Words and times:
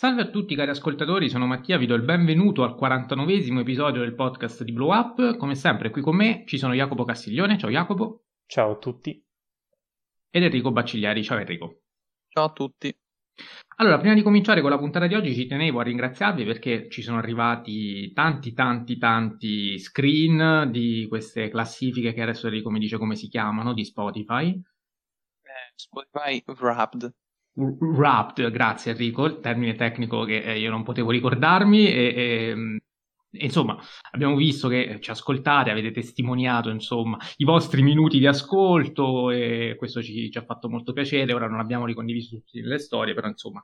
Salve 0.00 0.22
a 0.22 0.30
tutti 0.30 0.54
cari 0.54 0.70
ascoltatori, 0.70 1.28
sono 1.28 1.44
Mattia, 1.44 1.76
vi 1.76 1.84
do 1.84 1.92
il 1.92 2.00
benvenuto 2.00 2.62
al 2.62 2.74
49 2.74 3.60
episodio 3.60 4.00
del 4.00 4.14
podcast 4.14 4.62
di 4.62 4.72
Blow 4.72 4.94
Up. 4.94 5.36
Come 5.36 5.54
sempre 5.54 5.90
qui 5.90 6.00
con 6.00 6.16
me 6.16 6.44
ci 6.46 6.56
sono 6.56 6.72
Jacopo 6.72 7.04
Castiglione, 7.04 7.58
ciao 7.58 7.68
Jacopo. 7.68 8.24
Ciao 8.46 8.70
a 8.70 8.78
tutti. 8.78 9.22
Ed 10.30 10.42
Enrico 10.42 10.72
Baccigliari, 10.72 11.22
ciao 11.22 11.36
Enrico. 11.36 11.82
Ciao 12.28 12.46
a 12.46 12.50
tutti. 12.50 12.98
Allora, 13.76 13.98
prima 13.98 14.14
di 14.14 14.22
cominciare 14.22 14.62
con 14.62 14.70
la 14.70 14.78
puntata 14.78 15.06
di 15.06 15.14
oggi 15.14 15.34
ci 15.34 15.46
tenevo 15.46 15.80
a 15.80 15.82
ringraziarvi 15.82 16.46
perché 16.46 16.88
ci 16.88 17.02
sono 17.02 17.18
arrivati 17.18 18.10
tanti 18.14 18.54
tanti 18.54 18.96
tanti 18.96 19.78
screen 19.78 20.70
di 20.70 21.04
queste 21.10 21.50
classifiche 21.50 22.14
che 22.14 22.22
adesso 22.22 22.46
Enrico 22.46 22.70
mi 22.70 22.78
dice 22.78 22.96
come 22.96 23.16
si 23.16 23.28
chiamano, 23.28 23.74
di 23.74 23.84
Spotify. 23.84 24.48
Eh, 24.48 25.72
Spotify 25.74 26.42
Wrapped. 26.46 27.14
Wrapped, 27.54 28.50
grazie 28.50 28.92
Enrico, 28.92 29.26
il 29.26 29.40
termine 29.40 29.74
tecnico 29.74 30.24
che 30.24 30.42
eh, 30.42 30.58
io 30.58 30.70
non 30.70 30.82
potevo 30.82 31.10
ricordarmi 31.10 31.86
e, 31.86 32.14
e 32.14 32.54
mm, 32.54 32.76
insomma 33.32 33.78
abbiamo 34.12 34.36
visto 34.36 34.68
che 34.68 34.98
ci 35.00 35.10
ascoltate, 35.10 35.70
avete 35.70 35.90
testimoniato 35.90 36.70
insomma 36.70 37.18
i 37.36 37.44
vostri 37.44 37.82
minuti 37.82 38.18
di 38.18 38.26
ascolto 38.26 39.30
e 39.30 39.74
questo 39.76 40.02
ci, 40.02 40.30
ci 40.30 40.38
ha 40.38 40.44
fatto 40.44 40.68
molto 40.68 40.92
piacere, 40.92 41.32
ora 41.32 41.48
non 41.48 41.60
abbiamo 41.60 41.86
ricondiviso 41.86 42.36
tutte 42.36 42.60
le 42.60 42.78
storie, 42.78 43.14
però 43.14 43.28
insomma 43.28 43.62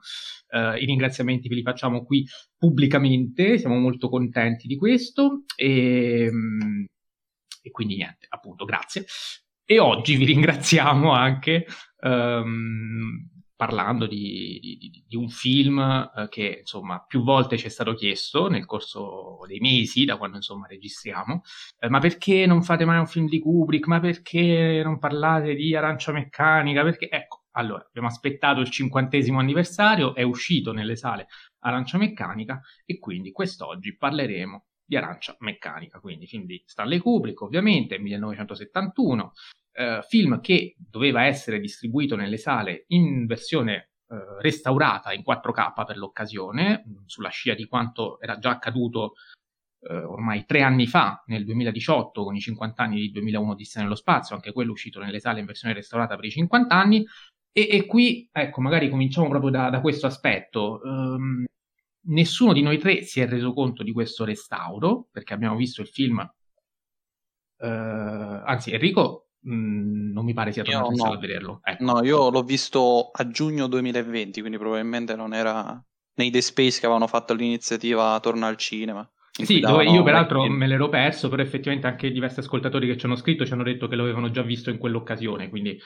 eh, 0.51 0.79
i 0.79 0.85
ringraziamenti 0.85 1.49
ve 1.49 1.55
li 1.55 1.63
facciamo 1.63 2.05
qui 2.05 2.27
pubblicamente, 2.57 3.59
siamo 3.59 3.79
molto 3.79 4.09
contenti 4.09 4.67
di 4.67 4.77
questo 4.77 5.45
e, 5.57 6.31
e 7.63 7.71
quindi 7.71 7.97
niente, 7.97 8.27
appunto 8.29 8.65
grazie. 8.65 9.05
E 9.65 9.81
oggi 9.81 10.17
vi 10.17 10.27
ringraziamo 10.27 11.11
anche 11.11 11.67
um, 12.03 13.36
parlando 13.57 14.07
di, 14.07 14.59
di, 14.61 15.05
di, 15.07 15.17
un 15.17 15.29
film 15.31 15.79
eh, 15.79 16.29
che 16.29 16.59
insomma 16.61 17.03
più 17.05 17.23
volte 17.23 17.57
ci 17.57 17.67
è 17.67 17.71
stato 17.71 17.95
chiesto 17.95 18.49
nel 18.49 18.67
corso 18.67 19.39
dei 19.47 19.61
mesi 19.61 20.05
da 20.05 20.19
quando 20.19 20.37
insomma 20.37 20.67
registriamo 20.67 21.41
eh, 21.79 21.89
ma 21.89 21.99
perché 21.99 22.45
non 22.47 22.63
fate 22.63 22.85
mai 22.85 22.99
un 22.99 23.07
film 23.07 23.27
di 23.29 23.41
Kubrick? 23.41 23.87
Ma 23.87 23.99
perché 23.99 24.83
non 24.85 24.99
parlate 24.99 25.55
di 25.55 25.75
Arancia 25.75 26.13
Meccanica? 26.13 26.83
Perché? 26.83 27.09
Ecco 27.11 27.45
allora 27.53 27.85
abbiamo 27.87 28.09
aspettato 28.09 28.61
il 28.61 28.71
cinquantesimo 28.71 29.39
anniversario 29.39 30.15
è 30.15 30.23
uscito 30.23 30.73
nelle 30.73 30.95
sale 30.95 31.27
Arancia 31.61 31.97
Meccanica 31.97 32.61
e 32.85 32.99
quindi 32.99 33.33
quest'oggi 33.33 33.97
parleremo 33.97 34.67
di 34.87 34.97
Arancia 34.97 35.37
Meccanica 35.41 35.99
quindi 35.99 36.27
film 36.27 36.45
di 36.45 36.63
Stanley 36.65 36.99
Kubrick 36.99 37.43
ovviamente 37.43 37.99
1971 37.99 39.33
eh, 39.73 40.01
film 40.09 40.41
che 40.41 40.75
doveva 40.79 41.25
essere 41.25 41.61
distribuito 41.61 42.17
nelle 42.17 42.39
sale 42.39 42.85
in 42.89 43.27
versione 43.27 43.91
eh, 44.09 44.41
restaurata 44.41 45.13
in 45.13 45.23
4K 45.27 45.85
per 45.85 45.97
l'occasione, 45.97 46.85
sulla 47.07 47.29
scia 47.29 47.55
di 47.55 47.67
quanto 47.67 48.21
era 48.21 48.39
già 48.39 48.51
accaduto 48.51 49.15
eh, 49.81 49.97
ormai 49.97 50.45
tre 50.47 50.63
anni 50.63 50.87
fa, 50.87 51.23
nel 51.27 51.45
2018, 51.45 52.25
con 52.25 52.35
i 52.35 52.41
50 52.41 52.83
anni 52.83 53.01
di 53.01 53.11
2001 53.11 53.51
Odissea 53.51 53.83
nello 53.83 53.95
spazio, 53.95 54.35
anche 54.35 54.53
quello 54.53 54.73
uscito 54.73 55.01
nelle 55.01 55.21
sale 55.21 55.41
in 55.41 55.47
versione 55.47 55.75
restaurata 55.75 56.17
per 56.17 56.25
i 56.25 56.31
50 56.31 56.75
anni. 56.75 57.05
E, 57.53 57.69
e 57.71 57.87
qui, 57.87 58.29
ecco, 58.31 58.61
magari 58.61 58.89
cominciamo 58.89 59.29
proprio 59.29 59.51
da, 59.51 59.71
da 59.71 59.81
questo 59.81 60.07
aspetto. 60.07 60.81
Um, 60.83 61.45
nessuno 62.07 62.53
di 62.53 62.63
noi 62.63 62.79
tre 62.79 63.03
si 63.03 63.21
è 63.21 63.29
reso 63.29 63.53
conto 63.53 63.83
di 63.83 63.93
questo 63.93 64.25
restauro, 64.25 65.09
perché 65.11 65.35
abbiamo 65.35 65.57
visto 65.57 65.81
il 65.81 65.89
film. 65.89 66.19
Uh, 67.59 67.65
anzi, 68.45 68.73
Enrico 68.73 69.27
Mm, 69.49 70.13
non 70.13 70.25
mi 70.25 70.33
pare 70.33 70.51
sia 70.51 70.65
tornato 70.65 71.05
no. 71.05 71.13
a 71.13 71.19
vederlo. 71.19 71.61
Ecco. 71.63 71.85
No, 71.85 72.03
io 72.03 72.31
l'ho 72.31 72.43
visto 72.43 73.11
a 73.13 73.29
giugno 73.29 73.69
2020, 73.69 74.41
quindi 74.41 74.59
probabilmente 74.59 75.15
non 75.15 75.33
era 75.33 75.81
nei 76.15 76.31
The 76.31 76.41
Space 76.41 76.81
che 76.81 76.87
avevano 76.87 77.07
fatto 77.07 77.33
l'iniziativa 77.33 78.19
Torna 78.21 78.49
al 78.49 78.57
cinema. 78.57 79.09
Sì, 79.31 79.61
dove 79.61 79.85
io 79.85 80.03
peraltro 80.03 80.43
me, 80.43 80.49
me 80.49 80.67
l'ero 80.67 80.89
perso, 80.89 81.29
però 81.29 81.43
effettivamente 81.43 81.87
anche 81.87 82.11
diversi 82.11 82.41
ascoltatori 82.41 82.87
che 82.87 82.97
ci 82.97 83.05
hanno 83.05 83.17
scritto 83.17 83.45
ci 83.45 83.53
hanno 83.53 83.63
detto 83.63 83.87
che 83.87 83.95
lo 83.95 84.03
avevano 84.03 84.31
già 84.31 84.43
visto 84.43 84.71
in 84.71 84.79
quell'occasione, 84.79 85.51
quindi 85.51 85.71
eh, 85.73 85.81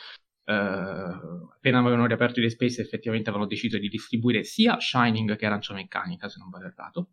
appena 0.51 1.79
avevano 1.79 2.07
riaperto 2.07 2.41
i 2.41 2.51
Space 2.51 2.81
effettivamente 2.81 3.29
avevano 3.29 3.49
deciso 3.49 3.79
di 3.79 3.89
distribuire 3.89 4.45
sia 4.45 4.79
Shining 4.79 5.37
che 5.37 5.47
Arancia 5.47 5.75
Meccanica, 5.75 6.29
se 6.29 6.39
non 6.39 6.51
vado 6.51 6.67
errato. 6.67 7.11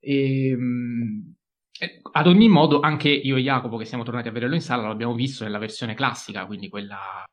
E, 0.00 0.48
ehm, 0.50 1.34
eh, 1.80 2.00
ad 2.12 2.26
ogni 2.26 2.48
modo, 2.48 2.80
anche 2.80 3.08
io 3.08 3.36
e 3.36 3.40
Jacopo, 3.42 3.76
che 3.76 3.84
siamo 3.84 4.02
tornati 4.02 4.28
a 4.28 4.32
vederlo 4.32 4.56
in 4.56 4.60
sala, 4.60 4.88
l'abbiamo 4.88 5.14
visto 5.14 5.44
nella 5.44 5.58
versione 5.58 5.94
classica, 5.94 6.44
quindi 6.46 6.68
quella 6.68 7.24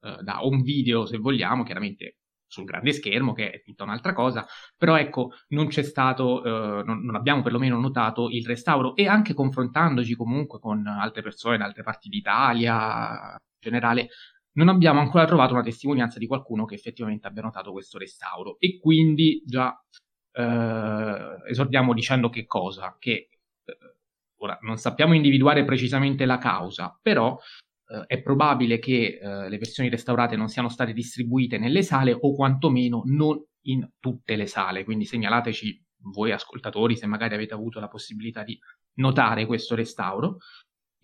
uh, 0.00 0.22
da 0.22 0.44
home 0.44 0.62
video, 0.62 1.06
se 1.06 1.16
vogliamo, 1.16 1.62
chiaramente 1.62 2.18
sul 2.46 2.64
grande 2.64 2.92
schermo, 2.92 3.32
che 3.32 3.50
è 3.50 3.62
tutta 3.62 3.84
un'altra 3.84 4.12
cosa, 4.12 4.46
però 4.76 4.98
ecco, 4.98 5.30
non 5.48 5.68
c'è 5.68 5.82
stato, 5.82 6.42
uh, 6.42 6.84
non, 6.84 7.02
non, 7.02 7.14
abbiamo 7.14 7.40
perlomeno 7.42 7.80
notato 7.80 8.28
il 8.28 8.44
restauro 8.44 8.94
e 8.94 9.06
anche 9.06 9.32
confrontandoci 9.32 10.14
comunque 10.16 10.58
con 10.58 10.86
altre 10.86 11.22
persone 11.22 11.56
da 11.56 11.64
altre 11.64 11.82
parti 11.82 12.10
d'Italia, 12.10 13.30
in 13.30 13.38
generale, 13.58 14.08
non 14.54 14.68
abbiamo 14.68 15.00
ancora 15.00 15.24
trovato 15.24 15.54
una 15.54 15.62
testimonianza 15.62 16.18
di 16.18 16.26
qualcuno 16.26 16.64
che 16.64 16.74
effettivamente 16.74 17.26
abbia 17.26 17.42
notato 17.42 17.72
questo 17.72 17.98
restauro 17.98 18.58
e 18.58 18.78
quindi 18.78 19.42
già 19.46 19.68
uh, 19.68 21.48
esordiamo 21.48 21.94
dicendo 21.94 22.28
che 22.28 22.46
cosa? 22.46 22.96
Che 22.98 23.28
Ora, 24.42 24.58
non 24.62 24.76
sappiamo 24.76 25.14
individuare 25.14 25.64
precisamente 25.64 26.24
la 26.26 26.38
causa, 26.38 26.98
però 27.00 27.38
eh, 27.86 28.04
è 28.06 28.20
probabile 28.20 28.80
che 28.80 29.20
eh, 29.20 29.48
le 29.48 29.58
versioni 29.58 29.88
restaurate 29.88 30.34
non 30.34 30.48
siano 30.48 30.68
state 30.68 30.92
distribuite 30.92 31.58
nelle 31.58 31.82
sale 31.82 32.12
o 32.12 32.34
quantomeno 32.34 33.02
non 33.06 33.40
in 33.66 33.88
tutte 34.00 34.34
le 34.34 34.46
sale. 34.46 34.82
Quindi 34.82 35.04
segnalateci 35.04 35.84
voi 36.12 36.32
ascoltatori 36.32 36.96
se 36.96 37.06
magari 37.06 37.34
avete 37.34 37.54
avuto 37.54 37.78
la 37.78 37.86
possibilità 37.86 38.42
di 38.42 38.58
notare 38.94 39.46
questo 39.46 39.76
restauro. 39.76 40.38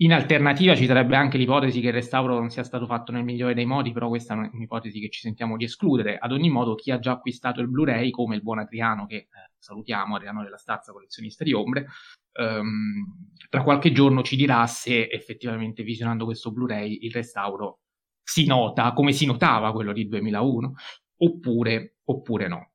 In 0.01 0.13
alternativa 0.13 0.77
ci 0.77 0.87
sarebbe 0.87 1.17
anche 1.17 1.39
l'ipotesi 1.39 1.81
che 1.81 1.89
il 1.89 1.93
restauro 1.93 2.39
non 2.39 2.51
sia 2.51 2.63
stato 2.63 2.87
fatto 2.87 3.11
nel 3.11 3.25
migliore 3.25 3.53
dei 3.55 3.67
modi, 3.67 3.91
però 3.91 4.07
questa 4.07 4.35
è 4.35 4.49
un'ipotesi 4.53 5.01
che 5.01 5.11
ci 5.11 5.19
sentiamo 5.19 5.57
di 5.57 5.65
escludere. 5.65 6.19
Ad 6.19 6.31
ogni 6.31 6.51
modo, 6.51 6.77
chi 6.77 6.93
ha 6.93 7.01
già 7.01 7.13
acquistato 7.13 7.61
il 7.61 7.69
Blu-ray, 7.69 8.11
come 8.11 8.37
il 8.37 8.43
buon 8.43 8.61
Adriano, 8.61 9.07
che 9.07 9.17
eh, 9.17 9.29
salutiamo, 9.59 10.15
Adriano 10.15 10.45
della 10.45 10.57
Stazza, 10.57 10.93
collezionista 10.93 11.43
di 11.43 11.53
ombre, 11.53 11.87
ehm, 12.33 13.33
tra 13.49 13.65
qualche 13.65 13.91
giorno 13.91 14.23
ci 14.23 14.37
dirà 14.37 14.65
se 14.69 15.09
effettivamente 15.11 15.83
visionando 15.83 16.27
questo 16.27 16.53
Blu-ray 16.53 16.99
il 17.03 17.11
restauro 17.11 17.81
si 18.23 18.47
nota 18.47 18.93
come 18.93 19.13
si 19.13 19.27
notava 19.27 19.73
quello 19.73 19.93
di 19.93 20.07
2001, 20.07 20.75
oppure, 21.17 21.97
oppure 22.05 22.47
no. 22.47 22.71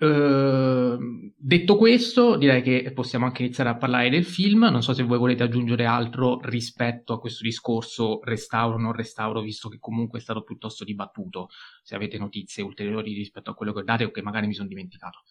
Uh, 0.00 1.32
detto 1.34 1.76
questo, 1.76 2.36
direi 2.36 2.60
che 2.60 2.92
possiamo 2.92 3.24
anche 3.24 3.42
iniziare 3.42 3.70
a 3.70 3.76
parlare 3.76 4.10
del 4.10 4.24
film. 4.24 4.68
Non 4.70 4.82
so 4.82 4.92
se 4.92 5.02
voi 5.02 5.18
volete 5.18 5.42
aggiungere 5.42 5.86
altro 5.86 6.40
rispetto 6.42 7.14
a 7.14 7.20
questo 7.20 7.42
discorso 7.42 8.20
restauro 8.22 8.76
o 8.76 8.78
non 8.78 8.92
restauro, 8.92 9.40
visto 9.40 9.68
che 9.68 9.78
comunque 9.78 10.18
è 10.18 10.22
stato 10.22 10.42
piuttosto 10.42 10.84
dibattuto. 10.84 11.48
Se 11.82 11.94
avete 11.94 12.18
notizie 12.18 12.62
ulteriori 12.62 13.14
rispetto 13.14 13.50
a 13.50 13.54
quello 13.54 13.72
che 13.72 13.82
date 13.82 14.04
o 14.04 14.10
che 14.10 14.22
magari 14.22 14.46
mi 14.46 14.54
sono 14.54 14.68
dimenticato. 14.68 15.22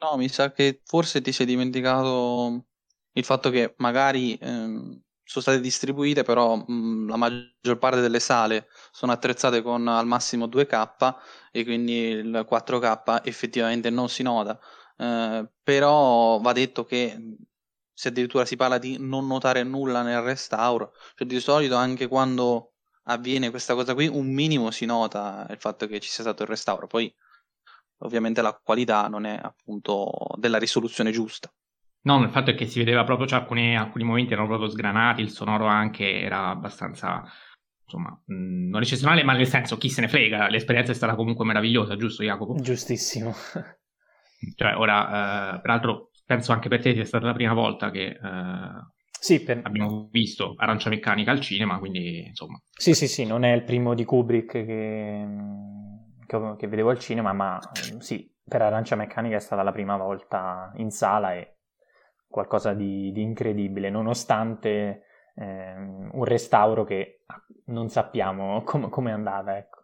No, 0.00 0.16
mi 0.16 0.28
sa 0.28 0.50
che 0.50 0.80
forse 0.84 1.20
ti 1.20 1.30
sei 1.30 1.46
dimenticato 1.46 2.66
il 3.12 3.24
fatto 3.24 3.50
che 3.50 3.74
magari 3.78 4.34
ehm, 4.34 5.00
sono 5.32 5.42
state 5.42 5.60
distribuite, 5.60 6.22
però 6.22 6.56
mh, 6.56 7.08
la 7.08 7.16
maggior 7.16 7.78
parte 7.78 8.00
delle 8.00 8.20
sale 8.20 8.68
sono 8.90 9.12
attrezzate 9.12 9.62
con 9.62 9.88
al 9.88 10.06
massimo 10.06 10.46
2K 10.46 11.16
e 11.50 11.64
quindi 11.64 11.92
il 11.92 12.44
4K 12.46 13.20
effettivamente 13.24 13.88
non 13.90 14.08
si 14.08 14.22
nota. 14.22 14.58
Eh, 14.96 15.48
però 15.62 16.38
va 16.40 16.52
detto 16.52 16.84
che 16.84 17.16
se 17.94 18.08
addirittura 18.08 18.44
si 18.44 18.56
parla 18.56 18.78
di 18.78 18.96
non 18.98 19.26
notare 19.26 19.62
nulla 19.62 20.02
nel 20.02 20.20
restauro, 20.20 20.92
cioè 21.14 21.26
di 21.26 21.40
solito 21.40 21.76
anche 21.76 22.08
quando 22.08 22.74
avviene 23.04 23.50
questa 23.50 23.74
cosa 23.74 23.94
qui, 23.94 24.06
un 24.08 24.26
minimo 24.32 24.70
si 24.70 24.84
nota 24.84 25.46
il 25.50 25.58
fatto 25.58 25.86
che 25.86 25.98
ci 26.00 26.08
sia 26.10 26.24
stato 26.24 26.42
il 26.42 26.48
restauro. 26.48 26.86
Poi 26.86 27.12
ovviamente 27.98 28.42
la 28.42 28.54
qualità 28.62 29.08
non 29.08 29.24
è 29.24 29.38
appunto 29.42 30.10
della 30.36 30.58
risoluzione 30.58 31.10
giusta. 31.10 31.50
No, 32.02 32.22
il 32.22 32.30
fatto 32.30 32.50
è 32.50 32.54
che 32.54 32.66
si 32.66 32.78
vedeva 32.78 33.04
proprio, 33.04 33.26
cioè 33.26 33.40
alcuni, 33.40 33.76
alcuni 33.76 34.04
momenti 34.04 34.32
erano 34.32 34.48
proprio 34.48 34.68
sgranati, 34.68 35.20
il 35.20 35.30
sonoro 35.30 35.66
anche 35.66 36.20
era 36.20 36.48
abbastanza, 36.48 37.22
insomma, 37.84 38.10
mh, 38.24 38.68
non 38.68 38.82
eccezionale, 38.82 39.22
ma 39.22 39.34
nel 39.34 39.46
senso 39.46 39.78
chi 39.78 39.88
se 39.88 40.00
ne 40.00 40.08
frega, 40.08 40.48
l'esperienza 40.48 40.92
è 40.92 40.96
stata 40.96 41.14
comunque 41.14 41.44
meravigliosa, 41.44 41.96
giusto 41.96 42.22
Jacopo? 42.22 42.54
Giustissimo. 42.60 43.32
Cioè, 44.56 44.74
ora, 44.74 45.54
eh, 45.54 45.60
peraltro, 45.60 46.10
penso 46.26 46.50
anche 46.50 46.68
per 46.68 46.82
te 46.82 46.94
sia 46.94 47.04
stata 47.04 47.26
la 47.26 47.32
prima 47.32 47.52
volta 47.52 47.92
che 47.92 48.06
eh, 48.06 48.18
sì, 49.20 49.40
per... 49.40 49.60
abbiamo 49.62 50.08
visto 50.10 50.54
Arancia 50.56 50.88
Meccanica 50.88 51.30
al 51.30 51.38
cinema, 51.38 51.78
quindi 51.78 52.26
insomma... 52.26 52.60
Sì, 52.68 52.92
sì, 52.92 53.06
sì, 53.06 53.24
non 53.24 53.44
è 53.44 53.52
il 53.52 53.62
primo 53.62 53.94
di 53.94 54.04
Kubrick 54.04 54.50
che 54.50 55.26
che, 56.26 56.56
che 56.56 56.66
vedevo 56.66 56.90
al 56.90 56.98
cinema, 56.98 57.32
ma 57.32 57.58
sì, 57.98 58.30
per 58.42 58.62
Arancia 58.62 58.96
Meccanica 58.96 59.36
è 59.36 59.40
stata 59.40 59.62
la 59.62 59.72
prima 59.72 59.96
volta 59.96 60.72
in 60.76 60.90
sala 60.90 61.34
e 61.34 61.51
qualcosa 62.32 62.74
di, 62.74 63.12
di 63.12 63.22
incredibile, 63.22 63.90
nonostante 63.90 65.04
eh, 65.36 65.74
un 65.76 66.24
restauro 66.24 66.84
che 66.84 67.20
non 67.66 67.88
sappiamo 67.90 68.62
com- 68.66 68.88
come 68.90 69.12
andava, 69.12 69.56
ecco. 69.56 69.81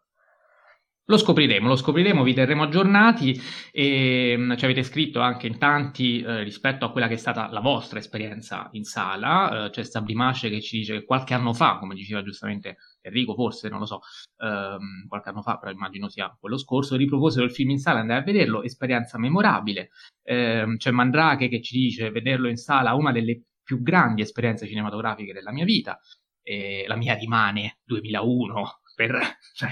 Lo 1.11 1.17
scopriremo, 1.17 1.69
lo 1.69 1.77
scopriremo, 1.77 2.23
vi 2.23 2.35
terremo 2.35 2.65
aggiornati 2.65 3.41
e 3.73 4.37
mh, 4.37 4.57
ci 4.59 4.65
avete 4.67 4.83
scritto 4.83 5.21
anche 5.21 5.47
in 5.47 5.57
tanti 5.57 6.21
eh, 6.21 6.43
rispetto 6.43 6.85
a 6.85 6.93
quella 6.93 7.09
che 7.09 7.15
è 7.15 7.17
stata 7.17 7.51
la 7.51 7.61
vostra 7.61 7.99
esperienza 7.99 8.69
in 8.73 8.85
sala. 8.85 9.67
Eh, 9.67 9.71
c'è 9.71 9.85
Sabrimace 9.85 10.51
che 10.51 10.61
ci 10.61 10.79
dice 10.79 10.99
che 10.99 11.05
qualche 11.07 11.33
anno 11.33 11.55
fa, 11.55 11.79
come 11.79 11.95
diceva 11.95 12.23
giustamente 12.23 12.77
Enrico, 13.01 13.35
forse, 13.35 13.71
non 13.71 13.79
lo 13.79 13.87
so, 13.87 14.01
ehm, 14.37 15.07
qualche 15.09 15.31
anno 15.31 15.41
fa, 15.41 15.57
però 15.57 15.73
immagino 15.73 16.11
sia 16.11 16.37
quello 16.39 16.59
scorso, 16.59 16.95
riproposero 16.95 17.47
il 17.47 17.53
film 17.53 17.71
in 17.71 17.79
sala, 17.79 18.01
andai 18.01 18.19
a 18.19 18.23
vederlo, 18.23 18.63
esperienza 18.63 19.19
memorabile. 19.19 19.89
Eh, 20.23 20.75
c'è 20.77 20.91
Mandrake 20.91 21.49
che 21.49 21.63
ci 21.63 21.79
dice 21.79 22.11
vederlo 22.11 22.49
in 22.49 22.57
sala 22.57 22.93
una 22.93 23.13
delle 23.13 23.45
più 23.63 23.83
grandi 23.83 24.21
esperienze 24.21 24.67
cinematografiche 24.67 25.33
della 25.33 25.53
mia 25.53 25.65
vita. 25.65 25.99
E 26.43 26.85
la 26.87 26.97
mia 26.97 27.15
rimane 27.15 27.79
2001 27.85 28.81
per... 28.95 29.19
Cioè, 29.55 29.71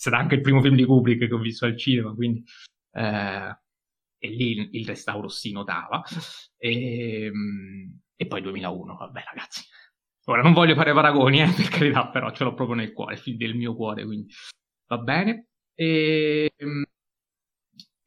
sarà 0.00 0.16
anche 0.16 0.36
il 0.36 0.40
primo 0.40 0.62
film 0.62 0.76
di 0.76 0.86
Kubrick 0.86 1.26
che 1.26 1.34
ho 1.34 1.38
visto 1.38 1.66
al 1.66 1.76
cinema, 1.76 2.14
quindi 2.14 2.42
eh, 2.92 3.54
e 4.18 4.28
lì 4.28 4.52
il, 4.52 4.68
il, 4.72 4.86
restauro 4.86 5.28
si 5.28 5.52
notava. 5.52 6.02
E, 6.56 7.24
ehm, 7.24 8.00
e, 8.16 8.26
poi 8.26 8.40
2001, 8.40 8.96
vabbè 8.96 9.22
ragazzi. 9.26 9.62
Ora 10.24 10.40
non 10.40 10.54
voglio 10.54 10.74
fare 10.74 10.94
paragoni, 10.94 11.42
eh, 11.42 11.52
per 11.54 11.68
carità, 11.68 12.08
però 12.08 12.32
ce 12.32 12.44
l'ho 12.44 12.54
proprio 12.54 12.76
nel 12.76 12.92
cuore, 12.92 13.20
del 13.24 13.54
mio 13.54 13.74
cuore, 13.74 14.04
quindi 14.06 14.32
va 14.86 14.98
bene. 14.98 15.48
E, 15.74 16.50
ehm, 16.56 16.84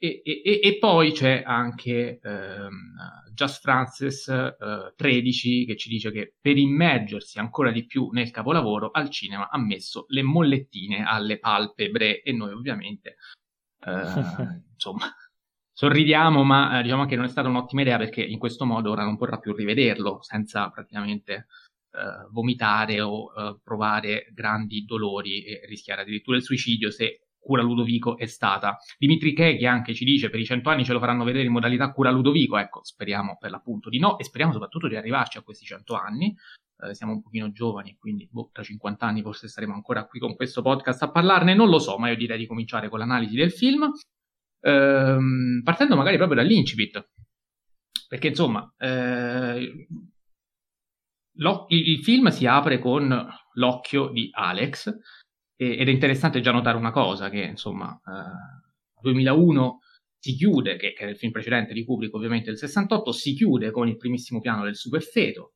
e, 0.03 0.21
e, 0.25 0.59
e, 0.61 0.77
poi 0.79 1.13
c'è 1.13 1.43
anche 1.45 2.19
ehm, 2.21 2.95
Just 3.33 3.61
Francis 3.61 4.27
eh, 4.27 4.93
13 4.97 5.65
che 5.65 5.77
ci 5.77 5.87
dice 5.87 6.11
che 6.11 6.33
per 6.41 6.57
immergersi 6.57 7.39
ancora 7.39 7.71
di 7.71 7.85
più 7.85 8.09
nel 8.09 8.29
capolavoro 8.29 8.91
al 8.91 9.09
cinema 9.09 9.49
ha 9.49 9.57
messo 9.57 10.03
le 10.09 10.21
mollettine 10.21 11.05
alle 11.05 11.39
palpebre 11.39 12.21
e 12.21 12.33
noi 12.33 12.51
ovviamente 12.51 13.15
eh, 13.79 13.91
insomma 14.75 15.09
sorridiamo 15.71 16.43
ma 16.43 16.79
eh, 16.79 16.83
diciamo 16.83 17.05
che 17.05 17.15
non 17.15 17.23
è 17.23 17.29
stata 17.29 17.47
un'ottima 17.47 17.79
idea 17.79 17.97
perché 17.97 18.21
in 18.21 18.39
questo 18.39 18.65
modo 18.65 18.91
ora 18.91 19.05
non 19.05 19.15
potrà 19.15 19.37
più 19.39 19.55
rivederlo 19.55 20.21
senza 20.21 20.69
praticamente 20.69 21.47
eh, 21.91 22.27
vomitare 22.29 22.99
o 22.99 23.31
eh, 23.33 23.57
provare 23.63 24.27
grandi 24.33 24.83
dolori 24.83 25.45
e 25.45 25.61
rischiare 25.65 26.01
addirittura 26.01 26.35
il 26.35 26.43
suicidio 26.43 26.91
se 26.91 27.21
Cura 27.43 27.61
Ludovico 27.61 28.17
è 28.17 28.25
stata. 28.25 28.77
Dimitri 28.97 29.33
Che 29.33 29.59
anche 29.67 29.93
ci 29.93 30.05
dice 30.05 30.29
per 30.29 30.39
i 30.39 30.45
100 30.45 30.69
anni 30.69 30.85
ce 30.85 30.93
lo 30.93 30.99
faranno 30.99 31.25
vedere 31.25 31.45
in 31.45 31.51
modalità 31.51 31.91
Cura 31.91 32.09
Ludovico, 32.09 32.57
ecco, 32.57 32.83
speriamo 32.83 33.37
per 33.37 33.51
l'appunto 33.51 33.89
di 33.89 33.99
no 33.99 34.17
e 34.17 34.23
speriamo 34.23 34.53
soprattutto 34.53 34.87
di 34.87 34.95
arrivarci 34.95 35.37
a 35.37 35.41
questi 35.41 35.65
100 35.65 35.93
anni. 35.95 36.33
Eh, 36.79 36.95
siamo 36.95 37.13
un 37.13 37.21
pochino 37.21 37.51
giovani 37.51 37.95
quindi 37.99 38.27
boh, 38.31 38.49
tra 38.51 38.63
50 38.63 39.05
anni 39.05 39.21
forse 39.21 39.47
saremo 39.47 39.73
ancora 39.73 40.05
qui 40.05 40.19
con 40.19 40.35
questo 40.35 40.61
podcast 40.61 41.03
a 41.03 41.11
parlarne, 41.11 41.53
non 41.53 41.69
lo 41.69 41.79
so, 41.79 41.97
ma 41.97 42.09
io 42.09 42.15
direi 42.15 42.37
di 42.37 42.47
cominciare 42.47 42.89
con 42.89 42.99
l'analisi 42.99 43.35
del 43.35 43.51
film, 43.51 43.91
ehm, 44.61 45.61
partendo 45.63 45.95
magari 45.95 46.17
proprio 46.17 46.37
dall'incipit, 46.41 47.09
perché 48.07 48.27
insomma 48.29 48.73
eh, 48.77 49.87
il 51.67 52.03
film 52.03 52.27
si 52.29 52.45
apre 52.45 52.79
con 52.79 53.27
l'occhio 53.53 54.09
di 54.09 54.29
Alex, 54.31 54.95
ed 55.55 55.87
è 55.87 55.91
interessante 55.91 56.41
già 56.41 56.51
notare 56.51 56.77
una 56.77 56.91
cosa, 56.91 57.29
che 57.29 57.41
insomma, 57.41 57.99
eh, 58.05 59.01
2001 59.01 59.79
si 60.17 60.35
chiude, 60.35 60.77
che, 60.77 60.93
che, 60.93 61.05
è 61.05 61.09
il 61.09 61.17
film 61.17 61.31
precedente 61.31 61.73
di 61.73 61.83
Kubrick 61.83 62.13
ovviamente 62.13 62.49
del 62.49 62.57
68, 62.57 63.11
si 63.11 63.33
chiude 63.33 63.71
con 63.71 63.87
il 63.87 63.97
primissimo 63.97 64.39
piano 64.39 64.63
del 64.63 64.75
superfeto, 64.75 65.53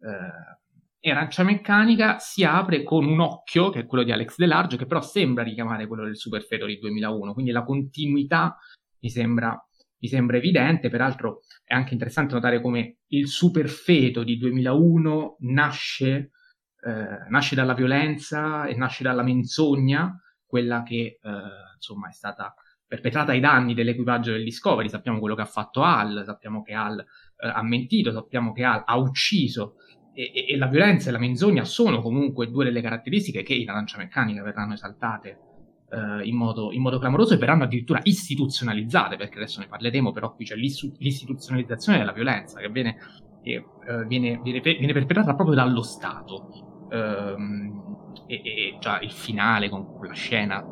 eh, 0.00 0.60
e 1.04 1.10
Arancia 1.10 1.42
Meccanica 1.42 2.18
si 2.20 2.44
apre 2.44 2.84
con 2.84 3.04
un 3.04 3.18
occhio, 3.18 3.70
che 3.70 3.80
è 3.80 3.86
quello 3.86 4.04
di 4.04 4.12
Alex 4.12 4.36
Delarge, 4.36 4.76
che 4.76 4.86
però 4.86 5.00
sembra 5.00 5.42
richiamare 5.42 5.88
quello 5.88 6.04
del 6.04 6.16
superfeto 6.16 6.64
di 6.66 6.78
2001, 6.78 7.32
quindi 7.32 7.50
la 7.50 7.64
continuità 7.64 8.56
mi 9.00 9.10
sembra, 9.10 9.60
mi 9.98 10.08
sembra 10.08 10.36
evidente, 10.36 10.90
peraltro 10.90 11.40
è 11.64 11.74
anche 11.74 11.94
interessante 11.94 12.34
notare 12.34 12.60
come 12.60 12.98
il 13.08 13.26
superfeto 13.26 14.22
di 14.22 14.36
2001 14.36 15.38
nasce 15.40 16.30
eh, 16.84 17.28
nasce 17.28 17.54
dalla 17.54 17.74
violenza 17.74 18.66
e 18.66 18.74
nasce 18.74 19.04
dalla 19.04 19.22
menzogna, 19.22 20.20
quella 20.44 20.82
che 20.82 21.18
eh, 21.22 21.30
insomma 21.76 22.08
è 22.08 22.12
stata 22.12 22.54
perpetrata 22.86 23.32
ai 23.32 23.40
danni 23.40 23.72
dell'equipaggio 23.72 24.32
del 24.32 24.44
Discovery. 24.44 24.88
Sappiamo 24.88 25.18
quello 25.18 25.34
che 25.34 25.42
ha 25.42 25.46
fatto 25.46 25.82
Al, 25.82 26.24
sappiamo 26.26 26.62
che 26.62 26.74
Al 26.74 26.98
eh, 26.98 27.48
ha 27.48 27.62
mentito, 27.62 28.12
sappiamo 28.12 28.52
che 28.52 28.64
Al 28.64 28.82
ha 28.84 28.96
ucciso. 28.96 29.76
E, 30.12 30.30
e, 30.34 30.46
e, 30.50 30.56
la 30.58 30.66
violenza 30.66 31.08
e 31.08 31.12
la 31.12 31.18
menzogna 31.18 31.64
sono 31.64 32.02
comunque 32.02 32.50
due 32.50 32.64
delle 32.64 32.82
caratteristiche 32.82 33.42
che 33.42 33.54
in 33.54 33.70
arancia 33.70 33.96
meccanica 33.96 34.42
verranno 34.42 34.74
esaltate 34.74 35.38
eh, 35.88 36.26
in 36.26 36.36
modo, 36.36 36.70
in, 36.70 36.82
modo, 36.82 36.98
clamoroso 36.98 37.32
e 37.32 37.38
verranno 37.38 37.64
addirittura 37.64 38.00
istituzionalizzate, 38.02 39.16
perché 39.16 39.36
adesso 39.36 39.60
ne 39.60 39.68
parleremo, 39.68 40.12
però 40.12 40.34
qui 40.34 40.44
c'è 40.44 40.56
l'istituzionalizzazione 40.56 41.96
della 41.96 42.12
violenza 42.12 42.60
che 42.60 42.68
viene, 42.68 42.96
eh, 43.42 43.64
viene, 44.06 44.38
viene, 44.42 44.60
viene 44.60 44.92
perpetrata 44.92 45.34
proprio 45.34 45.56
dallo 45.56 45.82
Stato 45.82 46.71
ehm, 46.92 47.82
e, 48.26 48.34
e, 48.44 48.76
già 48.80 49.00
il 49.00 49.10
finale 49.10 49.68
con 49.68 49.94
quella 49.96 50.14
scena 50.14 50.64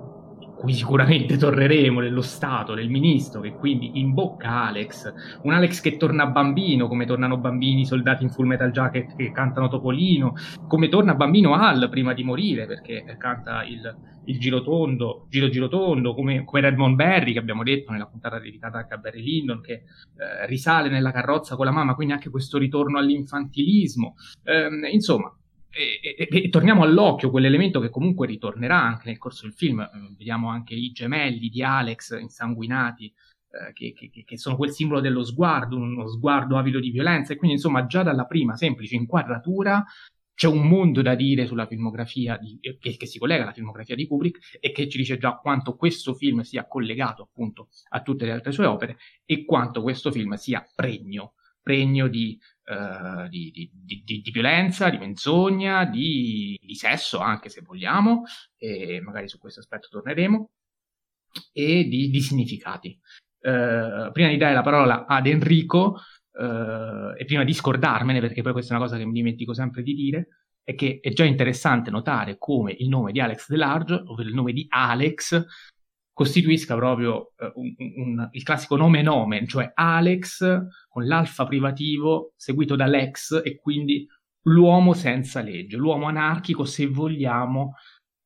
cui 0.60 0.74
sicuramente 0.74 1.38
torneremo 1.38 2.02
dello 2.02 2.20
Stato, 2.20 2.74
del 2.74 2.90
ministro, 2.90 3.40
che 3.40 3.54
quindi 3.54 3.98
imbocca 3.98 4.66
Alex, 4.66 5.10
un 5.42 5.54
Alex 5.54 5.80
che 5.80 5.96
torna 5.96 6.26
bambino, 6.26 6.86
come 6.86 7.06
tornano 7.06 7.38
bambini 7.38 7.80
i 7.80 7.86
soldati 7.86 8.24
in 8.24 8.30
Full 8.30 8.46
Metal 8.46 8.70
Jacket 8.70 9.16
che 9.16 9.32
cantano 9.32 9.68
Topolino, 9.68 10.34
come 10.68 10.88
torna 10.88 11.14
bambino 11.14 11.54
Al 11.54 11.88
prima 11.88 12.12
di 12.12 12.24
morire, 12.24 12.66
perché 12.66 13.16
canta 13.16 13.64
il, 13.64 13.96
il 14.26 14.38
girotondo, 14.38 15.26
giro 15.30 15.48
girotondo, 15.48 16.14
come, 16.14 16.44
come 16.44 16.60
Redmond 16.60 16.94
Berry, 16.94 17.32
che 17.32 17.38
abbiamo 17.38 17.62
detto 17.62 17.90
nella 17.90 18.06
puntata 18.06 18.38
dedicata 18.38 18.86
a 18.86 18.96
Barry 18.98 19.22
Lyndon, 19.22 19.62
che 19.62 19.72
eh, 19.72 20.46
risale 20.46 20.90
nella 20.90 21.10
carrozza 21.10 21.56
con 21.56 21.64
la 21.64 21.72
mamma, 21.72 21.94
quindi 21.94 22.12
anche 22.12 22.28
questo 22.28 22.58
ritorno 22.58 22.98
all'infantilismo. 22.98 24.14
Eh, 24.44 24.90
insomma, 24.92 25.34
e, 25.70 26.00
e, 26.02 26.28
e, 26.28 26.48
torniamo 26.48 26.82
all'occhio 26.82 27.30
quell'elemento 27.30 27.80
che 27.80 27.90
comunque 27.90 28.26
ritornerà 28.26 28.80
anche 28.80 29.08
nel 29.08 29.18
corso 29.18 29.42
del 29.42 29.54
film. 29.54 29.80
Eh, 29.80 30.14
vediamo 30.16 30.48
anche 30.48 30.74
i 30.74 30.90
gemelli 30.90 31.48
di 31.48 31.62
Alex 31.62 32.18
insanguinati, 32.20 33.06
eh, 33.06 33.72
che, 33.72 33.92
che, 33.92 34.24
che, 34.24 34.38
sono 34.38 34.56
quel 34.56 34.72
simbolo 34.72 35.00
dello 35.00 35.24
sguardo, 35.24 35.76
uno 35.76 36.08
sguardo 36.08 36.56
avido 36.58 36.80
di 36.80 36.90
violenza. 36.90 37.32
E 37.32 37.36
quindi, 37.36 37.56
insomma, 37.56 37.86
già 37.86 38.02
dalla 38.02 38.26
prima 38.26 38.56
semplice 38.56 38.96
inquadratura 38.96 39.84
c'è 40.40 40.48
un 40.48 40.66
mondo 40.66 41.02
da 41.02 41.14
dire 41.14 41.44
sulla 41.44 41.66
filmografia 41.66 42.38
di, 42.38 42.58
eh, 42.62 42.78
che, 42.78 42.96
che, 42.96 43.06
si 43.06 43.18
collega 43.18 43.42
alla 43.42 43.52
filmografia 43.52 43.94
di 43.94 44.06
Kubrick 44.06 44.58
e 44.58 44.72
che 44.72 44.88
ci 44.88 44.96
dice 44.96 45.18
già 45.18 45.36
quanto 45.36 45.76
questo 45.76 46.14
film 46.14 46.40
sia 46.40 46.66
collegato 46.66 47.22
appunto 47.22 47.68
a 47.90 48.00
tutte 48.00 48.24
le 48.24 48.32
altre 48.32 48.50
sue 48.50 48.64
opere 48.64 48.96
e 49.26 49.44
quanto 49.44 49.82
questo 49.82 50.10
film 50.10 50.34
sia 50.34 50.66
pregno, 50.74 51.34
pregno 51.62 52.08
di 52.08 52.40
eh, 52.70 53.28
di, 53.28 53.50
di, 53.50 53.68
di, 54.04 54.20
di, 54.20 54.30
violenza, 54.30 54.90
di 54.90 54.98
menzogna, 54.98 55.84
di, 55.84 56.56
sesso 56.74 57.18
anche 57.18 57.48
se 57.48 57.62
vogliamo, 57.62 58.22
e 58.56 59.00
magari 59.00 59.26
su 59.28 59.38
questo 59.38 59.58
aspetto 59.58 59.88
torneremo, 59.90 60.50
e 61.52 61.84
di, 61.88 62.20
significati. 62.20 62.96
Uh, 63.40 64.12
prima 64.12 64.28
di 64.28 64.36
dare 64.36 64.54
la 64.54 64.62
parola 64.62 65.06
ad 65.06 65.26
Enrico, 65.26 65.98
uh, 66.30 67.16
e 67.16 67.24
prima 67.26 67.42
di 67.42 67.52
scordarmene, 67.52 68.20
perché 68.20 68.42
poi 68.42 68.52
questa 68.52 68.74
è 68.74 68.76
una 68.76 68.84
cosa 68.84 68.98
che 68.98 69.04
mi 69.04 69.14
dimentico 69.14 69.52
sempre 69.52 69.82
di 69.82 69.94
dire, 69.94 70.28
è 70.62 70.76
che 70.76 71.00
è 71.02 71.10
già 71.10 71.24
interessante 71.24 71.90
notare 71.90 72.36
come 72.38 72.72
il 72.78 72.88
nome 72.88 73.10
di 73.10 73.20
Alex 73.20 73.48
DeLarge, 73.48 73.94
ovvero 74.06 74.28
il 74.28 74.34
nome 74.34 74.52
di 74.52 74.64
Alex, 74.68 75.44
costituisca 76.12 76.74
proprio 76.74 77.32
eh, 77.38 77.52
un, 77.54 77.74
un, 77.96 78.28
il 78.32 78.42
classico 78.42 78.76
nome-nome, 78.76 79.46
cioè 79.46 79.70
Alex 79.74 80.66
con 80.88 81.06
l'alfa 81.06 81.46
privativo 81.46 82.32
seguito 82.36 82.76
da 82.76 82.86
Lex 82.86 83.40
e 83.44 83.56
quindi 83.56 84.06
l'uomo 84.42 84.94
senza 84.94 85.40
legge, 85.40 85.76
l'uomo 85.76 86.06
anarchico 86.06 86.64
se 86.64 86.86
vogliamo, 86.86 87.74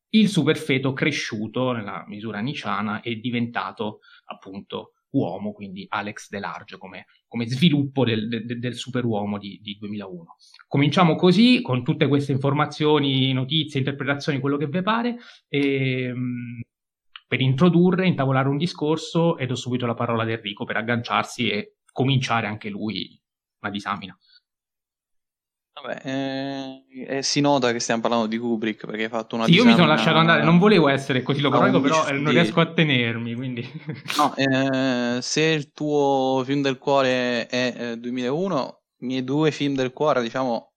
il 0.09 0.29
superfeto 0.29 0.93
cresciuto 0.93 1.71
nella 1.73 2.05
misura 2.07 2.39
niciana 2.39 3.01
e 3.01 3.15
diventato 3.15 3.99
appunto 4.25 4.91
uomo, 5.15 5.53
quindi 5.53 5.85
Alex 5.87 6.29
Delarge 6.29 6.77
come, 6.77 7.05
come 7.27 7.47
sviluppo 7.47 8.03
del, 8.03 8.27
del, 8.27 8.59
del 8.59 8.75
superuomo 8.75 9.37
di, 9.37 9.59
di, 9.61 9.77
2001. 9.77 10.35
Cominciamo 10.67 11.15
così, 11.15 11.61
con 11.61 11.83
tutte 11.83 12.07
queste 12.07 12.33
informazioni, 12.33 13.31
notizie, 13.33 13.79
interpretazioni, 13.79 14.39
quello 14.39 14.57
che 14.57 14.67
vi 14.67 14.81
pare, 14.81 15.17
e, 15.47 16.03
ehm, 16.03 16.61
per 17.27 17.41
introdurre, 17.41 18.07
intavolare 18.07 18.47
un 18.47 18.57
discorso 18.57 19.37
e 19.37 19.45
do 19.45 19.55
subito 19.55 19.85
la 19.85 19.93
parola 19.93 20.23
ad 20.23 20.29
Enrico 20.29 20.65
per 20.65 20.77
agganciarsi 20.77 21.49
e 21.49 21.77
cominciare 21.91 22.47
anche 22.47 22.69
lui 22.69 23.19
la 23.59 23.69
disamina. 23.69 24.17
Vabbè, 25.81 26.01
eh, 26.05 27.17
eh, 27.17 27.21
si 27.21 27.41
nota 27.41 27.73
che 27.73 27.79
stiamo 27.79 28.01
parlando 28.01 28.27
di 28.27 28.37
Kubrick 28.37 28.85
perché 28.85 29.03
hai 29.03 29.09
fatto 29.09 29.35
una 29.35 29.43
sì, 29.43 29.55
io 29.55 29.65
mi 29.65 29.73
sono 29.73 29.87
lasciato 29.87 30.17
andare, 30.19 30.41
non 30.41 30.57
volevo 30.57 30.87
essere 30.87 31.21
così 31.21 31.41
logoraico, 31.41 31.81
però 31.81 32.09
non 32.11 32.31
riesco 32.31 32.61
a 32.61 32.71
tenermi, 32.71 33.35
quindi... 33.35 33.69
no, 34.15 34.33
eh, 34.37 35.21
se 35.21 35.41
il 35.41 35.73
tuo 35.73 36.43
film 36.45 36.61
del 36.61 36.77
cuore 36.77 37.47
è 37.47 37.97
2001, 37.97 38.67
eh, 38.67 38.77
i 39.01 39.05
miei 39.05 39.23
due 39.25 39.51
film 39.51 39.75
del 39.75 39.91
cuore, 39.91 40.21
diciamo, 40.21 40.74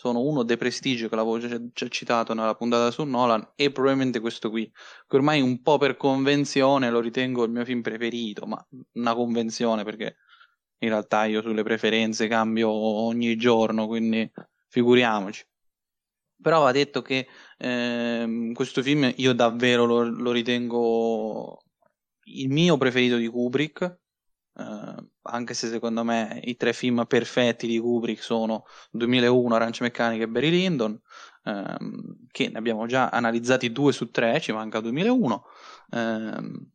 sono 0.00 0.20
uno 0.22 0.44
dei 0.44 0.56
prestigio 0.56 1.10
che 1.10 1.14
l'avevo 1.14 1.38
già, 1.38 1.60
già, 1.74 1.88
citato 1.88 2.32
nella 2.32 2.54
puntata 2.54 2.90
su 2.90 3.04
Nolan 3.04 3.52
e 3.54 3.70
probabilmente 3.70 4.18
questo 4.18 4.48
qui, 4.48 4.64
che 5.06 5.16
ormai 5.16 5.42
un 5.42 5.60
po' 5.60 5.76
per 5.76 5.98
convenzione 5.98 6.88
lo 6.88 7.00
ritengo 7.00 7.44
il 7.44 7.50
mio 7.50 7.66
film 7.66 7.82
preferito, 7.82 8.46
ma 8.46 8.66
una 8.94 9.14
convenzione 9.14 9.84
perché 9.84 10.16
in 10.78 10.88
realtà 10.88 11.26
io 11.26 11.42
sulle 11.42 11.62
preferenze 11.62 12.28
cambio 12.28 12.70
ogni 12.70 13.36
giorno, 13.36 13.86
quindi 13.86 14.30
figuriamoci. 14.68 15.44
Però 16.40 16.62
va 16.62 16.72
detto 16.72 17.02
che 17.02 17.28
eh, 17.58 18.52
questo 18.54 18.82
film 18.82 19.12
io 19.16 19.34
davvero 19.34 19.84
lo, 19.84 20.02
lo, 20.08 20.32
ritengo 20.32 21.62
il 22.24 22.48
mio 22.48 22.78
preferito 22.78 23.16
di 23.16 23.28
Kubrick, 23.28 23.98
eh, 24.56 25.06
anche 25.22 25.54
se 25.54 25.68
secondo 25.68 26.04
me 26.04 26.40
i 26.44 26.56
tre 26.56 26.72
film 26.72 27.04
perfetti 27.06 27.66
di 27.66 27.78
Kubrick 27.78 28.22
sono 28.22 28.64
2001, 28.92 29.54
Arancia 29.54 29.84
Meccanica 29.84 30.24
e 30.24 30.28
Barry 30.28 30.50
Lyndon, 30.50 31.00
ehm, 31.44 32.26
che 32.30 32.48
ne 32.48 32.58
abbiamo 32.58 32.86
già 32.86 33.08
analizzati 33.08 33.72
due 33.72 33.92
su 33.92 34.10
tre, 34.10 34.40
ci 34.40 34.52
manca 34.52 34.80
2001. 34.80 35.44
Ehm, 35.92 36.70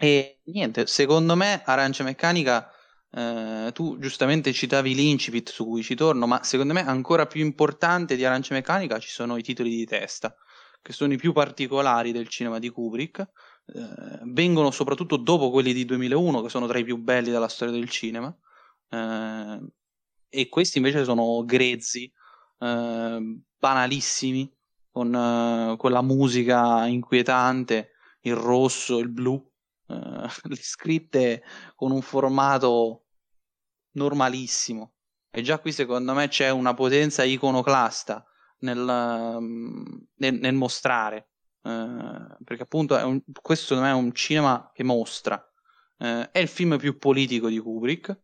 e 0.00 0.40
niente, 0.44 0.86
secondo 0.86 1.34
me 1.34 1.62
Arancia 1.64 2.04
Meccanica, 2.04 2.70
eh, 3.10 3.70
tu 3.72 3.98
giustamente 3.98 4.52
citavi 4.52 4.94
l'incipit 4.94 5.50
su 5.50 5.66
cui 5.66 5.82
ci 5.82 5.94
torno, 5.94 6.26
ma 6.26 6.42
secondo 6.44 6.72
me 6.72 6.86
ancora 6.86 7.26
più 7.26 7.44
importante 7.44 8.16
di 8.16 8.24
Arancia 8.24 8.54
Meccanica 8.54 8.98
ci 8.98 9.08
sono 9.10 9.36
i 9.36 9.42
titoli 9.42 9.70
di 9.70 9.86
testa, 9.86 10.34
che 10.80 10.92
sono 10.92 11.12
i 11.12 11.16
più 11.16 11.32
particolari 11.32 12.12
del 12.12 12.28
cinema 12.28 12.58
di 12.58 12.68
Kubrick. 12.70 13.28
Eh, 13.74 14.20
vengono 14.24 14.70
soprattutto 14.70 15.16
dopo 15.16 15.50
quelli 15.50 15.72
di 15.72 15.84
2001, 15.84 16.42
che 16.42 16.48
sono 16.48 16.66
tra 16.66 16.78
i 16.78 16.84
più 16.84 16.96
belli 16.96 17.30
della 17.30 17.48
storia 17.48 17.74
del 17.74 17.88
cinema. 17.88 18.34
Eh, 18.88 19.60
e 20.30 20.48
questi 20.48 20.78
invece 20.78 21.04
sono 21.04 21.44
grezzi, 21.44 22.10
eh, 22.58 23.38
banalissimi, 23.58 24.52
con 24.90 25.14
eh, 25.14 25.76
quella 25.76 26.02
musica 26.02 26.86
inquietante, 26.86 27.92
il 28.22 28.34
rosso, 28.34 28.98
il 28.98 29.08
blu 29.08 29.42
le 29.88 30.56
scritte 30.56 31.42
con 31.74 31.92
un 31.92 32.02
formato 32.02 33.04
normalissimo. 33.92 34.94
E 35.30 35.42
già 35.42 35.58
qui 35.58 35.72
secondo 35.72 36.14
me 36.14 36.28
c'è 36.28 36.50
una 36.50 36.74
potenza 36.74 37.22
iconoclasta 37.22 38.24
nel, 38.60 38.78
um, 38.78 40.06
nel, 40.16 40.34
nel 40.34 40.54
mostrare. 40.54 41.30
Uh, 41.62 42.42
perché 42.44 42.62
appunto 42.62 42.94
un, 42.94 43.22
questo 43.42 43.74
secondo 43.74 43.88
me 43.88 43.94
è 43.94 43.96
un 43.96 44.12
cinema 44.14 44.70
che 44.72 44.82
mostra. 44.84 45.36
Uh, 45.98 46.28
è 46.30 46.38
il 46.38 46.48
film 46.48 46.78
più 46.78 46.98
politico 46.98 47.48
di 47.48 47.58
Kubrick, 47.58 48.20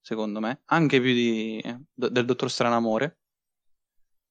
secondo 0.00 0.40
me, 0.40 0.62
anche 0.66 1.00
più 1.00 1.12
di, 1.12 1.62
del 1.92 2.24
Dottor 2.24 2.50
Stranamore. 2.50 3.18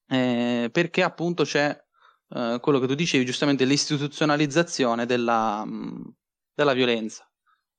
Eh, 0.07 0.69
perché 0.71 1.03
appunto 1.03 1.43
c'è 1.43 1.87
Uh, 2.31 2.59
quello 2.59 2.77
che 2.77 2.85
tu 2.85 2.93
dicevi 2.93 3.25
giustamente 3.25 3.65
l'istituzionalizzazione 3.65 5.07
della, 5.07 5.63
um, 5.65 6.13
della 6.53 6.73
violenza. 6.73 7.27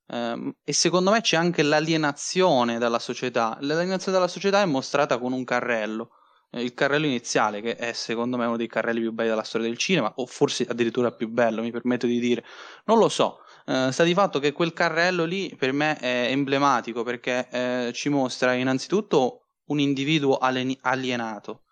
Um, 0.07 0.53
e 0.61 0.73
secondo 0.73 1.09
me 1.09 1.21
c'è 1.21 1.37
anche 1.37 1.63
l'alienazione 1.63 2.77
dalla 2.77 2.99
società. 2.99 3.57
L'alienazione 3.61 4.17
dalla 4.17 4.27
società 4.27 4.61
è 4.61 4.65
mostrata 4.65 5.19
con 5.19 5.31
un 5.31 5.45
carrello. 5.45 6.09
Eh, 6.51 6.61
il 6.61 6.73
carrello 6.73 7.05
iniziale, 7.05 7.61
che 7.61 7.75
è 7.75 7.93
secondo 7.93 8.37
me 8.37 8.45
uno 8.45 8.57
dei 8.57 8.67
carrelli 8.67 8.99
più 8.99 9.11
belli 9.11 9.29
della 9.29 9.43
storia 9.43 9.67
del 9.67 9.77
cinema, 9.77 10.11
o 10.17 10.25
forse 10.25 10.65
addirittura 10.69 11.11
più 11.11 11.29
bello, 11.29 11.61
mi 11.61 11.71
permetto 11.71 12.05
di 12.05 12.19
dire. 12.19 12.43
Non 12.85 12.97
lo 12.97 13.09
so. 13.09 13.39
Uh, 13.65 13.91
sta 13.91 14.03
di 14.03 14.13
fatto 14.13 14.39
che 14.39 14.53
quel 14.53 14.73
carrello 14.73 15.23
lì 15.23 15.55
per 15.55 15.71
me 15.71 15.95
è 15.97 16.27
emblematico 16.31 17.03
perché 17.03 17.47
eh, 17.51 17.91
ci 17.93 18.09
mostra 18.09 18.53
innanzitutto 18.53 19.49
un 19.65 19.79
individuo 19.79 20.37
alienato, 20.37 21.65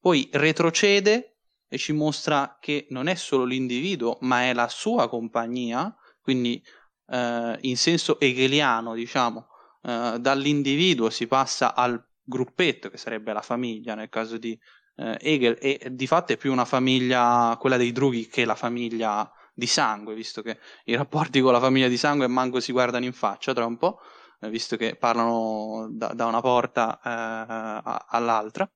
poi 0.00 0.28
retrocede 0.32 1.36
e 1.68 1.76
ci 1.76 1.92
mostra 1.92 2.56
che 2.58 2.86
non 2.88 3.06
è 3.06 3.14
solo 3.14 3.44
l'individuo, 3.44 4.16
ma 4.22 4.44
è 4.44 4.54
la 4.54 4.68
sua 4.68 5.08
compagnia 5.10 5.94
quindi 6.26 6.60
eh, 7.06 7.58
in 7.60 7.76
senso 7.76 8.18
hegeliano, 8.18 8.94
diciamo, 8.94 9.46
eh, 9.82 10.16
dall'individuo 10.18 11.08
si 11.08 11.28
passa 11.28 11.72
al 11.72 12.04
gruppetto, 12.26 12.90
che 12.90 12.98
sarebbe 12.98 13.32
la 13.32 13.40
famiglia 13.40 13.94
nel 13.94 14.08
caso 14.08 14.36
di 14.36 14.58
eh, 14.96 15.16
Hegel, 15.20 15.56
e 15.60 15.88
di 15.92 16.06
fatto 16.06 16.32
è 16.32 16.36
più 16.36 16.52
una 16.52 16.64
famiglia, 16.64 17.56
quella 17.58 17.76
dei 17.76 17.92
drughi, 17.92 18.26
che 18.26 18.44
la 18.44 18.54
famiglia 18.56 19.30
di 19.54 19.66
sangue, 19.66 20.14
visto 20.14 20.42
che 20.42 20.58
i 20.84 20.96
rapporti 20.96 21.40
con 21.40 21.52
la 21.52 21.60
famiglia 21.60 21.88
di 21.88 21.96
sangue 21.96 22.26
manco 22.26 22.60
si 22.60 22.72
guardano 22.72 23.04
in 23.04 23.12
faccia 23.12 23.54
tra 23.54 23.64
un 23.64 23.78
po', 23.78 24.00
eh, 24.40 24.50
visto 24.50 24.76
che 24.76 24.96
parlano 24.96 25.88
da, 25.90 26.08
da 26.08 26.26
una 26.26 26.40
porta 26.40 27.00
eh, 27.02 28.00
all'altra, 28.08 28.70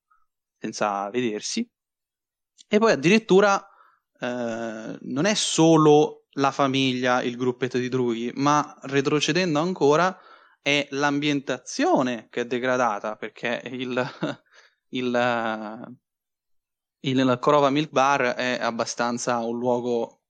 senza 0.59 1.11
vedersi. 1.11 1.69
E 2.69 2.79
poi 2.79 2.93
addirittura 2.93 3.63
eh, 4.21 4.99
non 5.01 5.25
è 5.25 5.35
solo 5.35 6.27
la 6.35 6.53
famiglia, 6.53 7.23
il 7.23 7.37
gruppetto 7.37 7.79
di 7.79 7.89
drughi, 7.89 8.31
ma 8.37 8.79
retrocedendo 8.83 9.59
ancora 9.59 10.17
è 10.63 10.87
l'ambientazione 10.91 12.29
che 12.31 12.43
è 12.43 12.47
degradata, 12.47 13.17
perché 13.17 13.63
il, 13.67 14.43
il, 14.91 15.97
il 17.01 17.39
Korova 17.41 17.71
Milk 17.71 17.91
Bar 17.91 18.35
è 18.35 18.59
abbastanza 18.61 19.39
un 19.39 19.59
luogo 19.59 20.21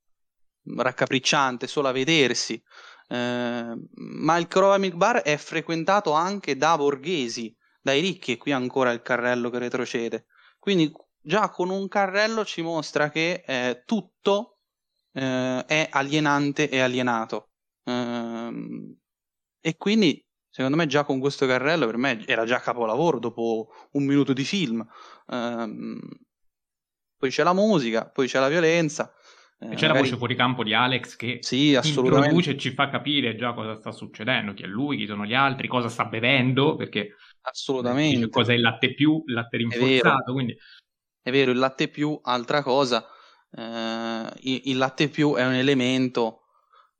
raccapricciante 0.77 1.67
solo 1.67 1.89
a 1.89 1.93
vedersi, 1.93 2.63
eh, 3.09 3.75
ma 3.95 4.37
il 4.37 4.49
Korova 4.49 4.79
Milk 4.79 4.95
Bar 4.95 5.23
è 5.23 5.37
frequentato 5.37 6.13
anche 6.13 6.57
da 6.57 6.77
borghesi, 6.77 7.55
dai 7.81 8.01
ricchi, 8.01 8.33
e 8.33 8.37
qui 8.37 8.53
ancora 8.53 8.93
il 8.93 9.03
carrello 9.03 9.51
che 9.51 9.59
retrocede. 9.59 10.27
Quindi 10.59 10.93
già 11.21 11.49
con 11.51 11.71
un 11.71 11.89
carrello 11.89 12.45
ci 12.45 12.63
mostra 12.63 13.11
che 13.11 13.43
eh, 13.47 13.83
tutto 13.85 14.59
eh, 15.13 15.65
è 15.67 15.89
alienante 15.91 16.69
e 16.69 16.81
alienato. 16.81 17.51
Ehm, 17.85 19.00
e 19.61 19.77
quindi, 19.77 20.25
secondo 20.49 20.77
me, 20.77 20.87
già 20.87 21.05
con 21.05 21.21
questo 21.21 21.47
carrello 21.47 21.87
per 21.87 21.97
me 21.97 22.25
era 22.27 22.45
già 22.45 22.61
capolavoro 22.61 23.19
dopo 23.19 23.69
un 23.93 24.05
minuto 24.05 24.33
di 24.33 24.45
film. 24.45 24.87
Ehm, 25.29 26.01
poi 27.17 27.31
c'è 27.31 27.43
la 27.43 27.53
musica, 27.53 28.09
poi 28.09 28.27
c'è 28.27 28.39
la 28.39 28.49
violenza. 28.49 29.13
E 29.63 29.75
c'è 29.75 29.89
magari... 29.89 29.93
la 29.93 30.01
voce 30.01 30.17
fuori 30.17 30.35
campo 30.35 30.65
di 30.65 30.73
Alex 30.73 31.17
che 31.17 31.39
sì, 31.43 31.73
introduce 31.73 32.53
e 32.53 32.57
ci 32.57 32.73
fa 32.73 32.89
capire 32.89 33.37
già 33.37 33.53
cosa 33.53 33.75
sta 33.75 33.93
succedendo, 33.93 34.55
chi 34.55 34.63
è 34.63 34.67
lui, 34.67 34.97
chi 34.97 35.07
sono 35.07 35.27
gli 35.27 35.35
altri, 35.35 35.69
cosa 35.69 35.91
sta 35.91 36.07
bevendo, 36.07 36.77
perché 36.77 37.17
assolutamente 37.43 38.31
cosa 38.31 38.53
è 38.53 38.55
il 38.55 38.63
latte 38.63 38.95
più, 38.95 39.23
il 39.27 39.35
latte 39.35 39.59
rinforzato. 39.59 39.87
È 39.87 40.01
vero, 40.01 40.33
quindi... 40.33 40.57
è 41.23 41.31
vero 41.31 41.51
il 41.51 41.59
latte 41.59 41.89
più, 41.89 42.19
altra 42.23 42.63
cosa 42.63 43.07
eh, 43.57 44.33
il, 44.43 44.77
latte 44.77 45.09
più 45.09 45.35
è 45.35 45.45
un 45.45 45.55
elemento 45.55 46.43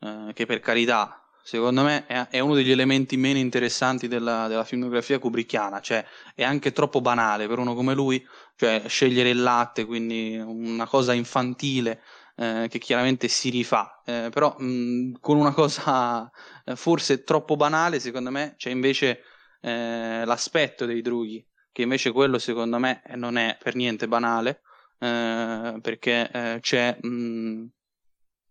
eh, 0.01 0.33
che 0.35 0.47
per 0.47 0.61
carità 0.61 1.20
secondo 1.43 1.83
me 1.83 2.07
è, 2.07 2.29
è, 2.29 2.39
uno 2.41 2.55
degli 2.55 2.71
elementi 2.71 3.17
meno 3.17 3.39
interessanti 3.39 4.09
della, 4.09 4.47
della, 4.49 4.65
filmografia 4.65 5.19
kubrickiana, 5.19 5.81
cioè 5.81 6.05
è 6.35 6.43
anche 6.43 6.73
troppo 6.73 7.01
banale 7.01 7.47
per 7.47 7.59
uno 7.59 7.75
come 7.75 7.95
lui, 7.95 8.25
cioè 8.57 8.83
scegliere 8.87 9.31
il 9.31 9.43
latte, 9.43 9.85
quindi 9.85 10.37
una 10.37 10.87
cosa 10.87 11.13
infantile 11.13 12.03
eh, 12.37 12.67
che 12.69 12.79
chiaramente 12.79 13.29
si 13.29 13.51
rifà, 13.51 14.03
eh, 14.05 14.29
però 14.33 14.57
mh, 14.59 15.19
con 15.21 15.37
una 15.37 15.53
cosa 15.53 16.31
eh, 16.65 16.77
forse 16.77 17.23
troppo 17.23 17.57
banale, 17.57 18.01
secondo 18.01 18.31
me 18.31 18.55
c'è 18.57 18.71
invece 18.71 19.23
eh, 19.61 20.25
l'aspetto 20.25 20.87
dei 20.87 21.03
drughi, 21.03 21.47
che 21.73 21.83
invece 21.83 22.13
quello 22.13 22.39
secondo 22.39 22.79
me 22.79 23.03
non 23.17 23.37
è 23.37 23.57
per 23.63 23.75
niente 23.75 24.09
banale, 24.09 24.63
eh, 24.99 25.79
perché 25.81 26.59
c'è, 26.61 26.97
mh, 27.01 27.67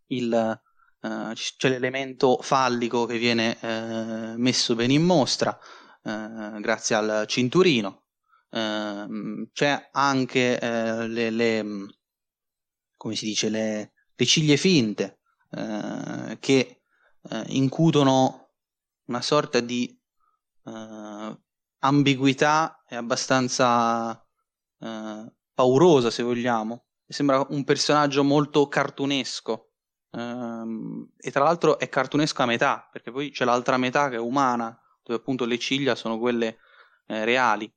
il, 0.07 0.61
eh, 1.01 1.31
c'è 1.33 1.69
l'elemento 1.69 2.39
fallico 2.41 3.05
che 3.05 3.17
viene 3.17 3.57
messo 4.37 4.75
bene 4.75 4.93
in 4.93 5.03
mostra 5.03 5.57
grazie 6.01 6.95
al 6.95 7.25
cinturino. 7.27 8.03
c'è 8.49 9.89
anche 9.91 10.59
le, 11.07 11.29
le, 11.29 11.63
mm, 11.63 11.87
come 12.95 13.15
si 13.15 13.25
dice, 13.25 13.49
le, 13.49 13.93
le 14.15 14.25
ciglie 14.25 14.57
finte 14.57 15.19
che 16.39 16.81
incutono 17.47 18.53
una 19.05 19.21
sorta 19.21 19.59
di 19.59 19.97
ambiguità 21.79 22.83
e 22.87 22.95
abbastanza 22.95 24.25
paurosa, 25.53 26.09
se 26.09 26.23
vogliamo. 26.23 26.85
Sembra 27.05 27.45
un 27.49 27.63
personaggio 27.63 28.23
molto 28.23 28.67
cartunesco. 28.67 29.68
Ehm, 30.11 31.09
e 31.17 31.31
tra 31.31 31.43
l'altro 31.43 31.79
è 31.79 31.89
cartunesco 31.89 32.41
a 32.41 32.45
metà, 32.45 32.87
perché 32.91 33.11
poi 33.11 33.31
c'è 33.31 33.45
l'altra 33.45 33.77
metà 33.77 34.09
che 34.09 34.15
è 34.15 34.19
umana, 34.19 34.77
dove 35.03 35.19
appunto 35.19 35.45
le 35.45 35.57
ciglia 35.57 35.95
sono 35.95 36.17
quelle 36.17 36.59
eh, 37.07 37.25
reali. 37.25 37.71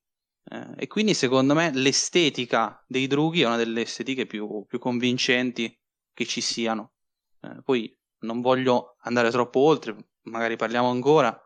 Eh, 0.45 0.67
e 0.77 0.87
quindi 0.87 1.15
secondo 1.15 1.55
me 1.55 1.71
l'estetica 1.73 2.83
dei 2.87 3.07
drughi 3.07 3.43
è 3.43 3.47
una 3.47 3.57
delle 3.57 3.83
estetiche 3.83 4.27
più, 4.27 4.65
più 4.67 4.79
convincenti 4.79 5.77
che 6.12 6.27
ci 6.27 6.41
siano. 6.41 6.93
Eh, 7.41 7.62
poi 7.62 7.97
non 8.21 8.41
voglio 8.41 8.97
andare 9.03 9.31
troppo 9.31 9.61
oltre, 9.61 9.97
magari 10.23 10.57
parliamo 10.57 10.91
ancora, 10.91 11.37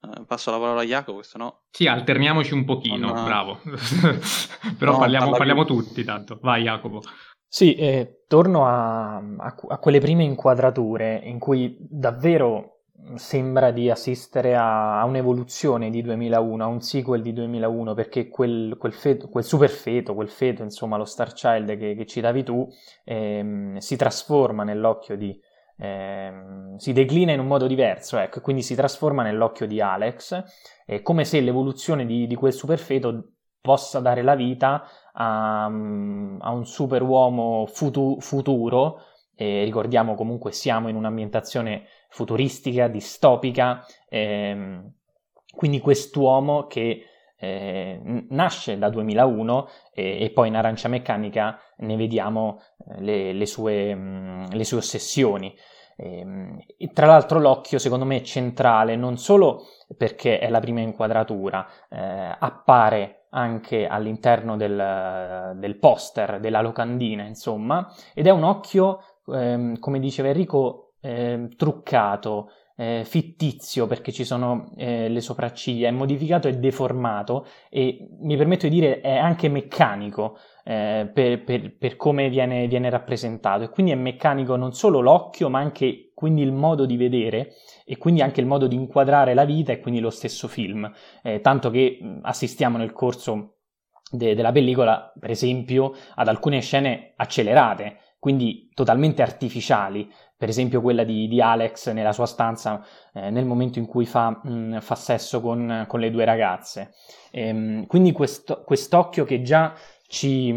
eh, 0.00 0.24
passo 0.26 0.50
la 0.50 0.58
parola 0.58 0.82
a 0.82 0.84
Jacopo, 0.84 1.22
se 1.22 1.38
no... 1.38 1.64
Sì, 1.70 1.86
alterniamoci 1.86 2.52
un 2.52 2.64
pochino, 2.64 3.12
non... 3.12 3.24
bravo. 3.24 3.60
Però 4.78 4.92
no, 4.92 4.98
parliamo, 4.98 5.30
parliamo 5.30 5.64
tutti, 5.64 6.04
tanto. 6.04 6.38
Vai 6.40 6.62
Jacopo. 6.62 7.02
Sì, 7.48 7.74
eh, 7.74 8.24
torno 8.26 8.66
a, 8.66 9.16
a, 9.16 9.56
a, 9.68 9.78
quelle 9.78 10.00
prime 10.00 10.24
inquadrature 10.24 11.20
in 11.24 11.38
cui 11.38 11.76
davvero 11.80 12.72
sembra 13.14 13.70
di 13.70 13.88
assistere 13.88 14.56
a, 14.56 15.00
a, 15.00 15.04
un'evoluzione 15.04 15.90
di 15.90 16.02
2001, 16.02 16.64
a 16.64 16.66
un 16.66 16.80
sequel 16.80 17.22
di 17.22 17.32
2001, 17.32 17.94
perché 17.94 18.28
quel, 18.28 18.76
quel, 18.78 18.92
feto, 18.92 19.28
quel 19.28 19.44
super 19.44 19.70
feto, 19.70 20.14
quel 20.14 20.28
feto, 20.28 20.62
insomma, 20.62 20.96
lo 20.96 21.04
Star 21.04 21.32
Child 21.32 21.76
che, 21.78 21.94
che 21.94 22.06
citavi 22.06 22.42
tu, 22.42 22.66
ehm, 23.04 23.78
si 23.78 23.96
trasforma 23.96 24.64
nell'occhio 24.64 25.16
di... 25.16 25.38
Ehm, 25.78 26.76
si 26.76 26.92
declina 26.92 27.32
in 27.32 27.40
un 27.40 27.46
modo 27.46 27.66
diverso, 27.66 28.18
ecco, 28.18 28.40
quindi 28.40 28.62
si 28.62 28.74
trasforma 28.74 29.22
nell'occhio 29.22 29.66
di 29.66 29.80
Alex, 29.80 30.42
eh, 30.86 31.02
come 31.02 31.24
se 31.24 31.40
l'evoluzione 31.40 32.06
di, 32.06 32.26
di 32.26 32.34
quel 32.34 32.52
super 32.52 32.78
feto 32.78 33.30
possa 33.60 33.98
dare 33.98 34.22
la 34.22 34.36
vita 34.36 34.84
a, 35.18 35.64
a 35.64 35.68
un 36.50 36.62
super 36.64 37.02
uomo 37.02 37.66
futu- 37.66 38.20
futuro, 38.20 39.00
e 39.34 39.64
ricordiamo 39.64 40.14
comunque 40.14 40.52
siamo 40.52 40.88
in 40.88 40.96
un'ambientazione 40.96 41.86
futuristica, 42.08 42.88
distopica, 42.88 43.84
ehm, 44.08 44.92
quindi 45.54 45.80
quest'uomo 45.80 46.66
che 46.66 47.04
eh, 47.38 48.00
nasce 48.30 48.78
da 48.78 48.88
2001 48.88 49.68
e, 49.92 50.22
e, 50.22 50.30
poi 50.30 50.48
in 50.48 50.56
Arancia 50.56 50.88
Meccanica 50.88 51.58
ne 51.78 51.96
vediamo 51.96 52.60
eh, 52.78 53.00
le, 53.02 53.32
le, 53.32 53.46
sue, 53.46 53.94
mh, 53.94 54.54
le, 54.54 54.64
sue, 54.64 54.78
ossessioni. 54.78 55.54
Ehm, 55.96 56.58
e, 56.78 56.88
tra 56.92 57.06
l'altro 57.06 57.38
l'occhio 57.38 57.78
secondo 57.78 58.06
me 58.06 58.16
è 58.16 58.22
centrale 58.22 58.96
non 58.96 59.18
solo 59.18 59.64
perché 59.96 60.38
è 60.38 60.48
la 60.48 60.60
prima 60.60 60.80
inquadratura, 60.80 61.66
eh, 61.90 62.36
appare 62.38 63.25
anche 63.30 63.86
all'interno 63.86 64.56
del, 64.56 65.54
del, 65.56 65.78
poster, 65.78 66.40
della 66.40 66.60
locandina, 66.60 67.24
insomma, 67.24 67.92
ed 68.14 68.26
è 68.26 68.30
un 68.30 68.44
occhio, 68.44 69.00
ehm, 69.26 69.78
come 69.78 69.98
diceva 69.98 70.28
Enrico, 70.28 70.92
eh, 71.00 71.48
truccato, 71.56 72.50
eh, 72.76 73.02
fittizio 73.04 73.86
perché 73.86 74.12
ci 74.12 74.24
sono 74.24 74.70
eh, 74.76 75.08
le 75.08 75.20
sopracciglia, 75.20 75.88
è 75.88 75.92
modificato 75.92 76.46
e 76.48 76.58
deformato 76.58 77.46
e 77.70 78.06
mi 78.20 78.36
permetto 78.36 78.68
di 78.68 78.74
dire 78.74 79.00
è 79.00 79.16
anche 79.16 79.48
meccanico 79.48 80.38
eh, 80.68 81.08
per, 81.14 81.44
per, 81.44 81.76
per, 81.76 81.94
come 81.94 82.28
viene, 82.28 82.66
viene, 82.66 82.90
rappresentato. 82.90 83.62
E 83.62 83.68
quindi 83.68 83.92
è 83.92 83.94
meccanico 83.94 84.56
non 84.56 84.72
solo 84.72 84.98
l'occhio 84.98 85.48
ma 85.48 85.60
anche 85.60 86.10
quindi 86.12 86.42
il 86.42 86.52
modo 86.52 86.86
di 86.86 86.96
vedere 86.96 87.52
e 87.84 87.96
quindi 87.98 88.20
anche 88.20 88.40
il 88.40 88.46
modo 88.46 88.66
di 88.66 88.74
inquadrare 88.74 89.32
la 89.32 89.44
vita 89.44 89.70
e 89.70 89.78
quindi 89.78 90.00
lo 90.00 90.10
stesso 90.10 90.48
film, 90.48 90.90
eh, 91.22 91.40
tanto 91.40 91.70
che 91.70 92.00
assistiamo 92.22 92.78
nel 92.78 92.92
corso 92.92 93.58
de- 94.10 94.34
della 94.34 94.50
pellicola 94.50 95.12
per 95.18 95.30
esempio 95.30 95.92
ad 96.16 96.26
alcune 96.26 96.60
scene 96.60 97.12
accelerate 97.14 97.98
quindi 98.26 98.70
totalmente 98.74 99.22
artificiali, 99.22 100.12
per 100.36 100.48
esempio 100.48 100.80
quella 100.80 101.04
di, 101.04 101.28
di 101.28 101.40
Alex 101.40 101.92
nella 101.92 102.12
sua 102.12 102.26
stanza 102.26 102.84
eh, 103.14 103.30
nel 103.30 103.44
momento 103.44 103.78
in 103.78 103.86
cui 103.86 104.04
fa, 104.04 104.40
mh, 104.42 104.80
fa 104.80 104.96
sesso 104.96 105.40
con, 105.40 105.84
con, 105.86 106.00
le 106.00 106.10
due 106.10 106.24
ragazze. 106.24 106.92
Ehm, 107.30 107.86
quindi 107.86 108.10
questo, 108.10 108.64
quest'occhio 108.64 109.24
che 109.24 109.42
già 109.42 109.72
ci, 110.08 110.54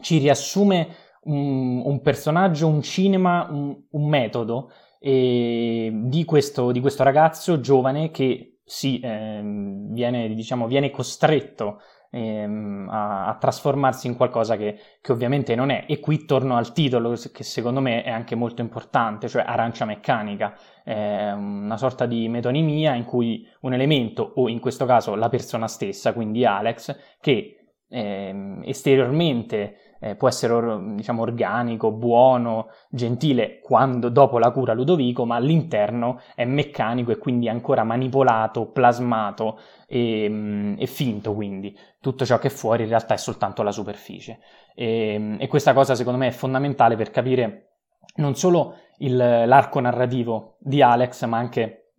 ci 0.00 0.18
riassume 0.18 0.88
un, 1.24 1.82
un, 1.84 2.00
personaggio, 2.00 2.66
un 2.66 2.82
cinema, 2.82 3.46
un, 3.50 3.76
un 3.90 4.08
metodo 4.08 4.70
eh, 5.00 5.90
di, 5.92 6.24
questo, 6.24 6.72
di, 6.72 6.80
questo, 6.80 7.02
ragazzo 7.02 7.60
giovane 7.60 8.10
che 8.10 8.60
si 8.64 9.00
eh, 9.00 9.40
viene, 9.42 10.34
diciamo, 10.34 10.66
viene 10.66 10.90
costretto 10.90 11.80
ehm, 12.10 12.88
a, 12.90 13.26
a, 13.26 13.36
trasformarsi 13.36 14.06
in 14.06 14.16
qualcosa 14.16 14.56
che, 14.56 14.78
che, 15.00 15.12
ovviamente 15.12 15.54
non 15.54 15.70
è. 15.70 15.84
E 15.86 16.00
qui 16.00 16.24
torno 16.24 16.56
al 16.56 16.72
titolo 16.72 17.14
che 17.32 17.44
secondo 17.44 17.80
me 17.80 18.02
è 18.02 18.10
anche 18.10 18.34
molto 18.34 18.62
importante, 18.62 19.28
cioè 19.28 19.44
arancia 19.46 19.84
meccanica, 19.84 20.56
è 20.82 21.32
una 21.32 21.76
sorta 21.76 22.06
di 22.06 22.28
metonimia 22.28 22.94
in 22.94 23.04
cui 23.04 23.46
un 23.60 23.74
elemento, 23.74 24.32
o 24.36 24.48
in 24.48 24.60
questo 24.60 24.86
caso 24.86 25.14
la 25.14 25.28
persona 25.28 25.68
stessa, 25.68 26.12
quindi 26.12 26.44
Alex, 26.44 26.96
che 27.20 27.63
ehm, 27.88 28.62
esteriormente 28.64 29.96
eh, 30.00 30.16
può 30.16 30.28
essere 30.28 30.52
or- 30.52 30.94
diciamo 30.94 31.22
organico, 31.22 31.90
buono, 31.92 32.68
gentile 32.90 33.58
quando, 33.60 34.10
dopo 34.10 34.38
la 34.38 34.50
cura 34.50 34.74
Ludovico, 34.74 35.24
ma 35.24 35.36
all'interno 35.36 36.20
è 36.34 36.44
meccanico 36.44 37.10
e 37.10 37.18
quindi 37.18 37.48
ancora 37.48 37.84
manipolato, 37.84 38.70
plasmato 38.70 39.58
e, 39.86 40.28
mm, 40.28 40.74
e 40.78 40.86
finto 40.86 41.34
quindi. 41.34 41.76
Tutto 42.00 42.26
ciò 42.26 42.38
che 42.38 42.48
è 42.48 42.50
fuori 42.50 42.82
in 42.82 42.90
realtà 42.90 43.14
è 43.14 43.18
soltanto 43.18 43.62
la 43.62 43.72
superficie. 43.72 44.40
E, 44.74 45.36
e 45.38 45.46
questa 45.48 45.72
cosa 45.72 45.94
secondo 45.94 46.18
me 46.18 46.28
è 46.28 46.32
fondamentale 46.32 46.96
per 46.96 47.10
capire 47.10 47.68
non 48.16 48.34
solo 48.34 48.76
il, 48.98 49.16
l'arco 49.16 49.80
narrativo 49.80 50.56
di 50.60 50.82
Alex, 50.82 51.24
ma 51.24 51.38
anche 51.38 51.92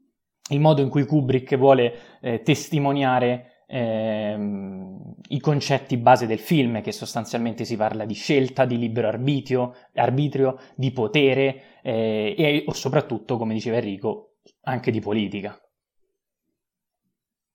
il 0.50 0.60
modo 0.60 0.82
in 0.82 0.90
cui 0.90 1.06
Kubrick 1.06 1.58
vuole 1.58 1.94
eh, 2.22 2.42
testimoniare 2.42 3.55
ehm, 3.68 5.16
i 5.30 5.40
concetti 5.40 5.98
base 5.98 6.28
del 6.28 6.40
film, 6.40 6.82
che 6.82 6.92
sostanzialmente 6.92 7.66
si 7.66 7.76
parla 7.76 8.06
di 8.06 8.14
scelta, 8.14 8.66
di 8.66 8.78
libero 8.78 9.08
arbitrio, 9.08 9.76
arbitrio 9.94 10.58
di 10.76 10.92
potere 10.92 11.82
eh, 11.82 12.36
e 12.38 12.64
o 12.68 12.74
soprattutto, 12.74 13.38
come 13.38 13.54
diceva 13.54 13.78
Enrico, 13.78 14.38
anche 14.62 14.92
di 14.92 15.00
politica. 15.00 15.60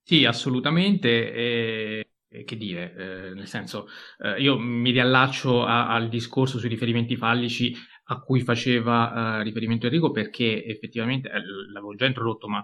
Sì, 0.02 0.24
assolutamente. 0.24 1.32
E, 1.32 2.04
che 2.44 2.56
dire, 2.56 2.94
eh, 2.96 3.34
nel 3.34 3.48
senso, 3.48 3.88
eh, 4.18 4.40
io 4.40 4.56
mi 4.56 4.92
riallaccio 4.92 5.64
a, 5.64 5.88
al 5.88 6.08
discorso 6.08 6.58
sui 6.58 6.68
riferimenti 6.68 7.16
fallici 7.16 7.74
a 8.04 8.20
cui 8.20 8.40
faceva 8.40 9.38
uh, 9.38 9.42
riferimento 9.42 9.86
Enrico 9.86 10.10
perché 10.10 10.64
effettivamente 10.64 11.28
eh, 11.28 11.40
l'avevo 11.72 11.94
già 11.94 12.06
introdotto, 12.06 12.48
ma 12.48 12.62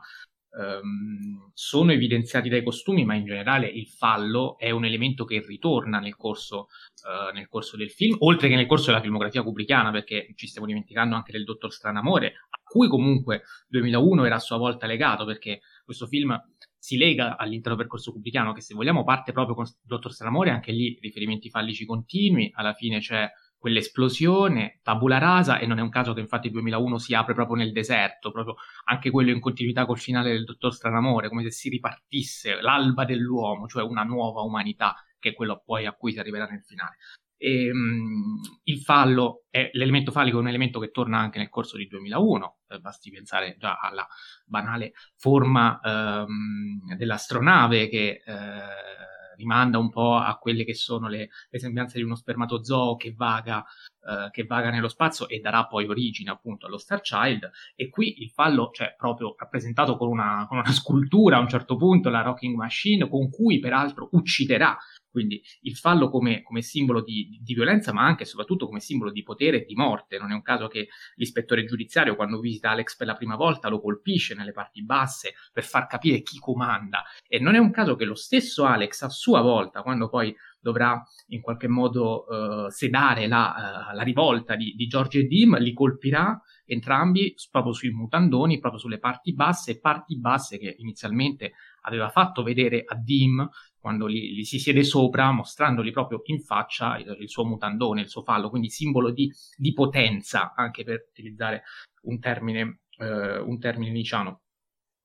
um, 0.56 1.50
sono 1.52 1.92
evidenziati 1.92 2.48
dai 2.48 2.62
costumi, 2.62 3.04
ma 3.04 3.14
in 3.14 3.24
generale 3.24 3.66
il 3.66 3.86
fallo 3.86 4.58
è 4.58 4.70
un 4.70 4.84
elemento 4.84 5.24
che 5.24 5.44
ritorna 5.46 5.98
nel 5.98 6.16
corso, 6.16 6.68
uh, 7.04 7.34
nel 7.34 7.48
corso 7.48 7.76
del 7.76 7.90
film, 7.90 8.16
oltre 8.20 8.48
che 8.48 8.56
nel 8.56 8.66
corso 8.66 8.86
della 8.86 9.00
filmografia 9.00 9.42
kubrickiana, 9.42 9.90
perché 9.90 10.32
ci 10.34 10.46
stiamo 10.46 10.66
dimenticando 10.66 11.14
anche 11.14 11.32
del 11.32 11.44
Dottor 11.44 11.72
Stranamore, 11.72 12.26
a 12.26 12.60
cui 12.62 12.88
comunque 12.88 13.42
2001 13.68 14.24
era 14.24 14.36
a 14.36 14.40
sua 14.40 14.56
volta 14.56 14.86
legato, 14.86 15.24
perché 15.24 15.60
questo 15.84 16.06
film 16.06 16.38
si 16.78 16.96
lega 16.96 17.36
all'intero 17.36 17.76
percorso 17.76 18.12
kubrickiano, 18.12 18.52
che 18.52 18.60
se 18.60 18.74
vogliamo 18.74 19.04
parte 19.04 19.32
proprio 19.32 19.54
con 19.54 19.66
Dottor 19.82 20.12
Stranamore, 20.12 20.50
anche 20.50 20.72
lì 20.72 20.96
riferimenti 21.00 21.50
fallici 21.50 21.84
continui, 21.84 22.50
alla 22.54 22.74
fine 22.74 23.00
c'è 23.00 23.28
quell'esplosione, 23.66 24.78
tabula 24.80 25.18
rasa, 25.18 25.58
e 25.58 25.66
non 25.66 25.78
è 25.78 25.82
un 25.82 25.88
caso 25.88 26.12
che 26.12 26.20
infatti 26.20 26.46
il 26.46 26.52
2001 26.52 26.98
si 26.98 27.14
apre 27.14 27.34
proprio 27.34 27.56
nel 27.56 27.72
deserto, 27.72 28.30
proprio 28.30 28.54
anche 28.84 29.10
quello 29.10 29.32
in 29.32 29.40
continuità 29.40 29.86
col 29.86 29.98
finale 29.98 30.30
del 30.30 30.44
Dottor 30.44 30.72
Stranamore, 30.72 31.28
come 31.28 31.42
se 31.42 31.50
si 31.50 31.68
ripartisse 31.68 32.60
l'alba 32.60 33.04
dell'uomo, 33.04 33.66
cioè 33.66 33.82
una 33.82 34.04
nuova 34.04 34.42
umanità, 34.42 34.94
che 35.18 35.30
è 35.30 35.34
quello 35.34 35.62
poi 35.64 35.84
a 35.84 35.94
cui 35.94 36.12
si 36.12 36.20
arriverà 36.20 36.46
nel 36.46 36.62
finale. 36.62 36.98
E, 37.36 37.72
um, 37.72 38.40
il 38.62 38.78
fallo, 38.82 39.46
è, 39.50 39.68
l'elemento 39.72 40.12
fallico 40.12 40.36
è 40.36 40.40
un 40.42 40.48
elemento 40.48 40.78
che 40.78 40.92
torna 40.92 41.18
anche 41.18 41.38
nel 41.38 41.48
corso 41.48 41.76
di 41.76 41.88
2001, 41.88 42.58
eh, 42.68 42.78
basti 42.78 43.10
pensare 43.10 43.56
già 43.58 43.80
alla 43.80 44.06
banale 44.44 44.92
forma 45.16 45.80
um, 45.82 46.94
dell'astronave 46.94 47.88
che... 47.88 48.22
Eh, 48.24 49.14
rimanda 49.36 49.78
un 49.78 49.90
po' 49.90 50.16
a 50.16 50.36
quelle 50.36 50.64
che 50.64 50.74
sono 50.74 51.08
le, 51.08 51.28
le 51.48 51.58
sembianze 51.58 51.98
di 51.98 52.04
uno 52.04 52.14
spermatozoo 52.14 52.96
che 52.96 53.14
vaga, 53.16 53.64
eh, 54.08 54.30
che 54.30 54.44
vaga 54.44 54.70
nello 54.70 54.88
spazio 54.88 55.28
e 55.28 55.40
darà 55.40 55.66
poi 55.66 55.86
origine 55.86 56.30
appunto 56.30 56.66
allo 56.66 56.78
Star 56.78 57.00
Child. 57.00 57.50
E 57.74 57.88
qui 57.88 58.22
il 58.22 58.30
fallo, 58.30 58.70
cioè 58.72 58.94
proprio 58.96 59.34
rappresentato 59.38 59.96
con 59.96 60.08
una, 60.08 60.46
con 60.48 60.58
una 60.58 60.72
scultura 60.72 61.36
a 61.36 61.40
un 61.40 61.48
certo 61.48 61.76
punto, 61.76 62.08
la 62.08 62.22
Rocking 62.22 62.56
Machine, 62.56 63.08
con 63.08 63.30
cui 63.30 63.58
peraltro 63.58 64.08
ucciderà 64.12 64.76
quindi 65.16 65.42
il 65.62 65.76
fallo 65.76 66.10
come, 66.10 66.42
come 66.42 66.60
simbolo 66.60 67.02
di, 67.02 67.40
di, 67.40 67.54
violenza, 67.54 67.90
ma 67.90 68.04
anche 68.04 68.24
e 68.24 68.26
soprattutto 68.26 68.66
come 68.66 68.80
simbolo 68.80 69.10
di 69.10 69.22
potere 69.22 69.62
e 69.62 69.64
di 69.64 69.74
morte. 69.74 70.18
Non 70.18 70.30
è 70.30 70.34
un 70.34 70.42
caso 70.42 70.68
che 70.68 70.88
l'ispettore 71.14 71.64
giudiziario, 71.64 72.16
quando 72.16 72.38
visita 72.38 72.68
Alex 72.68 72.96
per 72.96 73.06
la 73.06 73.14
prima 73.14 73.34
volta, 73.34 73.70
lo 73.70 73.80
colpisce 73.80 74.34
nelle 74.34 74.52
parti 74.52 74.84
basse 74.84 75.32
per 75.54 75.64
far 75.64 75.86
capire 75.86 76.20
chi 76.20 76.38
comanda. 76.38 77.02
E 77.26 77.38
non 77.38 77.54
è 77.54 77.58
un 77.58 77.70
caso 77.70 77.96
che 77.96 78.04
lo 78.04 78.14
stesso 78.14 78.66
Alex, 78.66 79.00
a 79.00 79.08
sua 79.08 79.40
volta, 79.40 79.80
quando 79.80 80.10
poi 80.10 80.36
dovrà 80.60 81.02
in 81.28 81.40
qualche 81.40 81.68
modo 81.68 82.26
uh, 82.26 82.68
sedare 82.68 83.26
la, 83.26 83.88
uh, 83.92 83.94
la, 83.94 84.02
rivolta 84.02 84.54
di, 84.54 84.74
di 84.74 84.86
George 84.86 85.20
e 85.20 85.26
Dim, 85.26 85.56
li 85.58 85.72
colpirà 85.72 86.38
entrambi 86.66 87.34
proprio 87.50 87.72
sui 87.72 87.90
mutandoni, 87.90 88.58
proprio 88.58 88.80
sulle 88.80 88.98
parti 88.98 89.32
basse, 89.32 89.80
parti 89.80 90.18
basse 90.18 90.58
che 90.58 90.74
inizialmente 90.78 91.52
aveva 91.82 92.08
fatto 92.08 92.42
vedere 92.42 92.82
a 92.84 92.96
Dim 92.96 93.48
quando 93.86 94.10
gli, 94.10 94.32
gli, 94.32 94.42
si 94.42 94.58
siede 94.58 94.82
sopra, 94.82 95.30
mostrandogli 95.30 95.92
proprio 95.92 96.20
in 96.24 96.40
faccia 96.40 96.98
il, 96.98 97.18
il 97.20 97.28
suo 97.28 97.44
mutandone, 97.44 98.00
il 98.00 98.08
suo 98.08 98.24
fallo, 98.24 98.50
quindi 98.50 98.68
simbolo 98.68 99.12
di, 99.12 99.32
di 99.56 99.72
potenza, 99.72 100.54
anche 100.56 100.82
per 100.82 101.06
utilizzare 101.08 101.62
un 102.02 102.18
termine, 102.18 102.80
eh, 102.98 103.38
un 103.38 103.60
termine 103.60 103.92
niciano. 103.92 104.40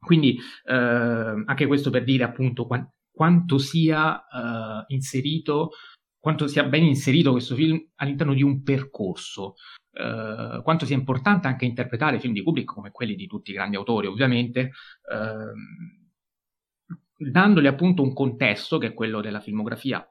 Quindi 0.04 0.36
eh, 0.66 0.74
anche 0.74 1.68
questo 1.68 1.92
per 1.92 2.04
dire 2.04 2.24
appunto 2.24 2.66
qu- 2.66 2.90
quanto 3.12 3.60
sia 3.60 4.20
eh, 4.20 4.86
inserito, 4.88 5.74
quanto 6.20 6.48
sia 6.48 6.64
ben 6.64 6.84
inserito 6.84 7.30
questo 7.30 7.54
film 7.54 7.80
all'interno 7.98 8.34
di 8.34 8.42
un 8.42 8.64
percorso, 8.64 9.54
eh, 9.92 10.60
quanto 10.64 10.88
sia 10.88 10.96
importante 10.96 11.46
anche 11.46 11.66
interpretare 11.66 12.20
film 12.20 12.34
di 12.34 12.42
Kubrick 12.42 12.74
come 12.74 12.90
quelli 12.90 13.14
di 13.14 13.28
tutti 13.28 13.52
i 13.52 13.54
grandi 13.54 13.76
autori, 13.76 14.08
ovviamente, 14.08 14.72
ehm, 15.08 16.01
dandogli 17.30 17.68
appunto 17.68 18.02
un 18.02 18.14
contesto 18.14 18.78
che 18.78 18.88
è 18.88 18.94
quello 18.94 19.22
della 19.22 19.40
filmografia 19.40 20.06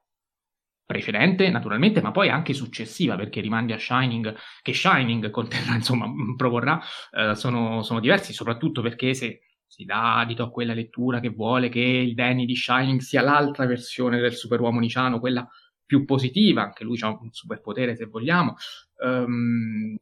precedente, 0.90 1.49
naturalmente, 1.51 2.03
ma 2.03 2.11
poi 2.11 2.31
anche 2.31 2.53
successiva, 2.53 3.14
perché 3.14 3.40
rimandi 3.40 3.73
a 3.73 3.79
Shining, 3.79 4.35
che 4.61 4.75
Shining 4.75 5.31
conterrà, 5.31 5.75
insomma, 5.77 6.11
proporrà, 6.37 6.81
eh, 7.12 7.37
sono, 7.37 7.83
sono, 7.83 8.01
diversi, 8.01 8.33
soprattutto 8.33 8.83
perché 8.83 9.14
se 9.14 9.42
si 9.66 9.85
dà 9.85 10.18
adito 10.18 10.42
a 10.42 10.51
quella 10.51 10.75
lettura 10.75 11.20
che 11.20 11.29
vuole 11.29 11.68
che 11.68 11.79
il 11.79 12.14
Danny 12.14 12.44
di 12.44 12.57
Shining 12.57 12.99
sia 12.99 13.23
l'altra 13.23 13.66
versione 13.66 14.18
del 14.18 14.35
superuomo 14.35 14.81
niciano, 14.81 15.20
quella 15.20 15.49
più 15.87 16.05
positiva, 16.05 16.62
anche 16.62 16.83
lui 16.83 16.99
ha 17.03 17.09
un 17.09 17.31
superpotere 17.31 17.94
se 17.94 18.07
vogliamo, 18.07 18.57
um, 19.05 19.96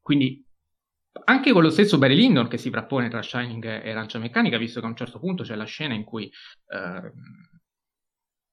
quindi 0.00 0.44
anche 1.24 1.52
con 1.52 1.62
lo 1.62 1.70
stesso 1.70 1.98
Barry 1.98 2.16
Lyndon 2.16 2.48
che 2.48 2.58
si 2.58 2.70
frappone 2.70 3.08
tra 3.08 3.22
Shining 3.22 3.64
e 3.64 3.90
Arancia 3.90 4.18
Meccanica, 4.18 4.58
visto 4.58 4.80
che 4.80 4.86
a 4.86 4.88
un 4.88 4.96
certo 4.96 5.18
punto 5.18 5.42
c'è 5.42 5.54
la 5.54 5.64
scena 5.64 5.94
in 5.94 6.04
cui 6.04 6.30
uh, 6.66 7.10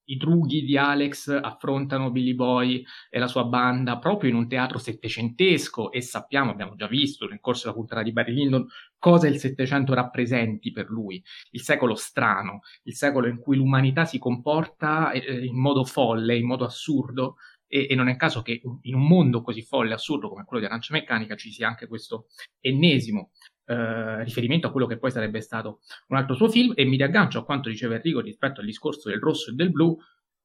i 0.10 0.18
drughi 0.18 0.64
di 0.64 0.78
Alex 0.78 1.30
affrontano 1.42 2.12
Billy 2.12 2.34
Boy 2.34 2.84
e 3.10 3.20
la 3.20 3.28
sua 3.28 3.46
banda 3.46 4.00
proprio 4.00 4.30
in 4.30 4.36
un 4.36 4.48
teatro 4.48 4.78
settecentesco 4.78 5.92
e 5.92 6.02
sappiamo, 6.02 6.52
abbiamo 6.52 6.76
già 6.76 6.88
visto 6.88 7.28
nel 7.28 7.40
corso 7.40 7.64
della 7.64 7.76
puntata 7.76 8.02
di 8.02 8.12
Barry 8.12 8.34
Lyndon, 8.34 8.68
cosa 8.98 9.28
il 9.28 9.38
Settecento 9.38 9.94
rappresenti 9.94 10.72
per 10.72 10.90
lui, 10.90 11.24
il 11.52 11.62
secolo 11.62 11.96
strano, 11.96 12.62
il 12.84 12.96
secolo 12.96 13.28
in 13.28 13.38
cui 13.38 13.56
l'umanità 13.56 14.06
si 14.06 14.18
comporta 14.18 15.12
eh, 15.12 15.46
in 15.46 15.58
modo 15.58 15.86
folle, 15.86 16.36
in 16.36 16.46
modo 16.46 16.66
assurdo 16.66 17.36
e, 17.70 17.88
e, 17.90 17.96
non 17.96 18.10
è 18.10 18.18
caso 18.18 18.42
che 18.42 18.62
in 18.82 18.96
un 18.96 19.08
mondo 19.08 19.42
così 19.42 19.62
folle 19.62 19.92
e 19.92 19.94
assurdo 19.94 20.28
come 20.28 20.44
quello 20.44 20.64
di 20.64 20.68
Arancia 20.68 20.94
Meccanica 20.94 21.36
ci 21.36 21.52
sia 21.52 21.68
anche 21.68 21.88
questo 21.88 22.26
ennesimo 22.60 23.32
eh, 23.70 24.24
riferimento 24.24 24.66
a 24.66 24.72
quello 24.72 24.88
che 24.88 24.98
poi 24.98 25.12
sarebbe 25.12 25.42
stato 25.42 25.82
un 26.08 26.18
altro 26.18 26.34
suo 26.34 26.50
film 26.50 26.74
e 26.76 26.86
mi 26.86 26.98
riaggancio 26.98 27.38
a 27.38 27.46
quanto 27.46 27.70
diceva 27.70 27.96
Enrico 27.96 28.20
rispetto 28.20 28.62
al 28.62 28.66
discorso 28.66 29.10
del 29.10 29.20
rosso 29.20 29.52
e 29.52 29.54
del 29.54 29.70
blu, 29.70 29.96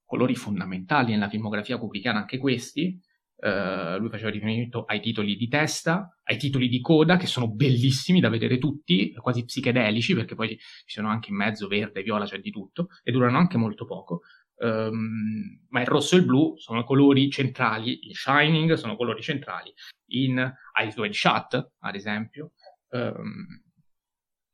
colori 0.04 0.34
fondamentali 0.34 1.12
nella 1.12 1.30
filmografia 1.30 1.78
kubrickiana 1.78 2.18
anche 2.18 2.36
questi. 2.36 3.00
Uh, 3.36 3.98
lui 3.98 4.08
faceva 4.10 4.30
riferimento 4.30 4.84
ai 4.84 5.00
titoli 5.00 5.36
di 5.36 5.48
testa, 5.48 6.18
ai 6.22 6.38
titoli 6.38 6.68
di 6.68 6.80
coda, 6.80 7.16
che 7.16 7.26
sono 7.26 7.50
bellissimi 7.50 8.20
da 8.20 8.28
vedere 8.28 8.58
tutti, 8.58 9.12
quasi 9.14 9.44
psichedelici, 9.44 10.14
perché 10.14 10.34
poi 10.34 10.50
ci 10.50 10.94
sono 10.94 11.08
anche 11.08 11.30
in 11.30 11.36
mezzo 11.36 11.66
verde, 11.66 12.02
viola, 12.02 12.24
c'è 12.26 12.38
di 12.38 12.50
tutto, 12.50 12.88
e 13.02 13.10
durano 13.10 13.36
anche 13.36 13.58
molto 13.58 13.86
poco. 13.86 14.20
Um, 14.56 15.66
ma 15.70 15.80
il 15.80 15.86
rosso 15.86 16.14
e 16.14 16.18
il 16.18 16.24
blu 16.24 16.56
sono 16.56 16.84
colori 16.84 17.28
centrali, 17.30 18.06
in 18.06 18.14
Shining 18.14 18.74
sono 18.74 18.96
colori 18.96 19.20
centrali, 19.20 19.72
in 20.12 20.38
Eyes 20.78 20.96
Wide 20.96 21.12
Shut, 21.12 21.72
ad 21.80 21.94
esempio, 21.94 22.52
um, 22.90 23.62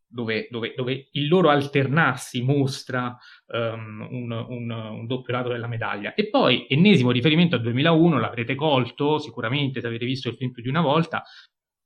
dove, 0.06 0.48
dove, 0.50 0.74
dove, 0.76 1.08
il 1.12 1.28
loro 1.28 1.50
alternarsi 1.50 2.42
mostra 2.42 3.16
um, 3.46 4.08
un, 4.10 4.30
un, 4.48 4.70
un, 4.70 5.06
doppio 5.06 5.32
lato 5.32 5.50
della 5.50 5.68
medaglia. 5.68 6.14
E 6.14 6.28
poi, 6.28 6.66
ennesimo 6.68 7.12
riferimento 7.12 7.56
al 7.56 7.62
2001, 7.62 8.18
l'avrete 8.18 8.54
colto 8.54 9.18
sicuramente 9.18 9.80
se 9.80 9.86
avete 9.86 10.04
visto 10.04 10.28
il 10.28 10.36
film 10.36 10.50
più 10.50 10.62
di 10.62 10.68
una 10.68 10.80
volta, 10.80 11.22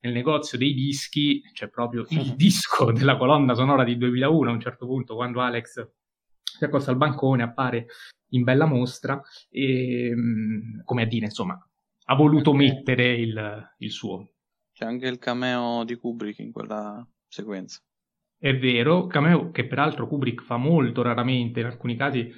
nel 0.00 0.12
negozio 0.12 0.58
dei 0.58 0.74
dischi 0.74 1.42
c'è 1.52 1.68
proprio 1.68 2.04
il 2.10 2.34
disco 2.36 2.92
della 2.92 3.16
colonna 3.16 3.54
sonora 3.54 3.84
di 3.84 3.96
2001 3.96 4.50
a 4.50 4.52
un 4.52 4.60
certo 4.60 4.86
punto, 4.86 5.14
quando 5.14 5.40
Alex 5.40 5.86
si 6.56 6.64
accosta 6.64 6.90
al 6.90 6.96
bancone, 6.96 7.42
appare 7.42 7.86
in 8.30 8.44
bella 8.44 8.66
mostra 8.66 9.20
e, 9.50 10.14
come 10.84 11.02
a 11.02 11.06
dire, 11.06 11.26
insomma, 11.26 11.58
ha 12.06 12.14
voluto 12.14 12.52
mettere 12.52 13.14
il, 13.14 13.74
il 13.78 13.90
suo. 13.90 14.32
C'è 14.72 14.84
anche 14.84 15.06
il 15.06 15.18
cameo 15.18 15.84
di 15.84 15.96
Kubrick 15.96 16.38
in 16.40 16.52
quella 16.52 17.06
sequenza. 17.26 17.80
È 18.36 18.56
vero, 18.56 19.06
cameo 19.06 19.50
che 19.50 19.66
peraltro 19.66 20.06
Kubrick 20.06 20.42
fa 20.42 20.56
molto 20.56 21.02
raramente, 21.02 21.60
in 21.60 21.66
alcuni 21.66 21.96
casi 21.96 22.30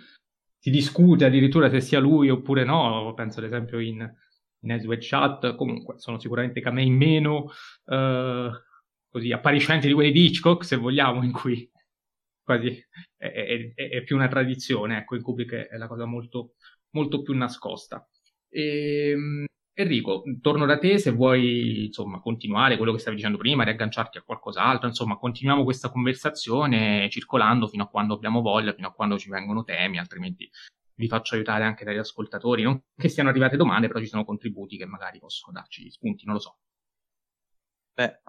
si 0.58 0.70
discute 0.70 1.24
addirittura 1.24 1.70
se 1.70 1.80
sia 1.80 1.98
lui 1.98 2.28
oppure 2.28 2.64
no, 2.64 3.12
penso 3.14 3.40
ad 3.40 3.46
esempio 3.46 3.78
in, 3.78 4.08
in 4.60 4.72
As 4.72 4.84
Chat, 5.00 5.54
comunque 5.56 5.98
sono 5.98 6.18
sicuramente 6.18 6.60
camei 6.60 6.90
meno 6.90 7.50
eh, 7.86 8.50
così 9.08 9.32
appariscenti 9.32 9.86
di 9.86 9.94
quelli 9.94 10.12
di 10.12 10.26
Hitchcock, 10.26 10.64
se 10.64 10.76
vogliamo, 10.76 11.22
in 11.22 11.32
cui 11.32 11.70
quasi 12.46 12.80
è, 13.16 13.26
è, 13.26 13.74
è, 13.74 14.02
più 14.04 14.14
una 14.14 14.28
tradizione, 14.28 14.98
ecco, 14.98 15.16
in 15.16 15.22
Kubrick 15.22 15.52
è 15.52 15.76
la 15.76 15.88
cosa 15.88 16.04
molto, 16.06 16.54
molto 16.90 17.20
più 17.22 17.34
nascosta. 17.36 18.08
E, 18.48 19.10
ehm, 19.10 19.44
Enrico, 19.78 20.22
torno 20.40 20.64
da 20.64 20.78
te 20.78 20.96
se 20.96 21.10
vuoi 21.10 21.86
insomma, 21.86 22.20
continuare 22.20 22.78
quello 22.78 22.92
che 22.92 22.98
stavi 22.98 23.16
dicendo 23.16 23.36
prima, 23.36 23.64
riagganciarti 23.64 24.16
a 24.16 24.22
qualcos'altro, 24.22 24.88
insomma, 24.88 25.18
continuiamo 25.18 25.64
questa 25.64 25.90
conversazione 25.90 27.10
circolando 27.10 27.66
fino 27.66 27.82
a 27.82 27.88
quando 27.88 28.14
abbiamo 28.14 28.40
voglia, 28.40 28.72
fino 28.72 28.88
a 28.88 28.92
quando 28.92 29.18
ci 29.18 29.28
vengono 29.28 29.64
temi, 29.64 29.98
altrimenti 29.98 30.48
vi 30.94 31.08
faccio 31.08 31.34
aiutare 31.34 31.64
anche 31.64 31.84
dagli 31.84 31.98
ascoltatori, 31.98 32.62
non 32.62 32.80
che 32.96 33.08
siano 33.08 33.28
arrivate 33.28 33.58
domande, 33.58 33.88
però 33.88 33.98
ci 34.00 34.06
sono 34.06 34.24
contributi 34.24 34.78
che 34.78 34.86
magari 34.86 35.18
possono 35.18 35.52
darci 35.52 35.90
spunti, 35.90 36.24
non 36.24 36.34
lo 36.36 36.40
so. 36.40 36.58
Beh, 37.92 38.20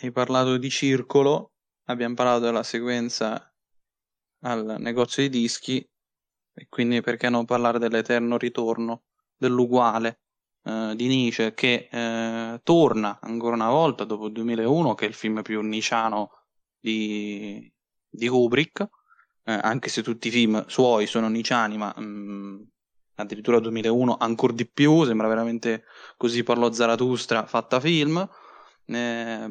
hai 0.00 0.12
parlato 0.12 0.56
di 0.58 0.70
circolo, 0.70 1.54
abbiamo 1.86 2.14
parlato 2.14 2.44
della 2.44 2.62
sequenza 2.62 3.53
al 4.44 4.76
negozio 4.78 5.22
di 5.22 5.28
dischi, 5.28 5.86
e 6.54 6.66
quindi 6.68 7.00
perché 7.00 7.28
non 7.28 7.44
parlare 7.44 7.78
dell'eterno 7.78 8.38
ritorno, 8.38 9.04
dell'uguale? 9.36 10.20
eh, 10.64 10.94
di 10.96 11.06
Nietzsche 11.08 11.54
che 11.54 11.88
eh, 11.90 12.60
torna 12.62 13.18
ancora 13.20 13.54
una 13.54 13.70
volta 13.70 14.04
dopo 14.04 14.26
il 14.26 14.32
2001, 14.32 14.94
che 14.94 15.04
è 15.06 15.08
il 15.08 15.14
film 15.14 15.42
più 15.42 15.60
niciano 15.60 16.30
di, 16.80 17.70
di 18.08 18.28
Kubrick, 18.28 18.88
eh, 19.44 19.52
anche 19.52 19.88
se 19.88 20.02
tutti 20.02 20.28
i 20.28 20.30
film 20.30 20.64
suoi 20.66 21.06
sono 21.06 21.28
niciani, 21.28 21.76
ma 21.76 21.92
mh, 21.96 22.02
mm, 22.02 22.62
addirittura 23.16 23.60
2001 23.60 24.16
ancora 24.18 24.52
di 24.52 24.68
più, 24.68 25.04
sembra 25.04 25.28
veramente 25.28 25.84
così 26.16 26.42
parlò 26.42 26.72
Zarathustra 26.72 27.46
fatta 27.46 27.80
film. 27.80 28.26
Eh, 28.86 29.48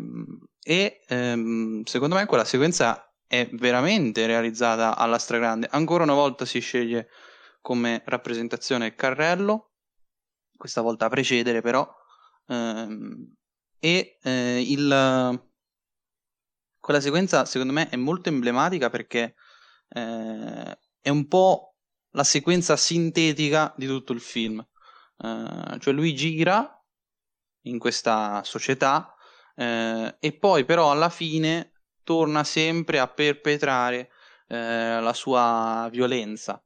e 0.65 1.01
ehm, 1.08 1.84
secondo 1.84 2.15
me 2.15 2.25
quella 2.25 2.45
sequenza 2.45 3.12
è 3.33 3.49
veramente 3.53 4.27
realizzata 4.27 4.95
alla 4.95 5.17
stragrande. 5.17 5.67
Ancora 5.71 6.03
una 6.03 6.13
volta 6.13 6.45
si 6.45 6.59
sceglie 6.59 7.09
come 7.61 8.03
rappresentazione 8.05 8.93
Carrello, 8.93 9.71
questa 10.55 10.81
volta 10.81 11.05
a 11.05 11.09
precedere 11.09 11.61
però, 11.61 11.91
ehm, 12.47 13.33
e 13.79 14.19
eh, 14.21 14.61
il, 14.61 15.49
quella 16.79 17.01
sequenza 17.01 17.45
secondo 17.45 17.73
me 17.73 17.89
è 17.89 17.95
molto 17.95 18.29
emblematica 18.29 18.91
perché 18.91 19.33
eh, 19.89 20.77
è 21.01 21.09
un 21.09 21.27
po' 21.27 21.77
la 22.11 22.23
sequenza 22.23 22.77
sintetica 22.77 23.73
di 23.75 23.87
tutto 23.87 24.13
il 24.13 24.21
film. 24.21 24.63
Eh, 25.17 25.77
cioè 25.79 25.91
lui 25.91 26.13
gira 26.13 26.71
in 27.61 27.79
questa 27.79 28.43
società 28.43 29.11
eh, 29.55 30.17
e 30.19 30.37
poi 30.37 30.65
però 30.65 30.91
alla 30.91 31.09
fine 31.09 31.72
torna 32.03 32.43
sempre 32.43 32.99
a 32.99 33.07
perpetrare 33.07 34.09
eh, 34.47 34.99
la 34.99 35.13
sua 35.13 35.87
violenza. 35.91 36.61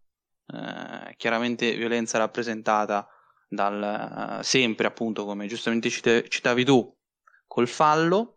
Eh, 0.48 1.16
chiaramente 1.18 1.76
violenza 1.76 2.18
rappresentata 2.18 3.08
dal, 3.48 4.40
sempre 4.44 4.88
appunto 4.88 5.26
come 5.26 5.48
giustamente 5.48 5.90
cite, 5.90 6.28
citavi 6.28 6.66
tu 6.66 6.96
col 7.46 7.68
fallo. 7.68 8.34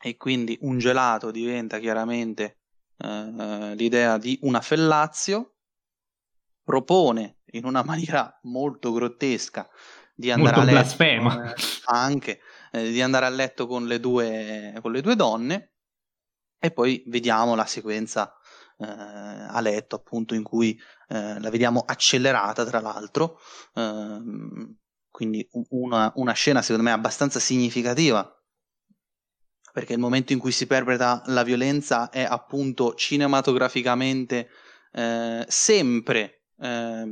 E 0.00 0.16
quindi 0.16 0.56
un 0.60 0.78
gelato 0.78 1.32
diventa 1.32 1.78
chiaramente 1.78 2.58
eh, 2.98 3.74
l'idea 3.74 4.16
di 4.16 4.38
una 4.42 4.60
fellazio 4.60 5.54
propone 6.62 7.38
in 7.52 7.64
una 7.64 7.82
maniera 7.82 8.38
molto 8.42 8.92
grottesca 8.92 9.68
di 10.14 10.30
andare 10.30 10.56
molto 10.56 10.70
a 10.70 10.74
letto 10.74 10.96
con, 11.22 11.54
anche 11.86 12.40
eh, 12.72 12.90
di 12.90 13.00
andare 13.00 13.26
a 13.26 13.28
letto 13.28 13.66
con 13.66 13.86
le 13.86 14.00
due 14.00 14.76
con 14.82 14.90
le 14.92 15.00
due 15.00 15.14
donne 15.14 15.74
e 16.58 16.70
poi 16.70 17.02
vediamo 17.06 17.54
la 17.54 17.66
sequenza 17.66 18.34
eh, 18.78 18.86
a 18.86 19.60
letto, 19.60 19.96
appunto, 19.96 20.34
in 20.34 20.42
cui 20.42 20.78
eh, 21.08 21.40
la 21.40 21.50
vediamo 21.50 21.84
accelerata, 21.86 22.64
tra 22.64 22.80
l'altro. 22.80 23.38
Ehm, 23.74 24.76
quindi 25.10 25.48
una, 25.70 26.12
una 26.16 26.32
scena, 26.32 26.62
secondo 26.62 26.84
me, 26.84 26.92
abbastanza 26.92 27.40
significativa 27.40 28.32
perché 29.78 29.92
il 29.92 30.00
momento 30.00 30.32
in 30.32 30.40
cui 30.40 30.50
si 30.50 30.66
perpetra 30.66 31.22
la 31.26 31.44
violenza 31.44 32.10
è 32.10 32.24
appunto 32.24 32.94
cinematograficamente 32.94 34.48
eh, 34.92 35.44
sempre 35.46 36.46
eh, 36.58 37.06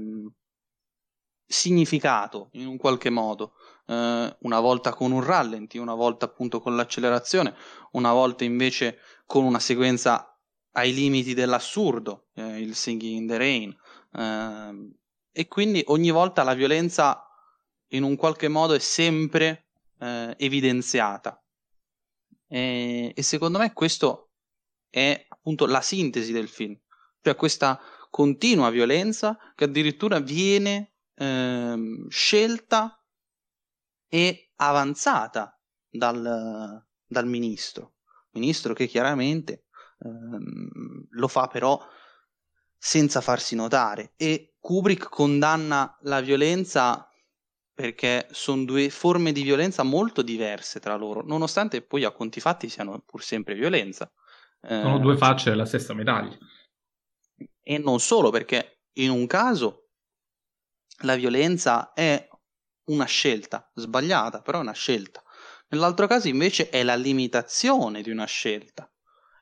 significato 1.47 2.49
in 2.53 2.67
un 2.67 2.77
qualche 2.77 3.11
modo, 3.11 3.53
eh, 3.87 4.37
una 4.41 4.61
volta 4.61 4.93
con 4.93 5.13
un 5.13 5.23
rallenti, 5.23 5.79
una 5.79 5.95
volta 5.95 6.25
appunto 6.27 6.61
con 6.61 6.75
l'accelerazione, 6.75 7.55
una 7.93 8.13
volta 8.13 8.43
invece 8.43 8.99
con 9.27 9.45
una 9.45 9.59
sequenza 9.59 10.39
ai 10.73 10.95
limiti 10.95 11.35
dell'assurdo, 11.35 12.29
eh, 12.35 12.61
il 12.61 12.75
Singing 12.75 13.17
in 13.17 13.27
the 13.27 13.37
Rain, 13.37 13.77
eh, 14.13 14.95
e 15.33 15.49
quindi 15.49 15.83
ogni 15.89 16.11
volta 16.11 16.43
la 16.43 16.55
violenza 16.55 17.27
in 17.89 18.03
un 18.03 18.17
qualche 18.17 18.49
modo 18.49 18.73
è 18.75 18.79
sempre 18.79 19.67
eh, 19.99 20.35
evidenziata. 20.39 21.43
E, 22.49 23.13
e 23.15 23.23
secondo 23.23 23.59
me 23.59 23.73
questo 23.73 24.31
è 24.89 25.27
appunto 25.29 25.67
la 25.67 25.81
sintesi 25.81 26.33
del 26.33 26.49
film, 26.49 26.79
cioè 27.21 27.35
questa 27.35 27.81
continua 28.09 28.71
violenza 28.71 29.37
che 29.55 29.65
addirittura 29.65 30.21
viene 30.21 30.95
ehm, 31.15 32.09
scelta 32.09 33.05
e 34.09 34.53
avanzata 34.57 35.61
dal, 35.89 36.83
dal 37.07 37.27
ministro, 37.27 37.96
ministro 38.37 38.75
che 38.75 38.87
chiaramente 38.87 39.65
ehm, 40.01 41.07
lo 41.11 41.29
fa 41.29 41.47
però 41.47 41.81
senza 42.77 43.21
farsi 43.21 43.55
notare 43.55 44.13
e 44.17 44.57
Kubrick 44.61 45.09
condanna 45.09 45.97
la 46.03 46.21
violenza 46.21 47.09
perché 47.73 48.27
sono 48.31 48.65
due 48.65 48.89
forme 48.91 49.33
di 49.33 49.43
violenza 49.43 49.83
molto 49.83 50.23
diverse 50.23 50.81
tra 50.81 50.97
loro, 50.97 51.23
nonostante 51.23 51.83
poi 51.83 52.05
a 52.05 52.11
conti 52.11 52.41
fatti 52.41 52.69
siano 52.69 53.03
pur 53.05 53.23
sempre 53.23 53.55
violenza. 53.55 54.11
Sono 54.61 54.97
eh, 54.97 55.01
due 55.01 55.17
facce 55.17 55.51
della 55.51 55.67
stessa 55.67 55.93
medaglia. 55.93 56.39
E 57.61 57.79
non 57.79 58.01
solo, 58.01 58.31
perché 58.31 58.81
in 58.95 59.11
un 59.11 59.27
caso 59.27 59.91
la 61.01 61.17
violenza 61.17 61.93
è 61.93 62.29
una 62.85 63.05
scelta 63.05 63.71
sbagliata, 63.75 64.41
però 64.41 64.59
è 64.59 64.63
una 64.63 64.73
scelta. 64.73 65.23
Nell'altro 65.69 66.07
caso 66.07 66.29
invece 66.29 66.69
è 66.69 66.83
la 66.83 66.95
limitazione 66.95 68.03
di 68.03 68.11
una 68.11 68.27
scelta. 68.27 68.91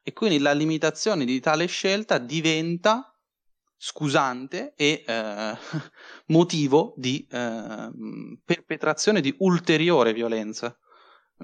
E 0.03 0.13
quindi 0.13 0.39
la 0.39 0.53
limitazione 0.53 1.25
di 1.25 1.41
tale 1.41 1.67
scelta 1.67 2.19
diventa 2.19 3.15
scusante 3.77 4.75
e 4.77 5.03
eh, 5.07 5.57
motivo 6.29 6.95
di 6.97 7.27
eh, 7.31 7.91
perpetrazione 8.45 9.21
di 9.21 9.35
ulteriore 9.39 10.13
violenza. 10.13 10.77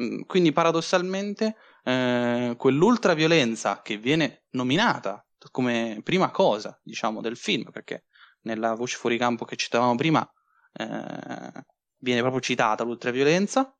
Mm, 0.01 0.23
quindi 0.23 0.53
paradossalmente 0.53 1.57
eh, 1.85 2.55
quell'ultraviolenza 2.57 3.83
che 3.83 3.97
viene 3.97 4.45
nominata 4.51 5.25
come 5.51 6.01
prima 6.03 6.31
cosa, 6.31 6.79
diciamo, 6.83 7.21
del 7.21 7.37
film, 7.37 7.71
perché 7.71 8.05
nella 8.43 8.75
voce 8.75 8.97
fuori 8.97 9.17
campo 9.17 9.45
che 9.45 9.57
citavamo 9.57 9.95
prima 9.95 10.27
eh, 10.75 11.65
viene 11.97 12.21
proprio 12.21 12.41
citata 12.41 12.85
l'ultraviolenza 12.85 13.75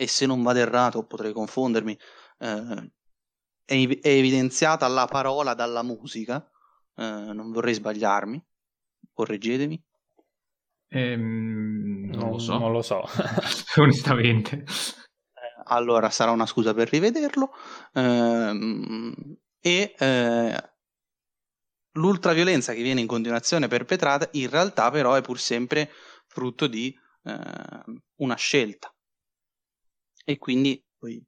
e 0.00 0.06
se 0.06 0.26
non 0.26 0.44
vado 0.44 0.60
errato, 0.60 1.04
potrei 1.04 1.32
confondermi, 1.32 1.98
eh, 2.38 2.90
è, 3.64 4.00
è 4.00 4.08
evidenziata 4.08 4.86
la 4.86 5.06
parola 5.06 5.54
dalla 5.54 5.82
musica, 5.82 6.48
eh, 6.94 7.02
non 7.02 7.50
vorrei 7.50 7.74
sbagliarmi, 7.74 8.40
correggetemi. 9.12 9.82
Ehm, 10.90 12.10
non, 12.12 12.18
non, 12.20 12.30
lo 12.30 12.38
so. 12.38 12.58
Non 12.58 12.70
lo 12.70 12.80
so. 12.82 13.02
Onestamente. 13.82 14.58
Eh, 14.58 15.62
allora 15.64 16.10
sarà 16.10 16.30
una 16.30 16.46
scusa 16.46 16.72
per 16.72 16.88
rivederlo. 16.90 17.50
Ehm, 17.94 19.36
e 19.60 19.94
eh, 19.98 20.72
l'ultraviolenza 21.94 22.72
che 22.72 22.82
viene 22.82 23.00
in 23.00 23.08
continuazione 23.08 23.66
perpetrata 23.66 24.28
in 24.34 24.48
realtà 24.48 24.92
però 24.92 25.14
è 25.14 25.22
pur 25.22 25.40
sempre 25.40 25.90
frutto 26.28 26.68
di 26.68 26.96
eh, 27.24 28.00
una 28.18 28.36
scelta. 28.36 28.92
E 30.28 30.36
quindi 30.36 30.84
poi 30.98 31.24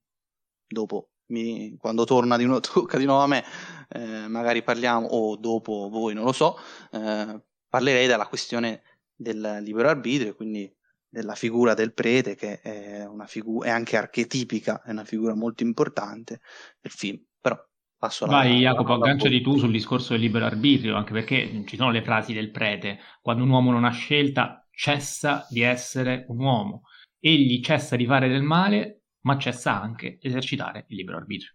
dopo 0.67 1.13
mi, 1.29 1.75
quando 1.79 2.05
torna 2.05 2.37
di 2.37 2.45
nuovo, 2.45 2.61
tocca 2.85 2.99
di 2.99 3.07
nuovo 3.07 3.23
a 3.23 3.27
me, 3.27 3.43
eh, 3.89 4.29
magari 4.29 4.63
parliamo, 4.63 5.07
o 5.07 5.37
dopo 5.37 5.89
voi, 5.91 6.13
non 6.13 6.25
lo 6.25 6.33
so, 6.33 6.59
eh, 6.93 7.41
parlerei 7.67 8.07
della 8.07 8.27
questione 8.27 8.83
del 9.15 9.61
libero 9.63 9.89
arbitrio, 9.89 10.35
quindi 10.35 10.71
della 11.09 11.35
figura 11.35 11.73
del 11.73 11.95
prete, 11.95 12.35
che 12.35 12.61
è, 12.61 13.07
una 13.07 13.25
figu- 13.25 13.65
è 13.65 13.71
anche 13.71 13.97
archetipica, 13.97 14.83
è 14.83 14.91
una 14.91 15.05
figura 15.05 15.35
molto 15.35 15.63
importante 15.63 16.43
del 16.79 16.93
film. 16.93 17.25
Però 17.41 17.57
passo 17.97 18.27
alla 18.27 18.35
Vai, 18.35 18.59
Jacopo, 18.59 18.93
agganciati 18.93 19.41
tu 19.41 19.57
sul 19.57 19.73
discorso 19.73 20.13
del 20.13 20.21
libero 20.21 20.45
arbitrio, 20.45 20.95
anche 20.95 21.13
perché 21.13 21.65
ci 21.67 21.77
sono 21.77 21.91
le 21.91 22.03
frasi 22.03 22.35
del 22.35 22.51
prete. 22.51 22.99
Quando 23.23 23.45
un 23.45 23.49
uomo 23.49 23.73
non 23.73 23.85
ha 23.85 23.93
scelta, 23.93 24.69
cessa 24.71 25.47
di 25.49 25.63
essere 25.63 26.27
un 26.29 26.41
uomo. 26.41 26.83
Egli 27.21 27.61
cessa 27.61 27.97
di 27.97 28.07
fare 28.07 28.29
del 28.29 28.43
male 28.43 29.03
ma 29.23 29.37
cessa 29.37 29.81
anche 29.81 30.19
esercitare 30.21 30.87
il 30.89 30.97
libero 30.97 31.19
arbitrio. 31.19 31.53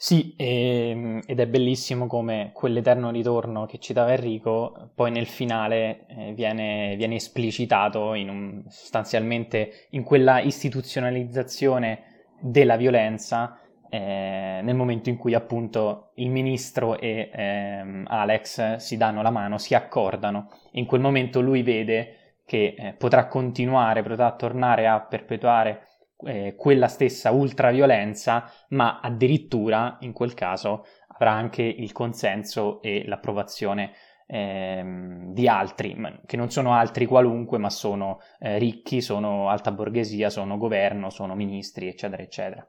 Sì, 0.00 0.34
e, 0.36 0.90
ehm, 0.90 1.20
ed 1.26 1.40
è 1.40 1.46
bellissimo 1.46 2.06
come 2.06 2.52
quell'eterno 2.54 3.10
ritorno 3.10 3.66
che 3.66 3.78
citava 3.78 4.12
Enrico 4.12 4.92
poi 4.94 5.10
nel 5.10 5.26
finale 5.26 6.06
eh, 6.06 6.32
viene, 6.34 6.94
viene, 6.96 7.16
esplicitato 7.16 8.14
in 8.14 8.28
un, 8.28 8.64
sostanzialmente 8.68 9.88
in 9.90 10.04
quella 10.04 10.40
istituzionalizzazione 10.40 12.26
della 12.40 12.76
violenza 12.76 13.60
eh, 13.90 14.60
nel 14.62 14.74
momento 14.76 15.08
in 15.08 15.16
cui 15.16 15.34
appunto 15.34 16.12
il 16.16 16.30
ministro 16.30 16.98
e 16.98 17.30
ehm, 17.32 18.04
Alex 18.08 18.76
si 18.76 18.96
danno 18.96 19.22
la 19.22 19.30
mano, 19.30 19.58
si 19.58 19.74
accordano 19.74 20.50
in 20.72 20.86
quel 20.86 21.00
momento 21.00 21.40
lui 21.40 21.62
vede 21.62 22.17
che 22.48 22.74
eh, 22.78 22.94
potrà 22.94 23.26
continuare, 23.26 24.02
potrà 24.02 24.34
tornare 24.34 24.86
a 24.86 25.02
perpetuare 25.02 25.86
eh, 26.24 26.54
quella 26.56 26.88
stessa 26.88 27.30
ultraviolenza, 27.30 28.50
ma 28.70 29.00
addirittura 29.02 29.98
in 30.00 30.14
quel 30.14 30.32
caso 30.32 30.86
avrà 31.08 31.32
anche 31.32 31.62
il 31.62 31.92
consenso 31.92 32.80
e 32.80 33.04
l'approvazione 33.06 33.92
ehm, 34.26 35.34
di 35.34 35.46
altri, 35.46 35.94
che 36.24 36.38
non 36.38 36.48
sono 36.48 36.72
altri 36.72 37.04
qualunque, 37.04 37.58
ma 37.58 37.68
sono 37.68 38.20
eh, 38.38 38.56
ricchi, 38.56 39.02
sono 39.02 39.50
alta 39.50 39.70
borghesia, 39.70 40.30
sono 40.30 40.56
governo, 40.56 41.10
sono 41.10 41.34
ministri, 41.34 41.86
eccetera, 41.88 42.22
eccetera. 42.22 42.66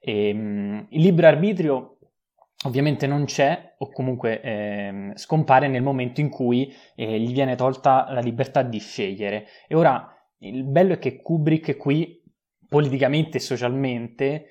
E, 0.00 0.28
ehm, 0.28 0.38
mh, 0.38 0.86
il 0.88 1.02
libero 1.02 1.26
arbitrio 1.26 1.97
ovviamente 2.64 3.06
non 3.06 3.24
c'è 3.24 3.74
o 3.78 3.90
comunque 3.90 4.40
eh, 4.40 5.10
scompare 5.14 5.68
nel 5.68 5.82
momento 5.82 6.20
in 6.20 6.28
cui 6.28 6.74
eh, 6.96 7.18
gli 7.20 7.32
viene 7.32 7.54
tolta 7.54 8.06
la 8.10 8.20
libertà 8.20 8.62
di 8.62 8.78
scegliere. 8.78 9.46
E 9.68 9.74
ora 9.74 10.12
il 10.38 10.64
bello 10.64 10.94
è 10.94 10.98
che 10.98 11.22
Kubrick 11.22 11.76
qui 11.76 12.22
politicamente 12.68 13.38
e 13.38 13.40
socialmente 13.40 14.46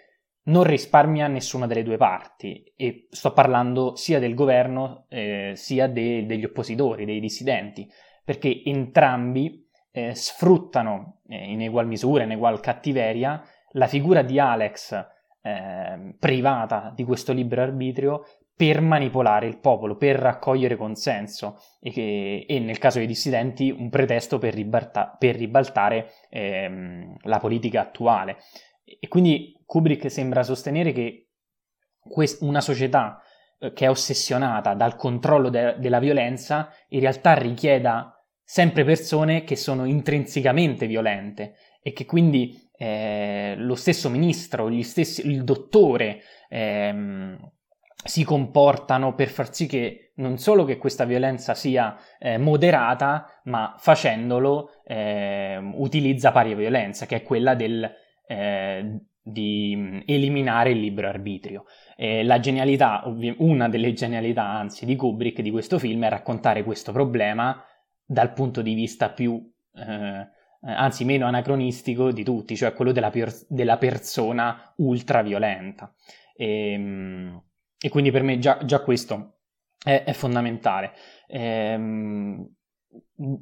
non 0.48 0.64
risparmia 0.64 1.28
nessuna 1.28 1.68
delle 1.68 1.84
due 1.84 1.98
parti 1.98 2.64
e 2.76 3.08
sto 3.12 3.34
parlando 3.34 3.96
sia 3.96 4.20
del 4.20 4.34
governo 4.34 5.06
eh, 5.10 5.52
sia 5.56 5.88
de- 5.88 6.26
degli 6.26 6.46
oppositori, 6.46 7.06
dei 7.06 7.20
dissidenti, 7.20 7.88
perché 8.24 8.62
entrambi 8.64 9.68
eh, 9.92 10.16
sfruttano 10.16 11.20
eh, 11.28 11.52
in 11.52 11.62
egual 11.62 11.88
misura, 11.88 12.24
in 12.24 12.32
egual 12.32 12.62
cattiveria, 12.62 13.44
la 13.72 13.88
figura 13.88 14.22
di 14.22 14.40
Alex 14.40 15.16
ehm, 15.48 16.16
privata 16.20 16.92
di 16.96 17.04
questo 17.04 17.34
libero 17.34 17.62
arbitrio 17.62 18.26
per 18.56 18.82
manipolare 18.82 19.46
il 19.46 19.60
popolo, 19.60 19.98
per 19.98 20.18
raccogliere 20.18 20.76
consenso 20.76 21.62
e, 21.80 21.92
che, 21.92 22.46
e 22.48 22.60
nel 22.60 22.80
caso 22.80 22.98
dei 22.98 23.06
dissidenti 23.06 23.70
un 23.70 23.90
pretesto 23.90 24.40
per, 24.40 24.56
ribalta, 24.56 25.16
per 25.18 25.36
ribaltare 25.36 26.12
ehm, 26.30 27.18
la 27.22 27.38
politica 27.38 27.82
attuale. 27.82 28.38
E 28.84 29.08
quindi 29.08 29.62
Kubrick 29.66 30.10
sembra 30.10 30.42
sostenere 30.44 30.92
che 30.92 31.30
quest- 32.00 32.42
una 32.42 32.62
società 32.62 33.22
eh, 33.60 33.74
che 33.74 33.86
è 33.86 33.90
ossessionata 33.90 34.74
dal 34.74 34.96
controllo 34.96 35.50
de- 35.50 35.76
della 35.78 36.00
violenza 36.00 36.72
in 36.90 37.02
realtà 37.02 37.34
richieda 37.34 38.12
sempre 38.44 38.86
persone 38.86 39.44
che 39.44 39.56
sono 39.56 39.86
intrinsecamente 39.86 40.88
violente 40.88 41.56
e 41.82 41.92
che 41.92 42.06
quindi 42.06 42.67
eh, 42.78 43.56
lo 43.58 43.76
stesso 43.76 44.10
ministro, 44.10 44.70
stessi, 44.82 45.28
il 45.28 45.44
dottore, 45.44 46.22
ehm, 46.50 47.52
si 48.04 48.24
comportano 48.24 49.16
per 49.16 49.28
far 49.30 49.54
sì 49.54 49.66
che 49.68 50.12
non 50.16 50.38
solo 50.38 50.64
che 50.64 50.78
questa 50.78 51.06
violenza 51.06 51.54
sia 51.54 51.98
eh, 52.20 52.38
moderata, 52.38 53.42
ma 53.46 53.76
facendolo 53.78 54.72
eh, 54.86 55.58
utilizza 55.58 56.32
pari 56.32 56.56
violenza, 56.56 57.06
che 57.06 57.18
è 57.18 57.24
quella 57.24 57.54
del, 57.56 57.90
eh, 58.28 59.00
di 59.22 60.04
eliminare 60.06 60.72
il 60.72 60.80
libero 60.80 61.08
arbitrio. 61.08 61.66
la 62.24 62.40
genialità, 62.40 63.08
ovvi- 63.08 63.36
una 63.40 63.68
delle 63.68 63.94
genialità 63.94 64.44
anzi 64.44 64.86
di 64.86 64.96
Kubrick 64.96 65.42
di 65.42 65.52
questo 65.52 65.78
film 65.80 66.06
è 66.06 66.10
raccontare 66.10 66.64
questo 66.64 66.92
problema 66.92 67.62
dal 68.06 68.32
punto 68.32 68.62
di 68.62 68.74
vista 68.74 69.10
più, 69.10 69.52
eh, 69.76 70.28
anzi 70.74 71.06
meno 71.06 71.26
anacronistico 71.26 72.12
di 72.12 72.24
tutti, 72.24 72.56
cioè 72.56 72.74
quello 72.74 72.92
della, 72.92 73.10
per- 73.10 73.46
della 73.48 73.78
persona 73.78 74.74
ultraviolenta. 74.78 75.94
E, 76.36 76.72
ehm, 76.72 77.42
e 77.80 77.90
quindi 77.90 78.12
per 78.12 78.24
me 78.24 78.40
già, 78.40 78.60
già 78.64 78.82
questo 78.82 79.40
è, 79.84 80.04
è 80.04 80.14
fondamentale. 80.14 80.94
Ehm, 81.28 82.48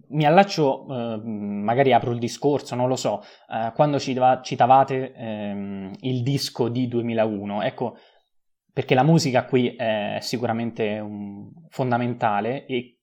mi 0.09 0.25
allaccio, 0.25 0.85
eh, 0.89 1.21
magari 1.23 1.93
apro 1.93 2.11
il 2.11 2.19
discorso, 2.19 2.75
non 2.75 2.87
lo 2.87 2.95
so, 2.95 3.21
eh, 3.49 3.71
quando 3.73 3.99
citavate 3.99 5.13
ehm, 5.13 5.91
il 6.01 6.23
disco 6.23 6.69
di 6.69 6.87
2001, 6.87 7.61
ecco, 7.61 7.97
perché 8.71 8.95
la 8.95 9.03
musica 9.03 9.45
qui 9.45 9.75
è 9.75 10.17
sicuramente 10.21 10.99
un, 10.99 11.49
fondamentale 11.69 12.65
e 12.65 12.94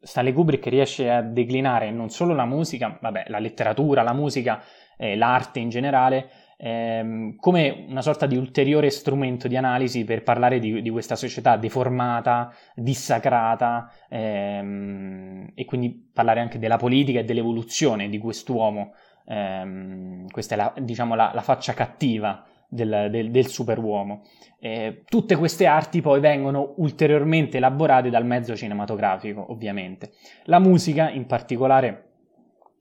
Stanley 0.00 0.32
Kubrick 0.32 0.66
riesce 0.66 1.10
a 1.10 1.22
declinare 1.22 1.90
non 1.90 2.10
solo 2.10 2.34
la 2.34 2.44
musica, 2.44 2.98
vabbè, 3.00 3.24
la 3.28 3.38
letteratura, 3.38 4.02
la 4.02 4.12
musica, 4.12 4.62
eh, 4.96 5.16
l'arte 5.16 5.58
in 5.58 5.68
generale, 5.68 6.30
ehm, 6.56 7.36
come 7.36 7.84
una 7.88 8.02
sorta 8.02 8.26
di 8.26 8.36
ulteriore 8.36 8.90
strumento 8.90 9.48
di 9.48 9.56
analisi 9.56 10.04
per 10.04 10.22
parlare 10.22 10.58
di, 10.58 10.82
di 10.82 10.90
questa 10.90 11.16
società 11.16 11.56
deformata, 11.56 12.52
dissacrata 12.74 13.90
ehm, 14.08 15.52
e 15.54 15.64
quindi 15.64 16.10
parlare 16.12 16.40
anche 16.40 16.58
della 16.58 16.76
politica 16.76 17.20
e 17.20 17.24
dell'evoluzione 17.24 18.08
di 18.08 18.18
quest'uomo. 18.18 18.94
Ehm, 19.26 20.28
questa 20.28 20.54
è 20.54 20.58
la, 20.58 20.72
diciamo, 20.80 21.14
la, 21.14 21.32
la 21.34 21.42
faccia 21.42 21.74
cattiva 21.74 22.44
del, 22.68 23.08
del, 23.10 23.30
del 23.30 23.46
superuomo. 23.46 24.22
Eh, 24.60 25.02
tutte 25.08 25.36
queste 25.36 25.66
arti 25.66 26.00
poi 26.00 26.20
vengono 26.20 26.74
ulteriormente 26.76 27.56
elaborate 27.56 28.10
dal 28.10 28.26
mezzo 28.26 28.54
cinematografico, 28.54 29.50
ovviamente. 29.50 30.12
La 30.44 30.58
musica, 30.58 31.10
in 31.10 31.26
particolare, 31.26 32.04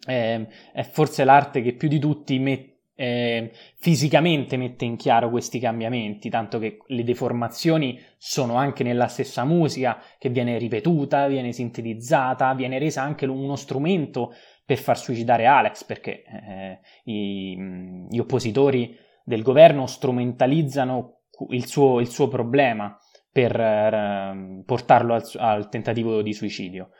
eh, 0.07 0.47
è 0.73 0.83
forse 0.83 1.23
l'arte 1.23 1.61
che 1.61 1.73
più 1.73 1.87
di 1.87 1.99
tutti 1.99 2.37
mette 2.39 2.75
eh, 2.99 3.51
fisicamente 3.75 4.57
mette 4.57 4.83
in 4.83 4.95
chiaro 4.95 5.29
questi 5.29 5.59
cambiamenti, 5.59 6.29
tanto 6.29 6.57
che 6.57 6.79
le 6.87 7.03
deformazioni 7.03 8.01
sono 8.17 8.55
anche 8.55 8.81
nella 8.81 9.07
stessa 9.07 9.45
musica 9.45 10.01
che 10.17 10.29
viene 10.29 10.57
ripetuta, 10.57 11.27
viene 11.27 11.51
sintetizzata, 11.51 12.55
viene 12.55 12.79
resa 12.79 13.03
anche 13.03 13.27
uno 13.27 13.55
strumento 13.55 14.33
per 14.65 14.79
far 14.79 14.97
suicidare 14.97 15.45
Alex, 15.45 15.83
perché 15.83 16.23
eh, 16.23 16.79
i, 17.03 17.55
gli 18.09 18.17
oppositori 18.17 18.97
del 19.27 19.43
governo 19.43 19.87
strumentalizzano 19.87 21.23
il 21.49 21.67
suo, 21.67 21.99
il 21.99 22.07
suo 22.07 22.29
problema 22.29 22.97
per 23.29 23.59
eh, 23.59 24.63
portarlo 24.65 25.15
al, 25.15 25.29
al, 25.35 25.67
tentativo 25.67 26.21
di 26.21 26.31
suicidio. 26.31 26.91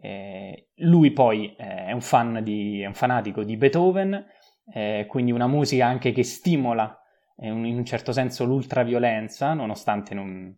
Eh, 0.00 0.68
lui 0.76 1.10
poi 1.10 1.56
eh, 1.56 1.86
è, 1.86 1.92
un 1.92 2.40
di, 2.44 2.82
è 2.82 2.86
un 2.86 2.94
fanatico 2.94 3.42
di 3.42 3.56
Beethoven, 3.56 4.24
eh, 4.72 5.06
quindi 5.08 5.32
una 5.32 5.48
musica 5.48 5.84
anche 5.84 6.12
che 6.12 6.22
stimola 6.22 6.96
eh, 7.36 7.48
in 7.48 7.76
un 7.76 7.84
certo 7.84 8.12
senso 8.12 8.44
l'ultraviolenza, 8.44 9.52
nonostante 9.52 10.14
non, 10.14 10.56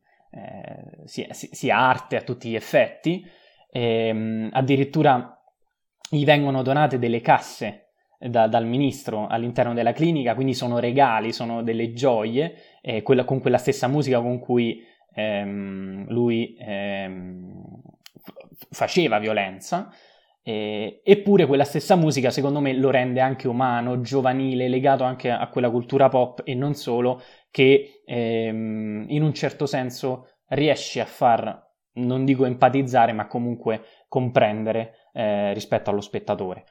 sia, 1.07 1.29
sia, 1.33 1.79
arte 1.79 2.17
a 2.17 2.23
tutti 2.23 2.51
gli 2.51 2.55
effetti. 2.55 3.25
Ehm, 3.71 4.51
addirittura 4.53 5.43
gli 6.11 6.25
vengono 6.27 6.63
donate 6.63 6.99
delle 6.99 7.23
casse 7.23 7.84
da, 8.29 8.47
dal 8.47 8.67
ministro 8.67 9.27
all'interno 9.27 9.75
della 9.75 9.93
clinica, 9.93 10.35
quindi 10.35 10.55
sono 10.55 10.79
regali, 10.79 11.33
sono 11.33 11.63
delle 11.63 11.93
gioie, 11.93 12.55
eh, 12.81 13.03
quella, 13.03 13.25
con 13.25 13.41
quella 13.41 13.59
stessa 13.59 13.89
musica 13.89 14.21
con 14.21 14.39
cui 14.39 14.83
ehm, 15.15 16.07
lui 16.09 16.57
ehm, 16.59 17.63
faceva 18.71 19.19
violenza. 19.19 19.91
Eh, 20.47 21.01
eppure 21.03 21.47
quella 21.47 21.65
stessa 21.65 21.97
musica 21.97 22.29
secondo 22.31 22.61
me 22.61 22.75
lo 22.75 22.91
rende 22.91 23.21
anche 23.21 23.49
umano, 23.49 24.03
giovanile, 24.03 24.69
legato 24.69 25.03
anche 25.03 25.31
a 25.31 25.49
quella 25.49 25.71
cultura 25.71 26.11
pop 26.11 26.43
e 26.45 26.55
non 26.55 26.75
solo, 26.75 27.23
che 27.51 28.03
ehm, 28.05 29.07
in 29.09 29.23
un 29.23 29.33
certo 29.33 29.65
senso 29.65 30.29
riesce 30.49 31.01
a 31.01 31.07
far, 31.07 31.73
non 31.95 32.25
dico 32.25 32.45
empatizzare, 32.45 33.13
ma 33.13 33.27
comunque 33.27 33.85
comprendere 34.09 35.09
eh, 35.15 35.55
rispetto 35.55 35.91
allo 35.91 36.03
spettatore. 36.03 36.65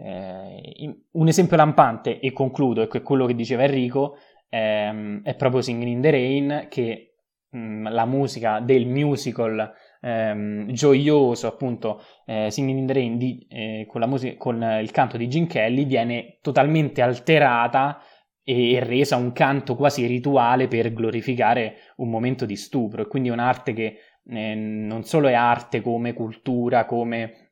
Eh, 0.00 1.02
un 1.10 1.28
esempio 1.28 1.56
lampante, 1.56 2.20
e 2.20 2.32
concludo, 2.32 2.82
è 2.82 3.02
quello 3.02 3.26
che 3.26 3.34
diceva 3.34 3.64
Enrico, 3.64 4.16
ehm, 4.48 5.22
è 5.22 5.34
proprio 5.34 5.60
Singing 5.60 5.90
in 5.90 6.00
the 6.00 6.10
Rain, 6.10 6.66
che 6.68 7.16
mh, 7.50 7.58
mm, 7.58 7.86
la 7.88 8.04
musica 8.06 8.60
del 8.60 8.86
musical 8.86 9.72
ehm, 10.00 10.70
gioioso, 10.72 11.48
appunto, 11.48 12.02
eh, 12.26 12.50
Singing 12.50 12.78
in 12.78 12.86
the 12.86 12.92
Rain, 12.92 13.18
di, 13.18 13.46
eh, 13.50 13.86
con, 13.88 14.02
musica, 14.08 14.36
con, 14.36 14.62
il 14.80 14.90
canto 14.92 15.16
di 15.16 15.28
Gene 15.28 15.46
Kelly, 15.46 15.84
viene 15.84 16.38
totalmente 16.40 17.02
alterata 17.02 18.00
e 18.44 18.80
resa 18.82 19.16
un 19.16 19.32
canto 19.32 19.76
quasi 19.76 20.06
rituale 20.06 20.68
per 20.68 20.92
glorificare 20.94 21.74
un 21.96 22.08
momento 22.08 22.46
di 22.46 22.56
stupro. 22.56 23.02
E 23.02 23.06
quindi 23.06 23.28
è 23.28 23.32
un'arte 23.32 23.72
che 23.74 23.98
eh, 24.24 24.54
non 24.54 25.04
solo 25.04 25.28
è 25.28 25.34
arte 25.34 25.82
come 25.82 26.14
cultura, 26.14 26.86
come 26.86 27.47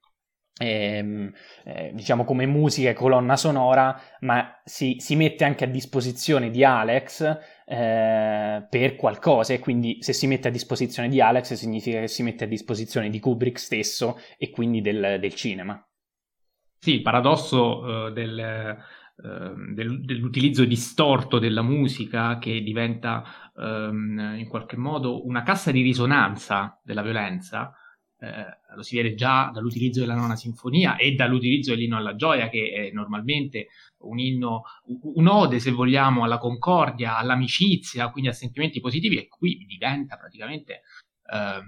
eh, 0.59 1.33
eh, 1.65 1.91
diciamo 1.93 2.25
come 2.25 2.47
musica 2.47 2.91
e 2.91 2.95
colonna 2.95 3.37
sonora, 3.37 4.01
ma 4.21 4.61
si, 4.65 4.97
si, 4.99 5.15
mette 5.15 5.45
anche 5.45 5.65
a 5.65 5.69
disposizione 5.69 6.51
di 6.51 6.65
Alex 6.65 7.23
eh, 7.67 8.67
per 8.69 8.97
qualcosa 8.97 9.53
e 9.53 9.59
quindi 9.59 9.99
se 10.01 10.13
si 10.13 10.27
mette 10.27 10.49
a 10.49 10.51
disposizione 10.51 11.09
di 11.09 11.21
Alex 11.21 11.53
significa 11.55 12.01
che 12.01 12.09
si 12.09 12.23
mette 12.23 12.45
a 12.45 12.49
disposizione 12.49 13.11
di 13.11 13.21
Kubrick 13.21 13.59
stesso 13.59 14.19
e 14.39 14.51
quindi 14.51 14.81
del, 14.81 15.19
del 15.21 15.35
cinema. 15.35 15.79
Sì, 16.79 16.95
il 16.95 17.03
paradosso 17.03 17.79
uh, 17.79 18.11
del, 18.13 18.77
uh, 19.17 19.75
del, 19.75 20.05
dell'utilizzo 20.05 20.65
distorto 20.65 21.39
della 21.39 21.63
musica 21.63 22.39
che 22.39 22.63
diventa 22.63 23.25
um, 23.55 24.37
in 24.39 24.47
qualche 24.49 24.77
modo 24.77 25.27
una 25.27 25.43
cassa 25.43 25.71
di 25.71 25.83
risonanza 25.83 26.81
della 26.85 27.03
violenza 27.03 27.75
eh, 28.19 28.75
lo 28.75 28.83
si 28.83 28.97
vede 28.97 29.15
già 29.15 29.51
dall'utilizzo 29.53 30.01
della 30.01 30.15
nona 30.15 30.37
sinfonia 30.37 30.97
e 30.97 31.13
dall'utilizzo 31.13 31.71
dell'inno 31.71 31.97
alla 31.97 32.17
gioia, 32.17 32.49
che 32.49 32.71
è 32.71 32.91
normalmente 32.93 33.69
un 33.99 34.19
inno, 34.19 34.63
un 34.85 35.27
ode, 35.27 35.59
se 35.59 35.71
vogliamo, 35.71 36.25
alla 36.25 36.39
concordia, 36.39 37.17
all'amicizia, 37.19 38.11
quindi 38.11 38.31
a 38.31 38.35
sentimenti 38.35 38.81
positivi, 38.81 39.19
e 39.19 39.29
qui 39.29 39.65
diventa 39.67 40.17
praticamente 40.17 40.83
ehm, 41.31 41.65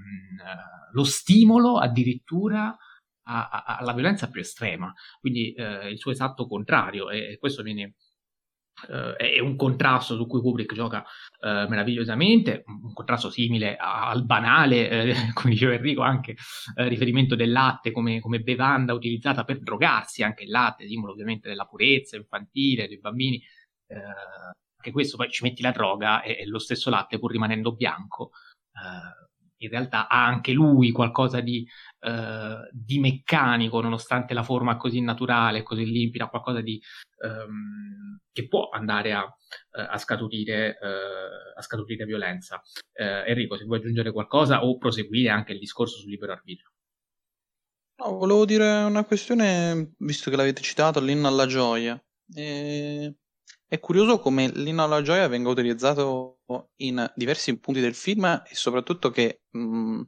lo 0.92 1.04
stimolo 1.04 1.78
addirittura 1.78 2.76
a, 3.24 3.48
a, 3.48 3.76
alla 3.76 3.92
violenza 3.92 4.28
più 4.30 4.40
estrema, 4.40 4.92
quindi 5.20 5.52
eh, 5.52 5.90
il 5.90 5.98
suo 5.98 6.10
esatto 6.12 6.46
contrario, 6.46 7.10
e 7.10 7.36
questo 7.38 7.62
viene 7.62 7.94
Uh, 8.86 9.14
è 9.16 9.40
un 9.40 9.56
contrasto 9.56 10.14
su 10.14 10.26
cui 10.26 10.40
Kubrick 10.40 10.74
gioca 10.74 10.98
uh, 11.40 11.68
meravigliosamente, 11.68 12.62
un 12.66 12.92
contrasto 12.92 13.30
simile 13.30 13.76
al 13.76 14.24
banale, 14.24 14.88
eh, 14.88 15.14
come 15.34 15.54
diceva 15.54 15.74
Enrico, 15.74 16.02
anche 16.02 16.36
eh, 16.76 16.88
riferimento 16.88 17.34
del 17.34 17.50
latte 17.50 17.90
come, 17.90 18.20
come, 18.20 18.40
bevanda 18.40 18.94
utilizzata 18.94 19.44
per 19.44 19.60
drogarsi, 19.60 20.22
anche 20.22 20.44
il 20.44 20.50
latte, 20.50 20.86
simbolo 20.86 21.12
ovviamente 21.12 21.48
della 21.48 21.66
purezza 21.66 22.16
infantile, 22.16 22.86
dei 22.86 22.98
bambini, 22.98 23.42
eh, 23.88 23.96
anche 23.96 24.92
questo 24.92 25.16
poi 25.16 25.30
ci 25.30 25.42
metti 25.42 25.62
la 25.62 25.72
droga 25.72 26.22
e, 26.22 26.38
e 26.40 26.46
lo 26.46 26.58
stesso 26.58 26.90
latte 26.90 27.18
pur 27.18 27.32
rimanendo 27.32 27.74
bianco 27.74 28.30
eh, 28.74 29.26
in 29.58 29.70
realtà 29.70 30.08
ha 30.08 30.24
anche 30.24 30.52
lui 30.52 30.92
qualcosa 30.92 31.40
di, 31.40 31.66
uh, 32.00 32.68
di, 32.70 32.98
meccanico, 32.98 33.80
nonostante 33.80 34.34
la 34.34 34.42
forma 34.42 34.76
così 34.76 35.00
naturale, 35.00 35.62
così 35.62 35.84
limpida, 35.84 36.28
qualcosa 36.28 36.60
di, 36.60 36.80
um, 37.24 38.18
che 38.32 38.48
può 38.48 38.68
andare 38.70 39.12
a, 39.12 39.22
uh, 39.22 39.86
a, 39.90 39.98
scaturire, 39.98 40.78
uh, 40.80 41.58
a 41.58 41.62
scaturire, 41.62 42.04
violenza. 42.04 42.60
Enrico, 42.92 43.56
se 43.56 43.64
vuoi 43.64 43.78
aggiungere 43.78 44.10
qualcosa 44.10 44.64
o 44.64 44.76
proseguire 44.76 45.28
anche 45.28 45.52
il 45.52 45.60
discorso 45.60 45.98
sul 45.98 46.10
libero 46.10 46.32
arbitrio. 46.32 46.72
No, 48.00 48.16
volevo 48.16 48.44
dire 48.44 48.82
una 48.82 49.04
questione, 49.04 49.92
visto 49.98 50.30
che 50.30 50.36
l'avete 50.36 50.62
citato, 50.62 51.00
l'inno 51.00 51.28
alla 51.28 51.46
gioia. 51.46 52.00
E 52.34 53.14
è 53.70 53.80
curioso 53.80 54.18
come 54.18 54.48
l'inno 54.48 54.82
alla 54.82 55.02
gioia 55.02 55.28
venga 55.28 55.50
utilizzato 55.50 56.40
in 56.76 57.12
diversi 57.14 57.58
punti 57.58 57.80
del 57.80 57.94
film 57.94 58.24
e 58.24 58.54
soprattutto 58.54 59.10
che 59.10 59.42
mh, 59.50 59.60
mm, 59.60 60.00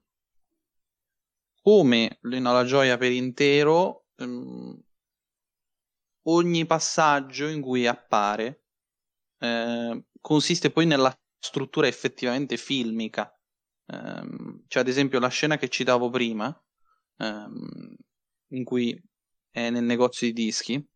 come 1.62 2.18
l'inno 2.22 2.50
alla 2.50 2.64
gioia 2.64 2.96
per 2.96 3.12
intero 3.12 4.06
mh, 4.16 4.24
mm, 4.24 4.72
ogni 6.28 6.66
passaggio 6.66 7.46
in 7.46 7.60
cui 7.60 7.86
appare 7.86 8.64
eh, 9.38 10.04
consiste 10.20 10.70
poi 10.70 10.86
nella 10.86 11.16
struttura 11.38 11.86
effettivamente 11.86 12.56
filmica. 12.56 13.32
Eh, 13.86 14.62
cioè 14.66 14.82
ad 14.82 14.88
esempio 14.88 15.18
la 15.18 15.28
scena 15.28 15.56
che 15.56 15.68
citavo 15.68 16.10
prima 16.10 16.48
eh, 17.16 17.46
in 18.48 18.64
cui 18.64 19.00
è 19.50 19.70
nel 19.70 19.84
negozio 19.84 20.26
di 20.28 20.32
dischi 20.32 20.88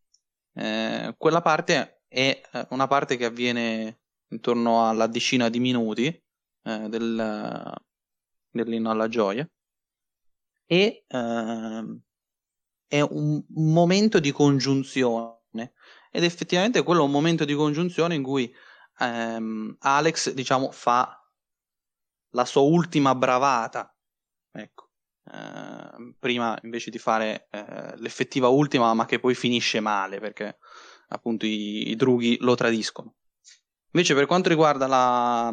eh, 0.53 1.13
quella 1.17 1.41
parte 1.41 2.03
è 2.07 2.41
eh, 2.53 2.67
una 2.69 2.87
parte 2.87 3.17
che 3.17 3.25
avviene 3.25 3.99
intorno 4.29 4.87
alla 4.87 5.07
decina 5.07 5.49
di 5.49 5.59
minuti 5.59 6.05
eh, 6.07 6.89
del, 6.89 7.73
dell'inno 8.49 8.91
alla 8.91 9.07
gioia 9.09 9.47
e 10.65 11.05
eh, 11.07 11.99
è 12.87 13.01
un 13.01 13.43
momento 13.49 14.19
di 14.19 14.31
congiunzione. 14.31 15.73
Ed 16.11 16.23
effettivamente 16.23 16.83
quello 16.83 17.01
è 17.01 17.05
un 17.05 17.11
momento 17.11 17.45
di 17.45 17.53
congiunzione 17.53 18.15
in 18.15 18.23
cui 18.23 18.53
ehm, 18.99 19.75
Alex 19.79 20.31
diciamo 20.31 20.71
fa 20.71 21.19
la 22.31 22.45
sua 22.45 22.61
ultima 22.61 23.15
bravata. 23.15 23.93
Ecco. 24.51 24.89
Eh, 25.31 26.15
prima 26.19 26.57
invece 26.63 26.91
di 26.91 26.99
fare 26.99 27.47
eh, 27.49 27.93
l'effettiva 27.97 28.47
ultima 28.47 28.93
ma 28.93 29.05
che 29.05 29.19
poi 29.19 29.33
finisce 29.33 29.79
male 29.79 30.19
perché 30.19 30.59
appunto 31.07 31.45
i, 31.45 31.89
i 31.89 31.95
drughi 31.95 32.37
lo 32.39 32.55
tradiscono. 32.55 33.15
Invece 33.91 34.13
per 34.13 34.25
quanto 34.25 34.49
riguarda 34.49 34.87
la, 34.87 35.51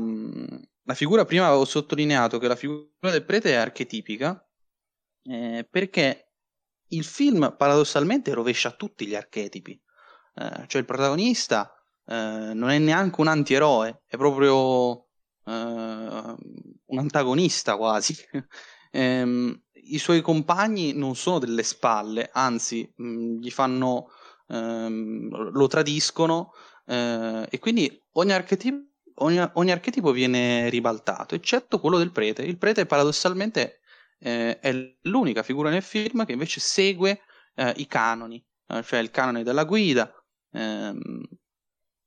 la 0.83 0.95
figura, 0.95 1.25
prima 1.25 1.47
avevo 1.47 1.65
sottolineato 1.65 2.39
che 2.39 2.49
la 2.49 2.57
figura 2.57 3.11
del 3.11 3.25
prete 3.25 3.53
è 3.53 3.55
archetipica, 3.55 4.45
eh, 5.25 5.67
perché 5.69 6.33
il 6.89 7.05
film 7.05 7.55
paradossalmente 7.57 8.33
rovescia 8.35 8.73
tutti 8.73 9.07
gli 9.07 9.15
archetipi. 9.15 9.81
Eh, 10.35 10.67
cioè 10.67 10.81
il 10.81 10.87
protagonista 10.87 11.73
eh, 12.07 12.53
non 12.55 12.71
è 12.71 12.79
neanche 12.79 13.21
un 13.21 13.29
antieroe, 13.29 14.03
è 14.07 14.17
proprio 14.17 15.09
eh, 15.45 15.53
un 15.53 16.99
antagonista 16.99 17.77
quasi. 17.77 18.15
Ehm, 18.95 19.59
I 19.73 19.97
suoi 19.97 20.21
compagni 20.21 20.93
non 20.93 21.17
sono 21.17 21.39
delle 21.39 21.63
spalle, 21.63 22.29
anzi 22.31 22.87
mh, 22.95 23.07
mm, 23.07 23.41
gli 23.41 23.51
fanno, 23.51 24.11
ehm, 24.49 25.51
lo 25.51 25.67
tradiscono 25.67 26.53
eh, 26.85 27.47
e 27.49 27.59
quindi 27.59 27.99
ogni 28.13 28.33
archetipo 28.33 28.91
Ogni, 29.17 29.47
ogni, 29.55 29.71
archetipo 29.71 30.11
viene 30.11 30.71
ribaltato, 30.71 31.35
eccetto 31.35 31.79
quello 31.81 31.99
del 31.99 32.13
prete. 32.13 32.43
Il 32.43 32.57
prete 32.57 32.87
paradossalmente 32.87 33.81
eh, 34.23 34.59
è 34.61 34.97
l'unica 35.03 35.43
figura 35.43 35.69
nel 35.69 35.83
film 35.83 36.25
che 36.25 36.33
invece 36.33 36.61
segue 36.61 37.23
eh, 37.57 37.75
i 37.77 37.87
canoni, 37.87 38.43
eh, 38.69 38.83
cioè 38.83 39.01
il 39.01 39.11
canone 39.11 39.43
della 39.43 39.65
guida, 39.65 40.13
ehm, 40.53 41.23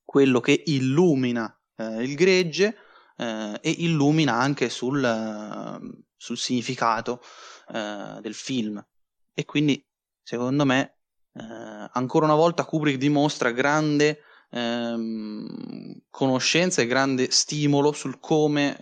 quello 0.04 0.40
che 0.40 0.64
illumina 0.68 1.54
eh, 1.76 2.04
il 2.04 2.16
gregge 2.16 2.78
eh, 3.18 3.60
e 3.62 3.70
illumina 3.70 4.34
anche 4.34 4.70
sul, 4.70 6.02
sul 6.16 6.38
significato 6.38 7.22
del 7.68 8.36
film. 8.36 8.86
E 9.34 9.44
quindi, 9.44 9.84
secondo 10.22 10.66
me, 10.66 11.00
ancora 11.34 12.26
una 12.26 12.36
volta 12.36 12.64
Kubrick 12.64 13.00
dimostra 13.00 13.50
grande 13.50 14.20
ehm, 14.52 16.04
conoscenza 16.12 16.84
e 16.84 16.86
grande 16.86 17.32
stimolo 17.32 17.92
sul 17.92 18.20
come 18.20 18.78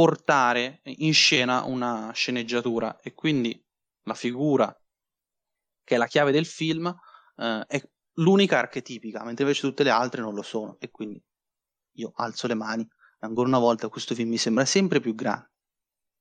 portare 0.00 0.80
in 0.84 1.12
scena 1.12 1.64
una 1.64 2.10
sceneggiatura. 2.14 2.98
E 3.00 3.12
quindi 3.12 3.62
la 4.04 4.14
figura 4.14 4.74
che 5.84 5.94
è 5.94 5.98
la 5.98 6.06
chiave 6.06 6.32
del 6.32 6.46
film 6.46 6.86
eh, 7.36 7.64
è 7.66 7.82
l'unica 8.14 8.58
archetipica, 8.58 9.22
mentre 9.24 9.44
invece 9.44 9.60
tutte 9.60 9.82
le 9.82 9.90
altre 9.90 10.22
non 10.22 10.32
lo 10.32 10.40
sono. 10.40 10.78
E 10.80 10.90
quindi 10.90 11.22
io 11.96 12.12
alzo 12.14 12.46
le 12.46 12.54
mani. 12.54 12.88
Ancora 13.18 13.48
una 13.48 13.58
volta 13.58 13.90
questo 13.90 14.14
film 14.14 14.30
mi 14.30 14.38
sembra 14.38 14.64
sempre 14.64 15.00
più 15.00 15.14
grande. 15.14 15.50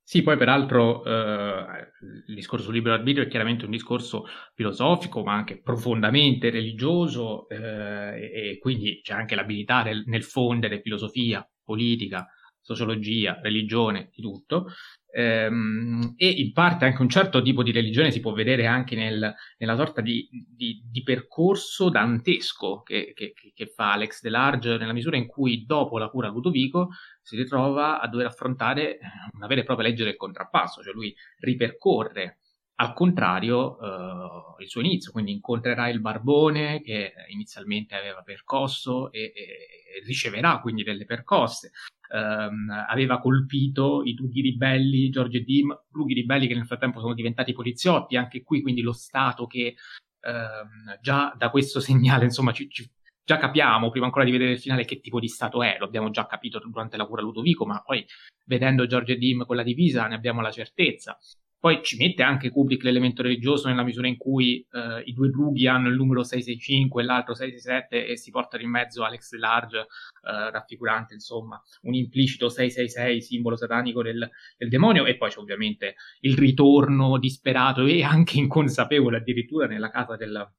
Sì, 0.04 0.24
poi 0.24 0.36
peraltro 0.36 1.06
eh, 1.06 1.94
il 2.28 2.36
discorso 2.36 2.66
sul 2.66 2.74
libero 2.74 2.96
arbitrio 2.96 3.24
è 3.24 3.30
chiaramente 3.30 3.64
un 3.64 3.72
discorso 3.72 4.26
filosofico, 4.56 5.24
ma 5.24 5.36
anche 5.36 5.62
profondamente 5.62 6.50
religioso, 6.50 7.48
eh, 7.48 8.50
e, 8.50 8.58
quindi 8.58 9.00
c'è 9.02 9.14
anche 9.14 9.36
l'abilità 9.36 9.84
nel, 9.84 10.04
nel 10.08 10.24
fondere 10.24 10.82
filosofia, 10.82 11.48
politica, 11.64 12.28
sociologia, 12.74 13.40
religione, 13.42 14.10
di 14.14 14.22
tutto. 14.22 14.68
Ehm, 15.12 16.14
e 16.18 16.30
in 16.30 16.54
parte 16.54 16.86
anche 16.86 17.02
un 17.02 17.10
certo 17.10 17.42
tipo 17.42 17.64
di 17.64 17.72
religione 17.72 18.12
si 18.12 18.20
può 18.20 18.32
vedere 18.32 18.68
anche 18.68 18.96
nel, 18.96 19.34
nella 19.58 19.76
sorta 19.76 20.02
di, 20.02 20.28
di, 20.30 20.84
di 20.86 21.02
percorso 21.02 21.90
dantesco 21.90 22.84
che, 22.84 23.14
che, 23.16 23.34
che, 23.34 23.66
fa 23.66 23.94
Alex 23.94 24.22
Delarge 24.22 24.78
nella 24.78 24.94
misura 24.94 25.18
in 25.18 25.26
cui 25.26 25.66
dopo 25.66 25.98
la 25.98 26.10
cura 26.10 26.28
Ludovico 26.28 26.90
si 27.24 27.36
ritrova 27.36 28.00
a 28.00 28.08
dover 28.08 28.28
affrontare 28.28 29.00
una 29.34 29.48
vera 29.48 29.62
e 29.62 29.64
propria 29.64 29.88
legge 29.88 30.04
del 30.04 30.16
contrappasso, 30.16 30.84
cioè 30.84 30.94
lui 30.94 31.16
ripercorre 31.40 32.38
al 32.82 32.94
contrario 32.94 33.78
uh, 33.78 34.62
il 34.62 34.70
suo 34.70 34.82
inizio, 34.82 35.12
quindi 35.12 35.32
incontrerà 35.32 35.90
il 35.90 36.00
barbone 36.00 36.82
che 36.82 37.14
inizialmente 37.30 37.96
aveva 37.96 38.22
percosso 38.22 39.12
e, 39.12 39.34
e 39.36 40.04
riceverà 40.06 40.60
quindi 40.60 40.84
delle 40.84 41.06
percosse, 41.06 41.72
um, 42.14 42.70
aveva 42.88 43.20
colpito 43.20 44.02
i 44.04 44.14
drughi 44.14 44.42
ribelli, 44.42 45.10
George 45.10 45.40
e 45.40 45.44
Dim, 45.44 45.78
drughi 45.90 46.14
ribelli 46.14 46.48
che 46.48 46.56
nel 46.56 46.68
frattempo 46.68 47.02
sono 47.02 47.14
diventati 47.14 47.52
poliziotti, 47.52 48.16
anche 48.16 48.44
qui 48.44 48.62
quindi 48.62 48.82
lo 48.82 48.94
Stato 48.94 49.46
che 49.46 49.76
um, 50.22 50.98
già 51.02 51.34
da 51.38 51.50
questo 51.50 51.80
segnale 51.82 52.24
insomma 52.24 52.54
ci, 52.54 52.70
ci, 52.70 52.90
già 53.26 53.38
capiamo, 53.38 53.90
prima 53.90 54.06
ancora 54.06 54.24
di 54.24 54.32
vedere 54.32 54.52
il 54.52 54.60
finale, 54.60 54.86
che 54.86 55.02
tipo 55.02 55.20
di 55.20 55.28
Stato 55.28 55.62
è, 55.64 55.76
lo 55.78 55.86
abbiamo 55.86 56.12
già 56.12 56.26
capito 56.26 56.60
durante 56.60 56.96
la 56.96 57.06
cura 57.06 57.22
Ludovico, 57.22 57.66
ma 57.66 57.82
poi 57.82 58.06
vedendo 58.46 58.88
George 58.88 59.14
e 59.14 59.18
Dim 59.18 59.46
con 59.46 59.58
la 59.58 59.64
divisa 59.64 60.08
ne 60.08 60.16
abbiamo 60.16 60.40
la 60.40 60.52
certezza. 60.52 61.18
Poi 61.60 61.82
ci 61.84 61.98
mette 61.98 62.24
anche 62.24 62.52
Kubrick 62.52 62.84
l'elemento 62.84 63.22
religioso 63.22 63.68
nella 63.68 63.84
misura 63.84 64.08
in 64.08 64.16
cui 64.16 64.66
eh, 64.72 65.02
i 65.04 65.12
due 65.12 65.30
drughi 65.30 65.68
hanno 65.68 65.90
il 65.90 65.96
numero 65.96 66.24
665 66.24 67.02
e 67.02 67.06
l'altro 67.06 67.34
667 67.34 68.08
e 68.08 68.16
si 68.16 68.32
portano 68.32 68.64
in 68.64 68.70
mezzo 68.70 69.04
Alex 69.04 69.34
Large, 69.34 69.78
eh, 69.80 70.52
raffigurante 70.52 71.16
insomma 71.16 71.62
un 71.82 71.96
implicito 71.96 72.48
666, 72.48 73.22
simbolo 73.22 73.58
satanico 73.58 74.02
del, 74.02 74.30
del, 74.58 74.70
demonio. 74.70 75.06
E 75.06 75.18
poi 75.18 75.30
c'è 75.30 75.40
ovviamente 75.40 75.96
il 76.22 76.38
ritorno 76.38 77.18
disperato 77.18 77.86
e 77.86 78.04
anche 78.04 78.38
inconsapevole 78.38 79.18
addirittura 79.18 79.68
nella 79.68 79.90
casa 79.90 80.16
del, 80.16 80.50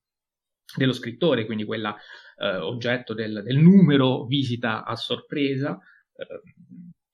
dello 0.76 0.92
scrittore, 0.92 1.46
quindi 1.46 1.64
quella 1.64 1.96
eh, 2.36 2.56
oggetto 2.56 3.14
del, 3.14 3.42
del, 3.42 3.56
numero 3.56 4.26
visita 4.26 4.84
a 4.84 4.96
sorpresa. 4.96 5.78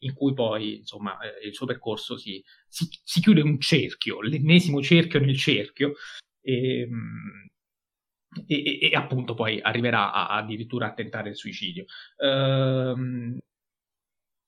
In 0.06 0.14
cui 0.14 0.34
poi 0.34 0.76
insomma 0.78 1.18
eh, 1.18 1.46
il 1.48 1.54
suo 1.54 1.66
percorso 1.66 2.16
si, 2.16 2.42
si, 2.68 2.88
si, 3.02 3.20
chiude 3.20 3.40
un 3.40 3.58
cerchio, 3.58 4.20
l'ennesimo 4.22 4.80
cerchio 4.82 5.18
nel 5.20 5.36
cerchio, 5.36 5.94
ehm, 6.42 7.48
e, 8.46 8.78
e, 8.80 8.90
e 8.90 8.96
appunto 8.96 9.34
poi 9.34 9.60
arriverà 9.60 10.12
a, 10.12 10.28
addirittura 10.36 10.86
a 10.86 10.94
tentare 10.94 11.30
il 11.30 11.36
suicidio. 11.36 11.86
Ehm, 12.18 13.38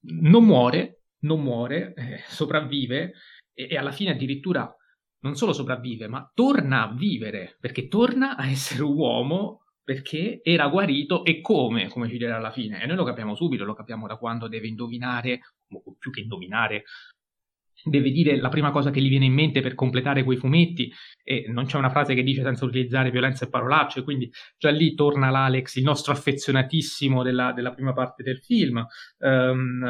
non 0.00 0.44
muore, 0.44 1.02
non 1.20 1.42
muore, 1.42 1.94
eh, 1.94 2.22
sopravvive 2.28 3.14
e, 3.52 3.68
e 3.70 3.76
alla 3.76 3.92
fine 3.92 4.12
addirittura 4.12 4.72
non 5.20 5.34
solo 5.34 5.52
sopravvive, 5.52 6.06
ma 6.06 6.30
torna 6.32 6.88
a 6.88 6.94
vivere, 6.94 7.56
perché 7.60 7.88
torna 7.88 8.36
a 8.36 8.48
essere 8.48 8.82
uomo 8.82 9.64
perché 9.88 10.40
era 10.42 10.68
guarito 10.68 11.24
e 11.24 11.40
come, 11.40 11.88
come 11.88 12.10
ci 12.10 12.18
dirà 12.18 12.36
alla 12.36 12.50
fine. 12.50 12.82
E 12.82 12.86
noi 12.86 12.96
lo 12.96 13.04
capiamo 13.04 13.34
subito, 13.34 13.64
lo 13.64 13.72
capiamo 13.72 14.06
da 14.06 14.18
quando 14.18 14.46
deve 14.46 14.66
indovinare, 14.66 15.40
o 15.70 15.96
più 15.98 16.10
che 16.10 16.20
indovinare, 16.20 16.84
deve 17.84 18.10
dire 18.10 18.36
la 18.36 18.50
prima 18.50 18.70
cosa 18.70 18.90
che 18.90 19.00
gli 19.00 19.08
viene 19.08 19.24
in 19.24 19.32
mente 19.32 19.62
per 19.62 19.74
completare 19.74 20.24
quei 20.24 20.36
fumetti 20.36 20.92
e 21.24 21.46
non 21.48 21.64
c'è 21.64 21.78
una 21.78 21.88
frase 21.88 22.12
che 22.12 22.22
dice 22.22 22.42
senza 22.42 22.66
utilizzare 22.66 23.10
violenza 23.10 23.46
e 23.46 23.48
parolacce, 23.48 24.02
quindi 24.02 24.30
già 24.58 24.68
lì 24.68 24.92
torna 24.92 25.30
l'Alex, 25.30 25.76
il 25.76 25.84
nostro 25.84 26.12
affezionatissimo 26.12 27.22
della, 27.22 27.54
della 27.54 27.72
prima 27.72 27.94
parte 27.94 28.22
del 28.22 28.40
film. 28.40 28.84
Um, 29.20 29.86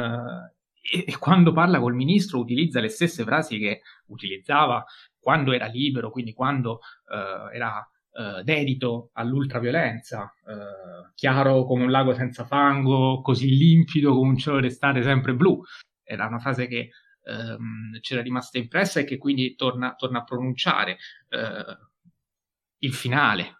e, 0.79 1.03
e, 1.07 1.17
quando 1.17 1.51
parla 1.51 1.81
col 1.81 1.93
ministro 1.93 2.39
utilizza 2.39 2.79
le 2.79 2.87
stesse 2.87 3.25
frasi 3.25 3.59
che 3.59 3.81
utilizzava 4.05 4.81
quando 5.19 5.51
era 5.51 5.65
libero, 5.65 6.09
quindi 6.09 6.31
quando 6.31 6.79
uh, 7.07 7.53
era 7.53 7.85
eh, 8.11 8.43
dedito 8.43 9.09
all'ultraviolenza, 9.13 10.33
eh, 10.45 11.11
chiaro 11.15 11.65
come 11.65 11.83
un 11.83 11.91
lago 11.91 12.13
senza 12.13 12.45
fango, 12.45 13.21
così 13.21 13.55
limpido 13.55 14.13
come 14.15 14.29
un 14.31 14.37
cielo 14.37 14.59
d'estate 14.59 15.01
sempre 15.03 15.33
blu. 15.33 15.61
Era 16.03 16.25
una 16.25 16.39
frase 16.39 16.67
che 16.67 16.89
ehm, 17.23 17.99
c'era 18.01 18.21
rimasta 18.21 18.57
impressa 18.57 18.99
e 18.99 19.03
che 19.03 19.17
quindi 19.17 19.55
torna, 19.55 19.93
torna 19.95 20.19
a 20.19 20.23
pronunciare. 20.23 20.97
Eh, 21.29 21.77
il 22.79 22.93
finale, 22.93 23.58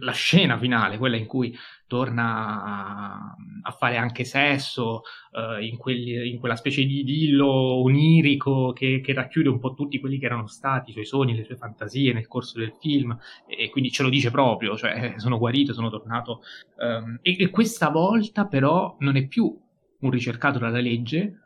la 0.00 0.12
scena 0.12 0.58
finale, 0.58 0.98
quella 0.98 1.16
in 1.16 1.26
cui 1.26 1.56
torna 1.86 3.34
a, 3.62 3.70
fare 3.70 3.96
anche 3.96 4.24
sesso, 4.24 5.02
uh, 5.32 5.62
in, 5.62 5.76
quelli, 5.76 6.30
in, 6.30 6.38
quella 6.38 6.56
specie 6.56 6.84
di 6.84 7.00
idillo 7.00 7.48
onirico 7.48 8.72
che, 8.72 9.00
che, 9.00 9.12
racchiude 9.12 9.48
un 9.48 9.58
po' 9.58 9.74
tutti 9.74 10.00
quelli 10.00 10.18
che 10.18 10.26
erano 10.26 10.46
stati 10.46 10.90
i 10.90 10.92
suoi 10.92 11.04
sogni, 11.04 11.36
le 11.36 11.44
sue 11.44 11.56
fantasie 11.56 12.12
nel 12.12 12.26
corso 12.26 12.58
del 12.58 12.74
film, 12.80 13.16
e, 13.46 13.64
e 13.64 13.70
quindi 13.70 13.90
ce 13.90 14.02
lo 14.02 14.08
dice 14.08 14.30
proprio, 14.30 14.76
cioè 14.76 15.14
sono 15.16 15.38
guarito, 15.38 15.72
sono 15.72 15.90
tornato. 15.90 16.40
Um, 16.76 17.18
e, 17.22 17.36
e, 17.38 17.50
questa 17.50 17.90
volta 17.90 18.46
però 18.46 18.96
non 19.00 19.16
è 19.16 19.26
più 19.26 19.56
un 20.00 20.10
ricercato 20.10 20.58
dalla 20.58 20.80
legge, 20.80 21.40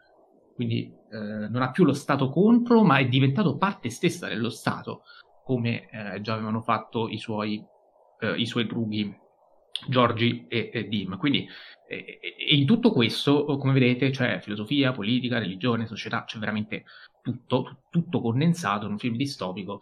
quindi 0.55 0.93
uh, 1.11 1.51
non 1.51 1.62
ha 1.62 1.70
più 1.70 1.85
lo 1.85 1.93
Stato 1.93 2.31
contro, 2.31 2.83
ma 2.83 2.99
è 2.99 3.07
diventato 3.07 3.57
parte 3.57 3.91
stessa 3.91 4.29
dello 4.29 4.51
Stato, 4.51 5.03
come 5.45 5.89
uh, 5.93 6.20
già 6.20 6.35
avevano 6.35 6.61
fatto 6.61 7.09
i 7.09 7.18
suoi 7.18 7.64
eh, 8.20 8.34
i 8.36 8.46
suoi 8.46 8.66
drughi 8.66 9.14
Giorgi 9.86 10.46
e, 10.48 10.70
e 10.72 10.88
Dim. 10.88 11.16
Quindi 11.16 11.48
e, 11.88 12.18
e 12.20 12.54
in 12.54 12.66
tutto 12.66 12.92
questo, 12.92 13.44
come 13.56 13.72
vedete, 13.72 14.10
c'è 14.10 14.40
filosofia, 14.40 14.92
politica, 14.92 15.38
religione, 15.38 15.86
società, 15.86 16.24
c'è 16.24 16.38
veramente 16.38 16.84
tutto, 17.22 17.84
tutto 17.90 18.20
condensato 18.20 18.86
in 18.86 18.92
un 18.92 18.98
film 18.98 19.16
distopico 19.16 19.80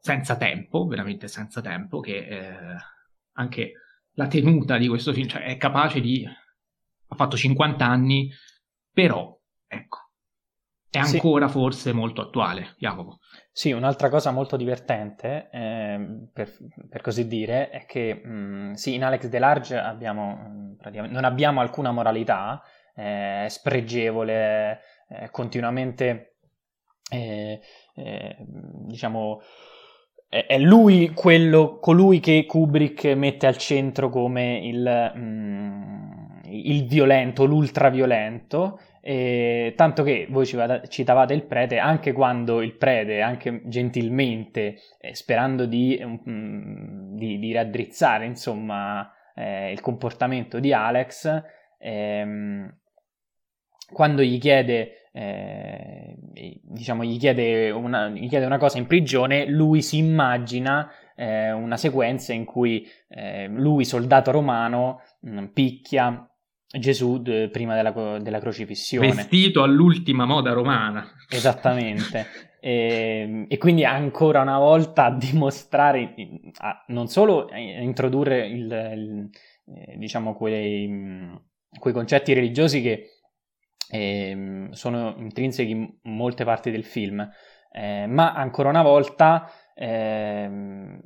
senza 0.00 0.36
tempo, 0.36 0.86
veramente 0.86 1.26
senza 1.26 1.60
tempo, 1.60 2.00
che 2.00 2.16
eh, 2.16 2.76
anche 3.32 3.72
la 4.12 4.28
tenuta 4.28 4.78
di 4.78 4.88
questo 4.88 5.12
film, 5.12 5.28
cioè 5.28 5.42
è 5.42 5.56
capace 5.56 6.00
di... 6.00 6.24
ha 6.24 7.14
fatto 7.14 7.36
50 7.36 7.84
anni, 7.84 8.30
però, 8.92 9.36
ecco, 9.66 9.97
è 10.90 10.98
ancora 10.98 11.46
sì. 11.46 11.52
forse 11.52 11.92
molto 11.92 12.22
attuale, 12.22 12.74
Jacopo. 12.78 13.18
Sì, 13.52 13.72
un'altra 13.72 14.08
cosa 14.08 14.30
molto 14.30 14.56
divertente, 14.56 15.48
eh, 15.52 16.28
per, 16.32 16.50
per, 16.88 17.00
così 17.00 17.26
dire, 17.26 17.70
è 17.70 17.84
che 17.86 18.14
mh, 18.14 18.72
sì, 18.72 18.94
in 18.94 19.04
Alex 19.04 19.26
Delarge 19.26 19.76
abbiamo, 19.76 20.76
non 21.08 21.24
abbiamo 21.24 21.60
alcuna 21.60 21.90
moralità, 21.90 22.62
eh, 22.94 23.46
spregevole, 23.48 24.80
eh, 25.08 25.30
continuamente, 25.30 26.36
eh, 27.10 27.60
diciamo, 28.86 29.40
è 30.28 30.58
lui 30.58 31.12
quello, 31.14 31.78
colui 31.78 32.20
che 32.20 32.44
Kubrick 32.46 33.06
mette 33.14 33.46
al 33.46 33.56
centro 33.56 34.10
come 34.10 34.58
il, 34.58 35.12
mm, 35.16 36.40
il 36.44 36.86
violento, 36.86 37.46
l'ultraviolento, 37.46 38.78
e 39.10 39.72
tanto 39.74 40.02
che 40.02 40.26
voi 40.28 40.44
citavate 40.44 41.32
il 41.32 41.46
prete, 41.46 41.78
anche 41.78 42.12
quando 42.12 42.60
il 42.60 42.76
prete, 42.76 43.22
anche 43.22 43.62
gentilmente, 43.64 44.76
eh, 45.00 45.14
sperando 45.14 45.64
di, 45.64 45.98
um, 46.04 47.16
di, 47.16 47.38
di, 47.38 47.50
raddrizzare 47.52 48.26
insomma, 48.26 49.10
eh, 49.34 49.72
il 49.72 49.80
comportamento 49.80 50.60
di 50.60 50.74
Alex, 50.74 51.42
ehm, 51.78 52.70
quando 53.90 54.20
gli 54.20 54.38
chiede, 54.38 55.08
eh, 55.10 56.14
diciamo, 56.64 57.02
gli 57.02 57.16
chiede, 57.18 57.70
una, 57.70 58.10
gli 58.10 58.28
chiede 58.28 58.44
una 58.44 58.58
cosa 58.58 58.76
in 58.76 58.86
prigione, 58.86 59.46
lui 59.46 59.80
si 59.80 59.96
immagina 59.96 60.86
eh, 61.16 61.50
una 61.50 61.78
sequenza 61.78 62.34
in 62.34 62.44
cui 62.44 62.86
eh, 63.08 63.46
lui, 63.48 63.86
soldato 63.86 64.32
romano, 64.32 65.00
mh, 65.20 65.46
picchia 65.46 66.28
Gesù 66.70 67.18
d- 67.18 67.48
prima 67.48 67.74
della, 67.74 68.18
della, 68.18 68.40
crocifissione. 68.40 69.12
Vestito 69.12 69.62
all'ultima 69.62 70.26
moda 70.26 70.52
romana. 70.52 71.06
Esattamente. 71.28 72.26
e, 72.60 73.46
e, 73.48 73.58
quindi 73.58 73.84
ancora 73.84 74.42
una 74.42 74.58
volta 74.58 75.06
a 75.06 75.16
dimostrare, 75.16 76.14
a, 76.58 76.84
non 76.88 77.08
solo 77.08 77.46
a 77.46 77.58
introdurre 77.58 78.46
il, 78.46 78.64
il, 78.64 79.30
eh, 79.74 79.96
diciamo 79.96 80.34
quei, 80.34 81.32
quei, 81.78 81.94
concetti 81.94 82.34
religiosi 82.34 82.82
che 82.82 83.06
eh, 83.90 84.68
sono 84.72 85.14
intrinseci 85.16 85.70
in 85.70 85.90
molte 86.02 86.44
parti 86.44 86.70
del 86.70 86.84
film, 86.84 87.26
eh, 87.72 88.06
ma 88.06 88.34
ancora 88.34 88.68
una 88.68 88.82
volta 88.82 89.50
ehm, 89.74 91.00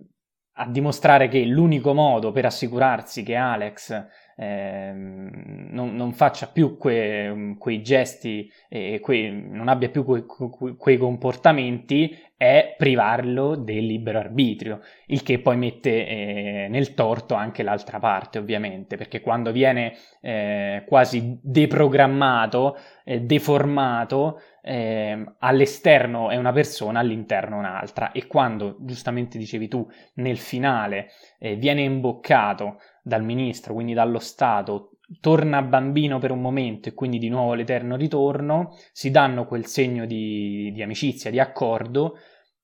a 0.55 0.69
dimostrare 0.69 1.29
che 1.29 1.45
l'unico 1.45 1.95
modo 1.95 2.33
per 2.33 2.47
assicurarsi 2.47 3.23
che 3.23 3.37
Alex 3.37 4.07
eh, 4.37 4.93
non, 4.95 5.95
non, 5.95 6.13
faccia 6.13 6.47
più 6.47 6.77
que, 6.77 7.57
quei 7.59 7.83
gesti 7.83 8.51
e 8.69 9.01
quei, 9.01 9.31
non 9.31 9.69
abbia 9.69 9.91
più 9.91 10.05
que, 10.05 10.25
que, 10.25 10.77
quei 10.77 10.97
comportamenti 10.97 12.17
è 12.43 12.75
privarlo 12.77 13.55
del 13.55 13.87
libero 13.87 14.19
arbitrio, 14.19 14.81
il 15.07 15.23
che 15.23 15.39
poi 15.39 15.57
mette 15.57 16.09
eh, 16.09 16.67
nel 16.69 16.93
torto 16.93 17.35
anche 17.35 17.63
l'altra 17.63 18.01
parte 18.01 18.39
ovviamente, 18.39 18.97
perché 18.97 19.21
quando 19.21 19.53
viene 19.53 19.95
eh, 20.21 20.83
quasi 20.89 21.39
deprogrammato, 21.41 22.77
eh, 23.05 23.21
deformato, 23.21 24.41
ehm, 24.61 25.37
all'esterno 25.39 26.31
è 26.31 26.37
una 26.37 26.51
persona, 26.51 26.99
all'interno 26.99 27.59
un'altra. 27.59 28.11
E 28.11 28.27
quando, 28.27 28.77
giustamente 28.81 29.39
dicevi 29.39 29.69
tu, 29.69 29.89
nel 30.15 30.39
finale 30.39 31.11
eh, 31.39 31.55
viene 31.55 31.83
imboccato 31.83 32.81
dal 33.03 33.25
ministro, 33.25 33.75
quindi 33.75 33.93
dallo 33.93 34.19
Stato, 34.19 34.93
torna 35.21 35.61
bambino 35.63 36.19
per 36.19 36.31
un 36.31 36.41
momento 36.41 36.89
e 36.89 36.95
quindi 36.95 37.19
di 37.19 37.29
nuovo 37.29 37.55
l'eterno 37.55 37.97
ritorno, 37.97 38.77
si 38.93 39.11
danno 39.11 39.47
quel 39.47 39.67
segno 39.67 40.07
di, 40.07 40.71
di 40.73 40.83
amicizia, 40.83 41.31
di 41.31 41.41
accordo 41.41 42.19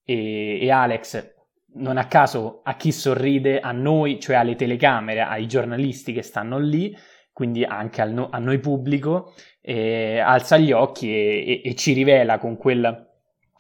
e, 0.05 0.59
e, 0.61 0.70
Alex 0.70 1.36
non 1.74 1.99
a 1.99 2.07
caso 2.07 2.61
a 2.62 2.76
chi 2.76 2.93
sorride, 2.93 3.61
a 3.61 3.72
noi, 3.72 4.18
cioè 4.18 4.36
alle 4.36 4.55
telecamere, 4.55 5.20
ai 5.20 5.47
giornalisti 5.47 6.12
che 6.12 6.22
stanno 6.22 6.59
lì, 6.59 6.97
quindi 7.32 7.62
anche 7.64 8.03
no, 8.05 8.28
a 8.30 8.39
noi 8.39 8.59
pubblico, 8.59 9.34
eh, 9.61 10.18
alza 10.18 10.57
gli 10.57 10.72
occhi 10.72 11.11
e, 11.11 11.62
e, 11.62 11.70
e 11.70 11.74
ci 11.74 11.93
rivela 11.93 12.39
con, 12.39 12.57
quel, 12.57 13.11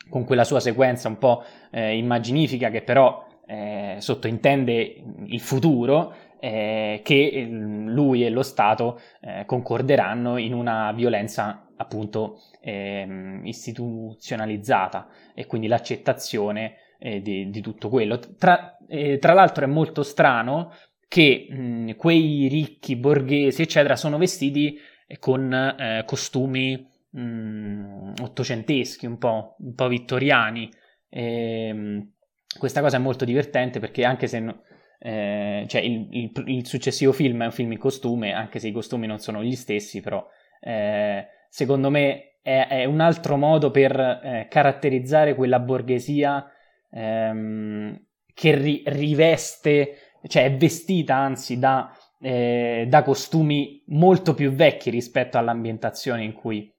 con, 0.08 0.24
quella 0.24 0.44
sua 0.44 0.58
sequenza 0.58 1.08
un 1.08 1.18
po' 1.18 1.44
eh, 1.70 1.96
immaginifica 1.96 2.70
che 2.70 2.82
però 2.82 3.24
eh, 3.46 3.96
sottointende 3.98 5.04
il 5.26 5.40
futuro, 5.40 6.14
eh, 6.40 7.00
che 7.02 7.46
lui 7.50 8.24
e 8.24 8.30
lo 8.30 8.42
Stato 8.42 9.00
eh, 9.20 9.44
concorderanno 9.46 10.36
in 10.36 10.52
una 10.52 10.92
violenza 10.92 11.68
appunto 11.76 12.40
eh, 12.60 13.40
istituzionalizzata 13.44 15.08
e 15.34 15.46
quindi 15.46 15.68
l'accettazione 15.68 16.74
eh, 16.98 17.20
di, 17.20 17.50
di, 17.50 17.60
tutto 17.60 17.88
quello. 17.88 18.18
Tra, 18.36 18.76
eh, 18.88 19.18
tra, 19.18 19.32
l'altro 19.32 19.64
è 19.64 19.68
molto 19.68 20.02
strano 20.02 20.72
che 21.06 21.46
mh, 21.48 21.96
quei 21.96 22.48
ricchi 22.48 22.96
borghesi 22.96 23.62
eccetera 23.62 23.96
sono 23.96 24.18
vestiti 24.18 24.78
con 25.18 25.52
eh, 25.52 26.02
costumi 26.04 26.86
mh, 27.10 28.14
ottocenteschi, 28.20 29.06
un 29.06 29.18
po', 29.18 29.56
un 29.58 29.74
po 29.74 29.88
vittoriani. 29.88 30.70
E, 31.08 31.68
ehm, 31.68 32.12
questa 32.58 32.80
cosa 32.80 32.96
è 32.96 33.00
molto 33.00 33.24
divertente 33.24 33.78
perché 33.78 34.04
anche 34.04 34.26
se 34.26 34.40
no, 34.40 34.62
eh, 34.98 35.64
cioè 35.68 35.80
il, 35.80 36.08
il, 36.10 36.32
il, 36.46 36.66
successivo 36.66 37.12
film 37.12 37.42
è 37.42 37.46
un 37.46 37.52
film 37.52 37.72
in 37.72 37.78
costume, 37.78 38.32
anche 38.32 38.58
se 38.58 38.68
i 38.68 38.72
costumi 38.72 39.06
non 39.06 39.18
sono 39.18 39.42
gli 39.42 39.54
stessi, 39.54 40.00
però 40.00 40.26
eh, 40.60 41.26
secondo 41.48 41.90
me 41.90 42.38
è, 42.42 42.66
è, 42.68 42.84
un 42.84 43.00
altro 43.00 43.36
modo 43.36 43.70
per 43.70 43.98
eh, 43.98 44.46
caratterizzare 44.50 45.34
quella 45.34 45.60
borghesia 45.60 46.50
ehm, 46.90 48.00
che 48.34 48.54
ri, 48.56 48.82
riveste, 48.86 50.14
cioè 50.26 50.44
è 50.44 50.56
vestita 50.56 51.14
anzi 51.14 51.58
da, 51.58 51.96
eh, 52.20 52.86
da, 52.88 53.02
costumi 53.02 53.82
molto 53.88 54.34
più 54.34 54.50
vecchi 54.50 54.90
rispetto 54.90 55.38
all'ambientazione 55.38 56.24
in 56.24 56.32
cui, 56.32 56.72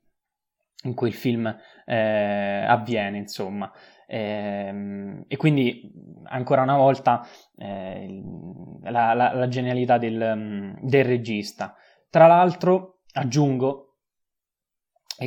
in 0.84 0.93
cui 0.93 1.07
il 1.07 1.13
film 1.13 1.57
eh, 1.86 2.65
avviene, 2.67 3.17
insomma. 3.17 3.72
Ehm, 4.12 5.26
e 5.28 5.38
quindi 5.38 5.93
ancora 6.24 6.64
una 6.64 6.78
volta 6.78 7.24
eh, 7.55 8.24
la, 8.82 9.14
la, 9.14 9.34
la, 9.34 9.47
genialità 9.47 9.99
del, 9.99 10.76
del, 10.82 11.05
regista. 11.05 11.76
Tra 12.10 12.26
l'altro 12.26 13.01
aggiungo 13.14 13.97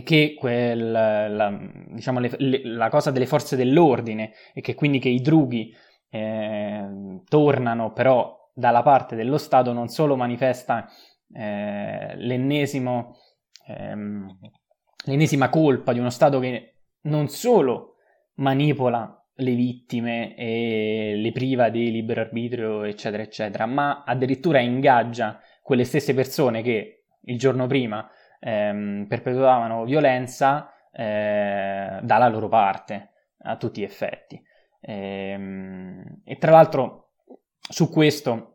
che 0.05 0.35
quel, 0.37 0.91
la, 0.91 1.57
diciamo 1.91 2.19
le, 2.19 2.33
le, 2.39 2.61
la, 2.65 2.89
cosa 2.89 3.13
delle 3.13 3.27
forze 3.27 3.55
dell'ordine 3.55 4.33
e 4.53 4.61
che 4.61 4.75
quindi 4.75 4.99
che 4.99 5.11
i 5.11 5.21
drughi 5.21 5.73
eh, 6.11 7.21
tornano 7.29 7.93
però 7.93 8.51
dalla 8.53 8.83
parte 8.83 9.15
dello 9.15 9.39
Stato 9.39 9.73
non 9.73 9.89
solo 9.89 10.17
manifesta 10.17 10.89
eh, 11.33 12.17
l'ennesimo, 12.17 13.17
ehm, 13.69 14.39
l'ennesima 15.05 15.49
colpa 15.51 15.93
di 15.93 16.01
uno 16.01 16.11
Stato 16.11 16.41
che 16.41 16.75
non 17.03 17.29
solo 17.29 17.92
manipola 18.43 19.17
le 19.37 19.55
vittime 19.55 20.37
e 20.37 21.15
le 21.17 21.33
priva 21.33 21.69
di 21.71 21.91
libero 21.91 22.21
arbitrio, 22.21 22.83
eccetera, 22.83 23.23
eccetera, 23.23 23.67
ma 23.67 24.03
addirittura 24.05 24.61
ingaggia 24.61 25.41
quelle 25.63 25.85
stesse 25.85 26.13
persone 26.13 26.63
che 26.63 27.05
il 27.25 27.39
giorno 27.39 27.67
prima 27.67 28.09
ehm, 28.41 29.07
perpetuavano 29.09 29.85
violenza 29.85 30.73
eh, 30.93 31.99
dalla 32.03 32.29
loro 32.29 32.49
parte 32.49 33.11
a 33.45 33.57
tutti 33.57 33.81
gli 33.81 33.85
effetti. 33.85 34.41
E, 34.81 34.93
ehm, 35.31 36.21
e 36.25 36.37
tra 36.37 36.51
l'altro 36.51 37.13
su 37.57 37.89
questo 37.91 38.49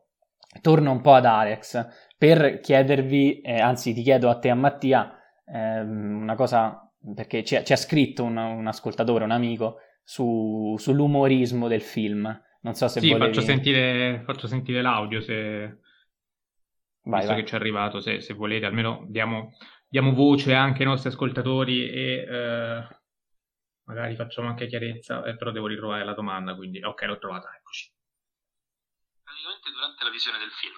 torno 0.61 0.91
un 0.91 1.01
po' 1.01 1.13
ad 1.13 1.25
Alex 1.25 1.87
per 2.17 2.59
chiedervi, 2.59 3.41
eh, 3.41 3.59
anzi 3.59 3.93
ti 3.93 4.01
chiedo 4.01 4.29
a 4.29 4.37
te 4.37 4.49
a 4.49 4.55
Mattia, 4.55 5.11
ehm, 5.45 6.21
una 6.21 6.35
cosa 6.35 6.86
perché 7.15 7.43
ci 7.43 7.55
ha, 7.55 7.63
ci 7.63 7.73
ha 7.73 7.77
scritto 7.77 8.23
un, 8.23 8.37
un, 8.37 8.67
ascoltatore, 8.67 9.23
un 9.23 9.31
amico, 9.31 9.79
su, 10.03 10.75
sull'umorismo 10.77 11.67
del 11.67 11.81
film. 11.81 12.23
Non 12.61 12.73
so 12.73 12.87
se 12.87 12.99
sì, 12.99 13.11
volevi... 13.11 13.33
faccio, 13.33 13.45
sentire, 13.45 14.21
faccio 14.25 14.47
sentire 14.47 14.81
l'audio 14.81 15.21
se... 15.21 15.79
Vai, 17.03 17.19
visto 17.19 17.33
vai. 17.33 17.41
che 17.41 17.47
ci 17.47 17.53
è 17.53 17.57
arrivato, 17.57 17.99
se, 18.01 18.19
se 18.19 18.33
volete, 18.33 18.65
almeno 18.65 19.05
diamo, 19.07 19.55
diamo, 19.87 20.13
voce 20.13 20.53
anche 20.53 20.83
ai 20.83 20.89
nostri 20.89 21.09
ascoltatori 21.09 21.89
e 21.89 22.27
eh, 22.29 22.87
magari 23.85 24.15
facciamo 24.15 24.49
anche 24.49 24.67
chiarezza, 24.67 25.23
eh, 25.23 25.37
però 25.37 25.51
devo 25.51 25.67
ritrovare 25.67 26.03
la 26.03 26.13
domanda, 26.13 26.53
quindi 26.53 26.83
ok, 26.83 27.01
l'ho 27.03 27.17
trovata, 27.17 27.49
eccoci. 27.55 27.89
Praticamente 29.23 29.71
durante 29.71 30.03
la 30.03 30.09
visione 30.09 30.37
del 30.39 30.51
film 30.51 30.75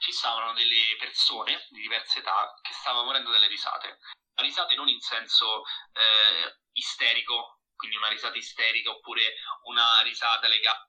ci 0.00 0.12
stavano 0.12 0.52
delle 0.54 0.96
persone 0.98 1.66
di 1.70 1.80
diverse 1.80 2.18
età 2.18 2.52
che 2.60 2.72
stavano 2.72 3.04
morendo 3.04 3.30
dalle 3.30 3.48
risate 3.48 3.98
risate 4.40 4.74
non 4.74 4.88
in 4.88 5.00
senso 5.00 5.62
eh, 5.92 6.60
isterico, 6.72 7.60
quindi 7.74 7.96
una 7.96 8.08
risata 8.08 8.36
isterica 8.36 8.90
oppure 8.90 9.34
una 9.64 10.00
risata 10.02 10.48
legata... 10.48 10.88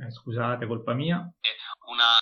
Eh, 0.00 0.10
scusate, 0.10 0.66
colpa 0.66 0.94
mia. 0.94 1.16
Una 1.86 2.18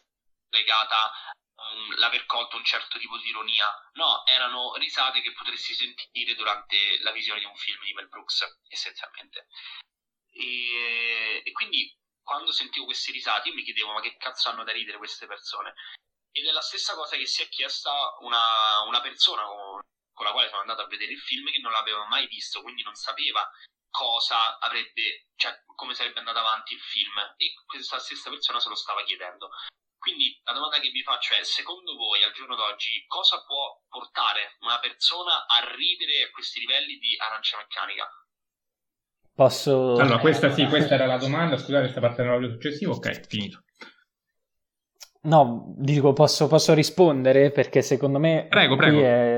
legata 0.49 1.12
um, 1.55 1.95
l'aver 1.97 2.24
colto 2.27 2.57
un 2.57 2.64
certo 2.64 2.99
tipo 2.99 3.18
di 3.18 3.29
ironia. 3.29 3.66
No, 3.95 4.24
erano 4.27 4.74
risate 4.77 5.20
che 5.20 5.33
potresti 5.33 5.74
sentire 5.74 6.35
durante 6.35 6.99
la 7.01 7.12
visione 7.12 7.41
di 7.41 7.47
un 7.47 7.57
film 7.57 7.83
di 7.85 7.93
Mel 7.93 8.09
Brooks, 8.09 8.45
essenzialmente. 8.68 9.49
E, 10.33 11.43
e 11.45 11.53
quindi 11.53 11.95
quando 12.27 12.51
sentivo 12.51 12.87
queste 12.87 13.12
risate 13.12 13.49
io 13.49 13.55
mi 13.55 13.62
chiedevo 13.62 13.93
ma 13.93 14.01
che 14.01 14.16
cazzo 14.16 14.49
hanno 14.49 14.64
da 14.64 14.72
ridere 14.72 14.99
queste 14.99 15.27
persone? 15.27 15.74
ed 16.37 16.45
è 16.45 16.53
la 16.53 16.61
stessa 16.61 16.95
cosa 16.95 17.16
che 17.16 17.24
si 17.24 17.41
è 17.41 17.49
chiesta 17.49 17.91
una, 18.20 18.83
una 18.87 19.01
persona 19.01 19.45
con, 19.45 19.81
con 20.12 20.27
la 20.27 20.33
quale 20.33 20.49
sono 20.49 20.61
andato 20.61 20.83
a 20.83 20.87
vedere 20.87 21.12
il 21.12 21.18
film 21.18 21.51
che 21.51 21.61
non 21.61 21.72
l'aveva 21.72 22.07
mai 22.07 22.27
visto, 22.27 22.61
quindi 22.61 22.83
non 22.83 22.95
sapeva 22.95 23.49
cosa 23.89 24.59
avrebbe, 24.59 25.29
cioè 25.37 25.62
come 25.74 25.95
sarebbe 25.95 26.18
andato 26.18 26.39
avanti 26.39 26.74
il 26.74 26.81
film 26.81 27.16
e 27.39 27.55
questa 27.64 27.99
stessa 27.99 28.29
persona 28.29 28.61
se 28.61 28.68
lo 28.68 28.74
stava 28.74 29.03
chiedendo. 29.05 29.49
Quindi 29.99 30.39
la 30.45 30.53
domanda 30.53 30.79
che 30.79 30.91
vi 30.91 31.03
faccio 31.03 31.33
è, 31.33 31.43
secondo 31.43 31.97
voi 31.97 32.22
al 32.22 32.33
giorno 32.33 32.55
d'oggi 32.55 33.07
cosa 33.07 33.43
può 33.47 33.83
portare 33.89 34.57
una 34.61 34.79
persona 34.79 35.47
a 35.47 35.74
ridere 35.74 36.24
a 36.24 36.31
questi 36.33 36.61
livelli 36.61 36.99
di 36.99 37.16
arancia 37.18 37.57
meccanica? 37.57 38.07
Posso... 39.37 39.97
Allora, 39.97 40.16
questa 40.16 40.51
sì, 40.51 40.64
questa 40.64 40.95
era 40.95 41.05
la 41.05 41.18
domanda, 41.18 41.59
scusate, 41.59 41.89
sta 41.89 42.01
partendo 42.01 42.30
l'audio 42.30 42.49
successivo, 42.49 42.95
ok, 42.95 43.26
finito. 43.28 43.64
No, 45.24 45.74
dico, 45.76 46.14
posso, 46.14 46.47
posso 46.47 46.72
rispondere 46.72 47.51
perché 47.51 47.82
secondo 47.82 48.18
me... 48.18 48.47
Prego, 48.49 48.76
prego. 48.76 48.99
È... 48.99 49.37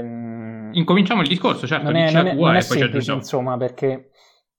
Incominciamo 0.70 1.22
il 1.22 1.26
discorso, 1.26 1.66
certo. 1.66 1.82
Non 1.82 1.96
è, 1.96 2.12
non 2.12 2.26
è, 2.28 2.34
non 2.34 2.54
è 2.54 2.60
semplice, 2.60 3.10
insomma, 3.10 3.56
perché 3.56 4.10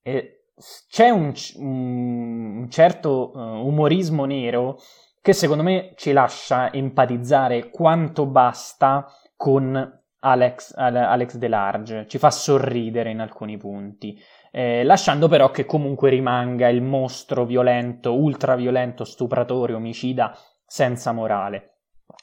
eh, 0.02 0.48
c'è 0.90 1.10
un, 1.10 1.34
un 1.56 2.68
certo 2.70 3.32
uh, 3.34 3.66
umorismo 3.66 4.26
nero 4.26 4.78
che 5.22 5.32
secondo 5.32 5.64
me 5.64 5.94
ci 5.96 6.12
lascia 6.12 6.74
empatizzare 6.74 7.70
quanto 7.70 8.26
basta 8.26 9.08
con 9.38 10.00
Alex, 10.22 10.74
Alex 10.76 11.36
DeLarge, 11.38 12.08
ci 12.08 12.18
fa 12.18 12.30
sorridere 12.30 13.10
in 13.10 13.22
alcuni 13.22 13.56
punti, 13.56 14.20
eh, 14.52 14.84
lasciando 14.84 15.28
però 15.28 15.52
che 15.52 15.66
comunque 15.66 16.10
rimanga 16.10 16.70
il 16.70 16.82
mostro 16.82 17.45
violento, 17.45 18.16
ultraviolento, 18.16 19.04
stupratore, 19.04 19.74
omicida, 19.74 20.38
senza 20.66 21.12
morale. 21.12 21.78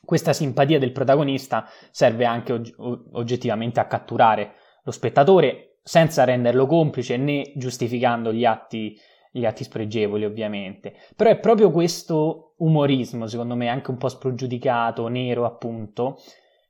Questa 0.05 0.33
simpatia 0.33 0.79
del 0.79 0.93
protagonista 0.93 1.69
serve 1.91 2.25
anche 2.25 2.53
og- 2.53 3.09
oggettivamente 3.13 3.81
a 3.81 3.87
catturare 3.87 4.55
lo 4.83 4.91
spettatore 4.93 5.79
senza 5.83 6.25
renderlo 6.25 6.67
complice 6.67 7.17
né 7.17 7.53
giustificando 7.55 8.33
gli 8.33 8.45
atti 8.45 8.97
gli 9.37 9.45
atti 9.45 9.65
spregevoli 9.65 10.25
ovviamente, 10.25 10.95
però 11.15 11.29
è 11.29 11.39
proprio 11.39 11.71
questo 11.71 12.55
umorismo, 12.59 13.27
secondo 13.27 13.55
me 13.55 13.69
anche 13.69 13.91
un 13.91 13.99
po' 13.99 14.09
sprogiudicato, 14.09 15.09
nero 15.09 15.45
appunto, 15.45 16.17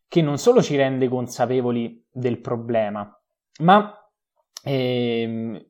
che 0.09 0.21
non 0.21 0.37
solo 0.37 0.61
ci 0.61 0.75
rende 0.75 1.09
consapevoli 1.09 2.05
del 2.11 2.41
problema, 2.41 3.09
ma 3.61 4.06
ehm, 4.67 5.65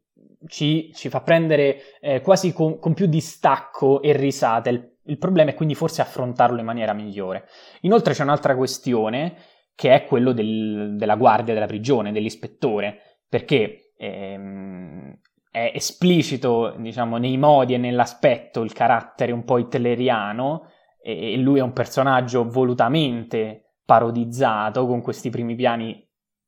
ci, 0.46 0.90
ci, 0.94 1.08
fa 1.08 1.20
prendere 1.20 1.98
eh, 2.00 2.20
quasi 2.20 2.52
con, 2.52 2.78
con, 2.78 2.94
più 2.94 3.06
distacco 3.06 4.00
e 4.00 4.12
risate 4.12 4.70
il, 4.70 4.96
il 5.04 5.18
problema 5.18 5.50
è 5.50 5.54
quindi 5.54 5.74
forse 5.74 6.02
affrontarlo 6.02 6.58
in 6.58 6.64
maniera 6.64 6.92
migliore. 6.92 7.46
Inoltre 7.82 8.14
c'è 8.14 8.22
un'altra 8.22 8.56
questione 8.56 9.36
che 9.74 9.92
è 9.92 10.04
quello 10.06 10.32
del, 10.32 10.94
della 10.96 11.16
guardia 11.16 11.52
della 11.52 11.66
prigione, 11.66 12.12
dell'ispettore, 12.12 13.20
perché 13.28 13.92
ehm, 13.98 15.18
è 15.50 15.72
esplicito, 15.74 16.74
diciamo, 16.78 17.18
nei 17.18 17.36
modi 17.36 17.74
e 17.74 17.78
nell'aspetto 17.78 18.62
il 18.62 18.72
carattere 18.72 19.32
un 19.32 19.44
po' 19.44 19.58
hitleriano 19.58 20.70
e, 21.02 21.32
e 21.32 21.36
lui 21.36 21.58
è 21.58 21.62
un 21.62 21.72
personaggio 21.72 22.48
volutamente 22.48 23.74
parodizzato 23.84 24.86
con 24.86 25.02
questi 25.02 25.30
primi 25.30 25.54
piani 25.54 26.05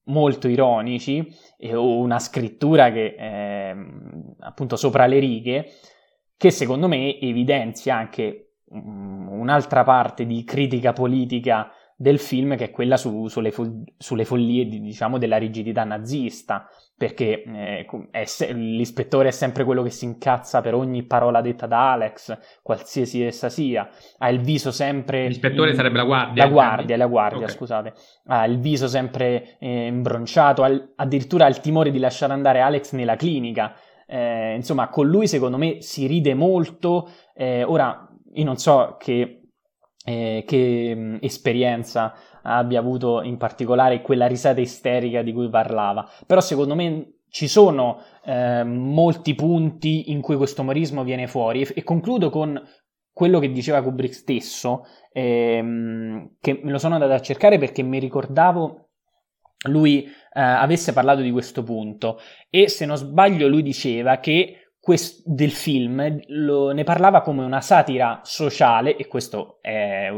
molto 0.08 0.48
ironici 0.48 1.26
e 1.56 1.74
una 1.74 2.18
scrittura 2.18 2.90
che 2.90 3.14
è 3.14 3.74
appunto 4.40 4.76
sopra 4.76 5.06
le 5.06 5.18
righe 5.18 5.72
che 6.36 6.50
secondo 6.50 6.88
me 6.88 7.18
evidenzia 7.18 7.96
anche 7.96 8.52
un'altra 8.70 9.82
parte 9.82 10.26
di 10.26 10.44
critica 10.44 10.92
politica 10.92 11.70
del 12.00 12.20
film 12.20 12.54
che 12.54 12.66
è 12.66 12.70
quella 12.70 12.96
su, 12.96 13.26
sulle, 13.26 13.50
fo- 13.50 13.82
sulle, 13.96 14.24
follie 14.24 14.68
diciamo, 14.68 15.18
della 15.18 15.36
rigidità 15.36 15.82
nazista 15.82 16.68
perché 16.96 17.42
eh, 17.42 17.86
se- 18.24 18.52
l'ispettore 18.52 19.28
è 19.28 19.32
sempre 19.32 19.64
quello 19.64 19.82
che 19.82 19.90
si 19.90 20.04
incazza 20.04 20.60
per 20.60 20.74
ogni 20.74 21.02
parola 21.02 21.40
detta 21.40 21.66
da 21.66 21.92
Alex, 21.92 22.60
qualsiasi 22.62 23.22
essa 23.22 23.48
sia, 23.48 23.88
ha 24.18 24.28
il 24.28 24.38
viso 24.40 24.70
sempre... 24.70 25.26
L'ispettore 25.26 25.70
in... 25.70 25.76
sarebbe 25.76 25.96
la 25.96 26.04
guardia. 26.04 26.44
La 26.44 26.50
guardia, 26.50 26.96
la 26.96 27.06
guardia, 27.06 27.42
okay. 27.42 27.54
scusate. 27.54 27.92
Ha 28.26 28.44
il 28.44 28.60
viso 28.60 28.86
sempre 28.86 29.56
eh, 29.58 29.86
imbronciato, 29.86 30.62
al- 30.62 30.92
addirittura 30.94 31.46
ha 31.46 31.48
il 31.48 31.58
timore 31.58 31.90
di 31.90 31.98
lasciare 31.98 32.32
andare 32.32 32.60
Alex 32.60 32.92
nella 32.92 33.16
clinica. 33.16 33.74
Eh, 34.06 34.54
insomma, 34.54 34.88
con 34.88 35.08
lui 35.08 35.26
secondo 35.26 35.56
me 35.56 35.82
si 35.82 36.06
ride 36.06 36.34
molto. 36.34 37.10
Eh, 37.34 37.64
ora, 37.64 38.08
io 38.34 38.44
non 38.44 38.56
so 38.56 38.96
che 38.98 39.37
eh, 40.08 40.42
che 40.46 40.94
mh, 40.94 41.00
mm, 41.00 41.16
esperienza 41.20 42.14
abbia 42.42 42.80
avuto 42.80 43.20
in 43.20 43.36
particolare 43.36 44.00
quella 44.00 44.26
risata 44.26 44.60
isterica 44.60 45.20
di 45.20 45.34
cui 45.34 45.50
parlava. 45.50 46.08
Però 46.26 46.40
secondo 46.40 46.74
me 46.74 47.18
ci 47.28 47.46
sono 47.46 48.00
eh, 48.24 48.64
molti 48.64 49.34
punti 49.34 50.10
in 50.10 50.22
cui 50.22 50.36
questo 50.36 50.62
umorismo 50.62 51.04
viene 51.04 51.26
fuori 51.26 51.60
e, 51.60 51.72
e, 51.74 51.82
concludo 51.82 52.30
con 52.30 52.58
quello 53.12 53.38
che 53.38 53.50
diceva 53.50 53.82
Kubrick 53.82 54.14
stesso, 54.14 54.86
ehm, 55.12 56.36
che 56.40 56.60
me 56.62 56.70
lo 56.70 56.78
sono 56.78 56.94
andato 56.94 57.12
a 57.12 57.20
cercare 57.20 57.58
perché 57.58 57.82
mi 57.82 57.98
ricordavo 57.98 58.88
lui 59.68 60.04
eh, 60.04 60.10
avesse 60.40 60.92
parlato 60.94 61.20
di 61.20 61.32
questo 61.32 61.62
punto 61.64 62.18
e 62.48 62.68
se 62.68 62.86
non 62.86 62.96
sbaglio 62.96 63.48
lui 63.48 63.62
diceva 63.62 64.18
che 64.18 64.67
quest- 64.88 65.20
del 65.26 65.50
film 65.50 66.18
lo, 66.28 66.72
ne 66.72 66.82
parlava 66.82 67.20
come 67.20 67.44
una 67.44 67.60
satira 67.60 68.22
sociale, 68.24 68.96
e 68.96 69.06
questo 69.06 69.58
è 69.60 70.10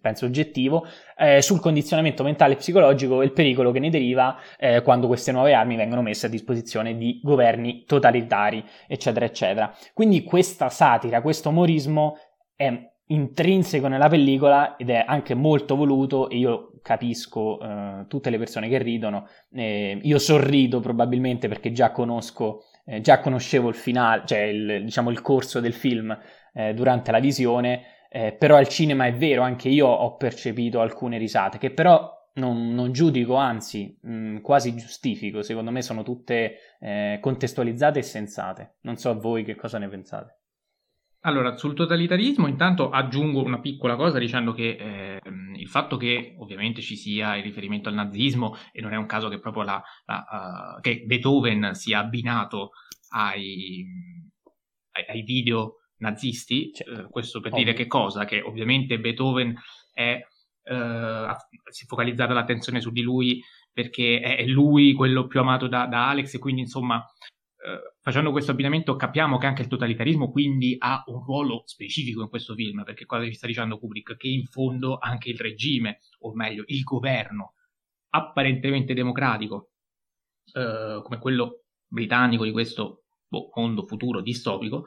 penso 0.00 0.26
oggettivo, 0.26 0.84
eh, 1.16 1.40
sul 1.40 1.60
condizionamento 1.60 2.24
mentale 2.24 2.54
e 2.54 2.56
psicologico 2.56 3.22
e 3.22 3.26
il 3.26 3.32
pericolo 3.32 3.70
che 3.70 3.78
ne 3.78 3.90
deriva 3.90 4.36
eh, 4.58 4.82
quando 4.82 5.06
queste 5.06 5.30
nuove 5.30 5.54
armi 5.54 5.76
vengono 5.76 6.02
messe 6.02 6.26
a 6.26 6.28
disposizione 6.28 6.96
di 6.96 7.20
governi 7.22 7.84
totalitari, 7.86 8.64
eccetera, 8.88 9.24
eccetera. 9.24 9.72
Quindi 9.94 10.24
questa 10.24 10.68
satira, 10.68 11.22
questo 11.22 11.50
umorismo 11.50 12.16
è 12.56 12.76
intrinseco 13.06 13.86
nella 13.86 14.08
pellicola 14.08 14.74
ed 14.74 14.90
è 14.90 15.04
anche 15.06 15.34
molto 15.34 15.76
voluto 15.76 16.28
e 16.28 16.38
io 16.38 16.72
capisco 16.82 17.60
eh, 17.60 18.04
tutte 18.08 18.30
le 18.30 18.38
persone 18.38 18.68
che 18.68 18.78
ridono, 18.78 19.28
eh, 19.52 19.96
io 20.02 20.18
sorrido 20.18 20.80
probabilmente 20.80 21.46
perché 21.46 21.70
già 21.70 21.92
conosco 21.92 22.64
eh, 22.88 23.00
già 23.02 23.20
conoscevo 23.20 23.68
il 23.68 23.74
finale, 23.74 24.22
cioè 24.24 24.40
il, 24.40 24.84
diciamo 24.84 25.10
il 25.10 25.20
corso 25.20 25.60
del 25.60 25.74
film 25.74 26.16
eh, 26.54 26.72
durante 26.72 27.10
la 27.10 27.18
visione, 27.20 27.82
eh, 28.10 28.32
però 28.32 28.56
al 28.56 28.68
cinema 28.68 29.06
è 29.06 29.12
vero, 29.12 29.42
anche 29.42 29.68
io 29.68 29.86
ho 29.86 30.16
percepito 30.16 30.80
alcune 30.80 31.18
risate, 31.18 31.58
che 31.58 31.70
però 31.70 32.10
non, 32.34 32.72
non 32.72 32.92
giudico, 32.92 33.34
anzi 33.34 33.98
mh, 34.00 34.12
mm, 34.12 34.36
quasi 34.38 34.74
giustifico, 34.74 35.42
secondo 35.42 35.70
me 35.70 35.82
sono 35.82 36.02
tutte 36.02 36.56
eh, 36.80 37.18
contestualizzate 37.20 37.98
e 37.98 38.02
sensate. 38.02 38.76
Non 38.82 38.96
so 38.96 39.18
voi 39.18 39.44
che 39.44 39.54
cosa 39.54 39.76
ne 39.76 39.88
pensate. 39.88 40.36
Allora, 41.22 41.56
sul 41.56 41.74
totalitarismo 41.74 42.46
intanto 42.46 42.90
aggiungo 42.90 43.42
una 43.42 43.58
piccola 43.58 43.96
cosa 43.96 44.18
dicendo 44.18 44.52
che 44.52 44.76
eh, 44.78 45.20
il 45.68 45.74
fatto 45.74 45.98
che 45.98 46.34
ovviamente 46.38 46.80
ci 46.80 46.96
sia 46.96 47.36
il 47.36 47.42
riferimento 47.42 47.90
al 47.90 47.94
nazismo 47.94 48.56
e 48.72 48.80
non 48.80 48.94
è 48.94 48.96
un 48.96 49.04
caso 49.04 49.28
che 49.28 49.38
proprio 49.38 49.64
la, 49.64 49.82
la, 50.06 50.76
uh, 50.76 50.80
che 50.80 51.02
Beethoven 51.04 51.74
sia 51.74 51.98
abbinato 51.98 52.70
ai, 53.10 53.84
ai, 54.92 55.04
ai 55.06 55.22
video 55.22 55.82
nazisti, 55.98 56.72
cioè, 56.72 57.02
uh, 57.02 57.10
questo 57.10 57.40
per 57.40 57.52
dire 57.52 57.74
che 57.74 57.86
cosa? 57.86 58.24
Che 58.24 58.40
ovviamente 58.40 58.98
Beethoven 58.98 59.54
è, 59.92 60.18
uh, 60.70 61.34
si 61.70 61.84
è 61.84 61.86
focalizzata 61.86 62.32
l'attenzione 62.32 62.80
su 62.80 62.90
di 62.90 63.02
lui 63.02 63.42
perché 63.70 64.20
è 64.20 64.46
lui 64.46 64.94
quello 64.94 65.26
più 65.26 65.38
amato 65.38 65.68
da, 65.68 65.86
da 65.86 66.08
Alex 66.08 66.34
e 66.34 66.38
quindi 66.38 66.62
insomma 66.62 67.04
facendo 68.00 68.30
questo 68.30 68.52
abbinamento 68.52 68.96
capiamo 68.96 69.38
che 69.38 69.46
anche 69.46 69.62
il 69.62 69.68
totalitarismo 69.68 70.30
quindi 70.30 70.76
ha 70.78 71.02
un 71.06 71.22
ruolo 71.24 71.62
specifico 71.66 72.22
in 72.22 72.28
questo 72.28 72.54
film, 72.54 72.84
perché 72.84 73.06
cosa 73.06 73.24
ci 73.24 73.34
sta 73.34 73.46
dicendo 73.46 73.78
Kubrick? 73.78 74.16
Che 74.16 74.28
in 74.28 74.44
fondo 74.46 74.98
anche 74.98 75.30
il 75.30 75.38
regime, 75.38 76.00
o 76.20 76.34
meglio 76.34 76.64
il 76.66 76.82
governo 76.82 77.54
apparentemente 78.10 78.94
democratico, 78.94 79.70
eh, 80.52 81.00
come 81.02 81.18
quello 81.18 81.64
britannico 81.86 82.44
di 82.44 82.52
questo 82.52 83.04
boh, 83.26 83.50
mondo 83.54 83.84
futuro 83.86 84.20
distopico, 84.20 84.86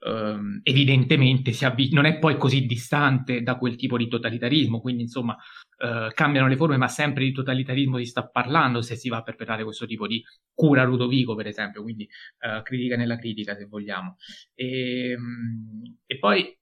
ehm, 0.00 0.60
evidentemente 0.62 1.52
avvi- 1.64 1.92
non 1.92 2.04
è 2.06 2.18
poi 2.18 2.36
così 2.36 2.66
distante 2.66 3.42
da 3.42 3.56
quel 3.56 3.76
tipo 3.76 3.96
di 3.96 4.08
totalitarismo, 4.08 4.80
quindi 4.80 5.02
insomma 5.02 5.36
eh, 5.78 6.10
cambiano 6.14 6.48
le 6.48 6.56
forme, 6.56 6.76
ma 6.76 6.88
sempre 6.88 7.24
di 7.24 7.32
totalitarismo 7.32 7.98
si 7.98 8.04
sta 8.06 8.26
parlando 8.26 8.82
se 8.82 8.96
si 8.96 9.08
va 9.08 9.18
a 9.18 9.22
perpetrare 9.22 9.64
questo 9.64 9.86
tipo 9.86 10.06
di 10.06 10.22
cura 10.54 10.84
Ludovico, 10.84 11.34
per 11.34 11.46
esempio, 11.46 11.82
quindi 11.82 12.08
eh, 12.38 12.62
critica 12.62 12.96
nella 12.96 13.16
critica, 13.16 13.56
se 13.56 13.66
vogliamo. 13.66 14.16
E, 14.54 15.10
ehm, 15.12 15.98
e 16.06 16.18
poi 16.18 16.58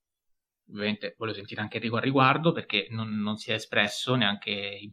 ovviamente 0.71 1.15
voglio 1.19 1.35
sentire 1.35 1.61
anche 1.61 1.77
Enrico 1.77 1.97
al 1.97 2.03
riguardo 2.03 2.53
perché 2.53 2.89
non, 2.91 3.21
non 3.21 3.37
si 3.37 3.51
è 3.51 3.55
espresso 3.55 4.15
neanche 4.15 4.51
in, 4.51 4.93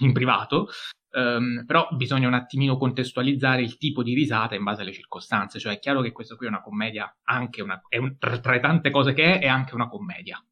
in, 0.00 0.12
privato, 0.12 0.68
um, 1.12 1.64
però 1.66 1.88
bisogna 1.92 2.28
un 2.28 2.34
attimino 2.34 2.76
contestualizzare 2.76 3.62
il 3.62 3.76
tipo 3.78 4.02
di 4.02 4.14
risata 4.14 4.54
in 4.54 4.62
base 4.62 4.82
alle 4.82 4.92
circostanze, 4.92 5.58
cioè 5.58 5.74
è 5.74 5.78
chiaro 5.78 6.00
che 6.02 6.12
questo 6.12 6.36
qui 6.36 6.46
è 6.46 6.50
una 6.50 6.62
commedia, 6.62 7.14
anche 7.24 7.62
una, 7.62 7.80
è 7.88 7.96
un, 7.96 8.16
tra, 8.18 8.38
tra 8.38 8.52
le 8.52 8.60
tante 8.60 8.90
cose 8.90 9.12
che 9.12 9.38
è, 9.38 9.40
è 9.40 9.46
anche 9.46 9.74
una 9.74 9.88
commedia. 9.88 10.42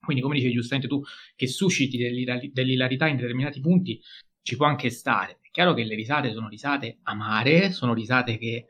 quindi 0.00 0.22
come 0.22 0.36
dicevi 0.36 0.54
giustamente 0.54 0.88
tu, 0.88 1.02
che 1.34 1.46
susciti 1.48 1.98
dell'ilarità 2.52 3.06
in 3.08 3.16
determinati 3.16 3.60
punti, 3.60 4.00
ci 4.42 4.56
può 4.56 4.66
anche 4.66 4.90
stare. 4.90 5.40
È 5.42 5.50
chiaro 5.50 5.74
che 5.74 5.82
le 5.82 5.96
risate 5.96 6.32
sono 6.32 6.48
risate 6.48 6.98
amare, 7.02 7.72
sono 7.72 7.92
risate 7.92 8.38
che... 8.38 8.66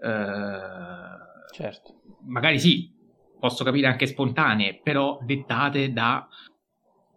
Eh, 0.00 1.52
certo. 1.52 2.00
Magari 2.24 2.58
sì, 2.58 2.97
posso 3.38 3.64
capire 3.64 3.86
anche 3.86 4.06
spontanee, 4.06 4.80
però 4.82 5.18
dettate 5.22 5.92
da 5.92 6.26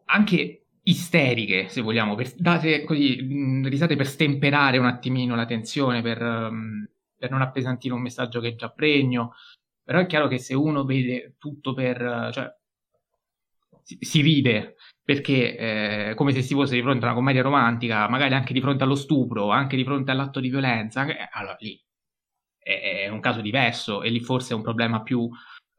anche 0.06 0.62
isteriche, 0.84 1.70
se 1.70 1.82
vogliamo, 1.82 2.16
per, 2.16 2.34
date 2.36 2.84
così, 2.84 3.22
mh, 3.22 3.68
risate 3.68 3.96
per 3.96 4.08
stemperare 4.08 4.78
un 4.78 4.86
attimino 4.86 5.36
la 5.36 5.46
tensione, 5.46 6.02
per, 6.02 6.22
um, 6.22 6.88
per, 7.18 7.30
non 7.32 7.42
appesantire 7.42 7.94
un 7.94 8.02
messaggio 8.02 8.40
che 8.40 8.50
è 8.50 8.56
già 8.56 8.70
pregno. 8.70 9.34
Però 9.84 10.00
è 10.00 10.06
chiaro 10.06 10.28
che 10.28 10.38
se 10.38 10.54
uno 10.54 10.84
vede 10.84 11.36
tutto 11.38 11.74
per... 11.74 12.30
Cioè, 12.34 12.56
si, 13.84 13.98
si 14.02 14.22
ride 14.22 14.76
perché 15.04 15.58
eh, 16.10 16.14
come 16.16 16.32
se 16.32 16.42
si 16.42 16.54
fosse 16.54 16.76
di 16.76 16.82
fronte 16.82 17.04
a 17.04 17.08
una 17.08 17.16
commedia 17.16 17.42
romantica, 17.42 18.08
magari 18.08 18.34
anche 18.34 18.54
di 18.54 18.62
fronte 18.62 18.84
allo 18.84 18.96
stupro, 18.96 19.50
anche 19.50 19.76
di 19.76 19.84
fronte 19.84 20.12
all'atto 20.12 20.40
di 20.40 20.50
violenza, 20.50 21.06
allora 21.32 21.58
lì 21.60 21.82
è, 22.58 23.06
è 23.06 23.08
un 23.10 23.20
caso 23.20 23.42
diverso 23.42 24.04
e 24.04 24.10
lì 24.10 24.20
forse 24.20 24.54
è 24.54 24.56
un 24.56 24.62
problema 24.62 25.02
più 25.02 25.30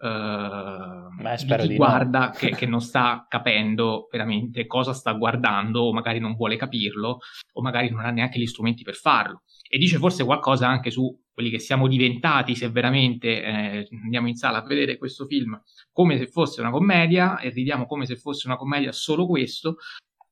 Uh, 0.03 1.14
chi 1.61 1.76
guarda 1.76 2.26
no. 2.26 2.30
che, 2.32 2.50
che, 2.57 2.66
non 2.66 2.80
sta 2.80 3.24
capendo 3.28 4.09
veramente 4.11 4.66
cosa 4.66 4.92
sta 4.92 5.12
guardando 5.12 5.82
o 5.82 5.92
magari 5.92 6.18
non 6.18 6.34
vuole 6.34 6.57
capirlo 6.57 7.20
o 7.53 7.62
magari 7.62 7.88
non 7.88 8.05
ha 8.05 8.11
neanche 8.11 8.40
gli 8.40 8.46
strumenti 8.48 8.82
per 8.82 8.96
farlo 8.96 9.42
e 9.68 9.78
dice 9.78 9.98
forse 9.98 10.24
qualcosa 10.24 10.66
anche 10.66 10.90
su 10.90 11.16
quelli 11.32 11.50
che 11.50 11.61
siamo 11.61 11.86
diventati 11.86 12.57
se 12.57 12.68
veramente 12.68 13.44
eh, 13.44 13.88
andiamo 14.03 14.26
in 14.26 14.34
sala 14.34 14.59
a 14.59 14.66
vedere 14.66 14.98
questo 14.98 15.24
film 15.24 15.57
come 15.92 16.18
se 16.18 16.26
fosse 16.26 16.61
una 16.61 16.72
commedia 16.72 17.38
e 17.38 17.50
ridiamo 17.50 17.86
come 17.86 18.05
se 18.05 18.16
fosse 18.16 18.48
una 18.48 18.57
commedia 18.57 18.90
solo 18.90 19.24
questo 19.24 19.76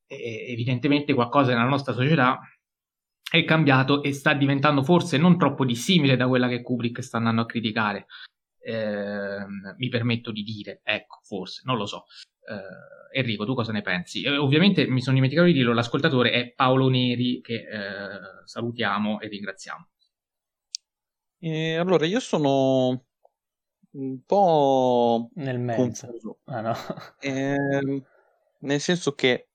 e 0.08 0.46
evidentemente 0.48 1.14
qualcosa 1.14 1.52
nella 1.52 1.68
nostra 1.68 1.92
società 1.92 2.40
è 3.30 3.44
cambiato 3.44 4.02
e 4.02 4.12
sta 4.12 4.34
diventando 4.34 4.82
forse 4.82 5.16
non 5.16 5.38
troppo 5.38 5.64
dissimile 5.64 6.16
da 6.16 6.26
quella 6.26 6.48
che 6.48 6.60
Kubrick 6.60 7.04
sta 7.04 7.18
andando 7.18 7.42
a 7.42 7.46
criticare 7.46 8.06
eh, 8.60 9.44
mi 9.76 9.88
permetto 9.88 10.30
di 10.30 10.42
dire, 10.42 10.80
ecco, 10.82 11.20
forse, 11.22 11.62
non 11.64 11.76
lo 11.76 11.86
so. 11.86 12.04
Eh, 12.46 13.18
Enrico, 13.18 13.44
tu 13.44 13.54
cosa 13.54 13.72
ne 13.72 13.82
pensi? 13.82 14.22
Eh, 14.22 14.36
ovviamente 14.36 14.86
mi 14.86 15.00
sono 15.00 15.14
dimenticato 15.14 15.46
di 15.46 15.52
dirlo, 15.52 15.72
l'ascoltatore 15.72 16.30
è 16.30 16.52
Paolo 16.52 16.88
Neri, 16.88 17.40
che 17.40 17.54
eh, 17.54 18.44
salutiamo 18.44 19.20
e 19.20 19.28
ringraziamo. 19.28 19.88
allora, 21.78 22.06
io 22.06 22.20
sono 22.20 23.04
un 23.92 24.24
po' 24.24 25.30
nel 25.34 25.58
mezzo. 25.58 26.40
Ah, 26.44 26.60
no. 26.60 26.74
Ehm, 27.20 28.04
nel 28.60 28.80
senso 28.80 29.14
che 29.14 29.48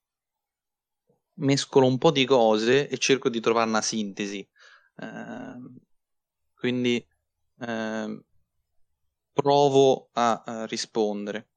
mescolo 1.36 1.88
un 1.88 1.98
po' 1.98 2.12
di 2.12 2.26
cose 2.26 2.88
e 2.88 2.98
cerco 2.98 3.30
di 3.30 3.40
trovare 3.40 3.70
una 3.70 3.82
sintesi. 3.82 4.48
Ehm, 4.98 5.78
quindi 6.56 7.06
ehm, 7.60 8.24
provo 9.36 10.10
a, 10.14 10.44
a 10.46 10.66
rispondere. 10.66 11.50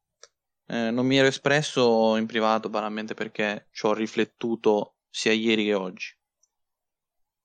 Eh, 0.66 0.90
non 0.90 1.06
mi 1.06 1.16
ero 1.16 1.28
espresso 1.28 2.16
in 2.16 2.26
privato 2.26 2.68
banalmente 2.68 3.14
perché 3.14 3.68
ci 3.70 3.86
ho 3.86 3.94
riflettuto 3.94 4.96
sia 5.08 5.32
ieri 5.32 5.64
che 5.64 5.74
oggi. 5.74 6.16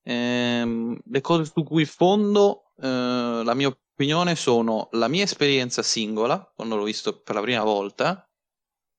Eh, 0.02 1.02
le 1.06 1.22
cose 1.22 1.46
su 1.46 1.64
cui 1.64 1.86
fondo 1.86 2.74
eh, 2.82 3.42
la 3.46 3.54
mia 3.54 3.70
opinione 3.70 4.36
sono 4.36 4.90
la 4.94 5.08
mia 5.08 5.24
esperienza 5.24 5.84
singola, 5.84 6.52
quando 6.56 6.76
l'ho 6.76 6.84
visto 6.84 7.22
per 7.22 7.36
la 7.36 7.42
prima 7.42 7.64
volta, 7.64 8.28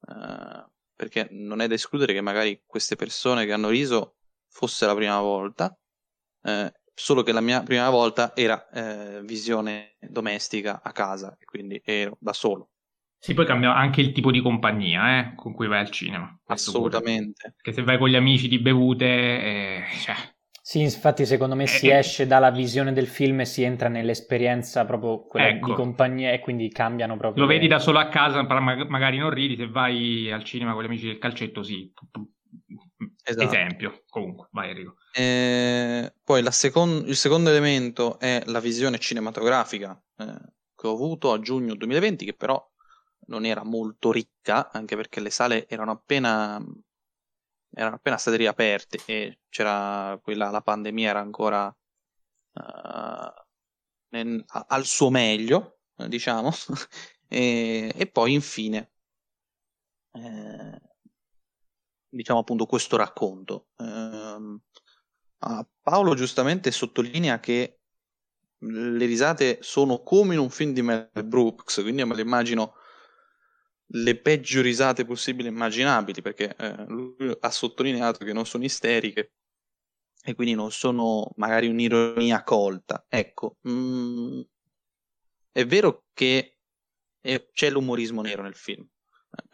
eh, 0.09 0.64
perché 0.95 1.28
non 1.32 1.61
è 1.61 1.66
da 1.66 1.74
escludere 1.74 2.14
che 2.14 2.20
magari 2.20 2.62
queste 2.64 2.97
persone 2.97 3.45
che 3.45 3.53
hanno 3.53 3.68
riso 3.68 4.16
fosse 4.49 4.87
la 4.87 4.95
prima 4.95 5.20
volta, 5.20 5.76
eh, 6.45 6.72
solo 6.95 7.23
che 7.23 7.33
la 7.33 7.41
mia 7.41 7.63
prima 7.63 7.91
volta 7.91 8.35
era 8.35 8.69
eh, 8.71 9.23
visione 9.23 9.97
domestica 10.01 10.81
a 10.83 10.93
casa 10.93 11.37
e 11.39 11.45
quindi 11.45 11.81
ero 11.85 12.17
da 12.21 12.33
solo. 12.33 12.71
Sì, 13.19 13.33
poi 13.33 13.47
cambia 13.47 13.75
anche 13.75 14.03
il 14.03 14.13
tipo 14.13 14.31
di 14.31 14.43
compagnia 14.43 15.19
eh, 15.19 15.35
con 15.35 15.55
cui 15.55 15.67
vai 15.67 15.81
al 15.81 15.91
cinema. 15.91 16.39
Assolutamente. 16.47 17.55
Che 17.61 17.73
se 17.73 17.83
vai 17.83 17.97
con 17.97 18.11
gli 18.11 18.17
amici 18.17 18.49
di 18.49 18.59
bevute, 18.59 19.07
eh, 19.07 19.85
cioè... 20.03 20.15
Sì, 20.61 20.81
infatti 20.81 21.25
secondo 21.25 21.55
me 21.55 21.65
eh, 21.65 21.69
si 21.69 21.89
eh. 21.89 21.97
esce 21.97 22.27
dalla 22.27 22.51
visione 22.51 22.93
del 22.93 23.07
film 23.07 23.41
e 23.41 23.45
si 23.47 23.63
entra 23.63 23.89
nell'esperienza 23.89 24.85
proprio 24.85 25.25
quella 25.25 25.49
ecco. 25.49 25.69
di 25.69 25.75
compagnia 25.75 26.33
e 26.33 26.41
quindi 26.41 26.69
cambiano 26.69 27.17
proprio. 27.17 27.45
Lo 27.45 27.49
vedi 27.49 27.67
da 27.67 27.79
solo 27.79 27.99
a 27.99 28.09
casa, 28.09 28.43
magari 28.43 29.17
non 29.17 29.31
ridi, 29.31 29.57
se 29.57 29.69
vai 29.69 30.31
al 30.31 30.45
cinema 30.45 30.75
con 30.75 30.83
gli 30.83 30.87
amici 30.87 31.07
del 31.07 31.19
calcetto 31.19 31.63
sì, 31.63 31.91
esatto. 33.25 33.55
esempio. 33.55 34.05
Comunque, 34.09 34.49
vai 34.53 34.70
Enrico. 34.70 34.97
Eh, 35.12 36.14
poi 36.22 36.53
secon- 36.53 37.05
il 37.07 37.16
secondo 37.16 37.51
elemento 37.51 38.18
è 38.18 38.43
la 38.47 38.61
visione 38.61 38.99
cinematografica 38.99 40.01
eh, 40.18 40.39
che 40.75 40.87
ho 40.87 40.93
avuto 40.93 41.33
a 41.33 41.41
giugno 41.41 41.75
2020, 41.75 42.25
che 42.25 42.35
però 42.35 42.62
non 43.27 43.45
era 43.45 43.64
molto 43.64 44.12
ricca, 44.12 44.70
anche 44.70 44.97
perché 44.97 45.20
le 45.20 45.31
sale 45.31 45.66
erano 45.68 45.93
appena, 45.93 46.62
erano 47.70 47.95
appena 47.97 48.16
state 48.18 48.37
riaperte 48.37 48.99
e 49.07 49.41
c'era 49.49 50.18
quella, 50.22 50.51
la 50.51 50.61
pandemia 50.61 51.09
era 51.11 51.20
ancora 51.20 51.66
uh, 51.66 53.45
nel, 54.11 54.45
al 54.47 54.85
suo 54.85 55.11
meglio, 55.11 55.79
diciamo, 56.07 56.51
e, 57.29 57.93
e, 57.95 58.07
poi 58.07 58.35
infine 58.35 58.91
eh, 60.14 60.81
diciamo 62.15 62.41
appunto 62.41 62.67
questo 62.67 62.97
racconto. 62.97 63.69
Eh, 63.79 64.61
Paolo 65.83 66.15
giustamente 66.15 66.71
sottolinea 66.71 67.39
che 67.39 67.81
le 68.59 69.05
risate 69.05 69.59
sono 69.61 70.03
come 70.03 70.35
in 70.35 70.41
un 70.41 70.51
film 70.51 70.73
di 70.73 70.83
Mel 70.83 71.11
Brooks, 71.25 71.83
quindi 71.83 72.05
me 72.05 72.15
le 72.15 72.23
immagino 72.23 72.75
le 73.89 74.19
peggio 74.19 74.62
risate 74.62 75.05
possibili 75.05 75.49
immaginabili, 75.49 76.23
perché 76.23 76.57
eh, 76.57 76.85
lui 76.89 77.37
ha 77.39 77.51
sottolineato 77.51 78.25
che 78.25 78.33
non 78.33 78.47
sono 78.47 78.65
isteriche 78.65 79.33
e 80.23 80.35
quindi 80.35 80.55
non 80.55 80.71
sono 80.73 81.31
magari 81.37 81.67
un'ironia 81.69 82.43
colta. 82.43 83.05
Ecco, 83.09 83.59
mh, 83.61 83.71
mm, 83.71 84.41
è 85.53 85.67
vero 85.67 86.07
che 86.15 86.59
è, 87.21 87.49
c'è 87.53 87.71
l'umorismo 87.71 88.23
nero 88.23 88.43
nel 88.43 88.55
film, 88.55 88.87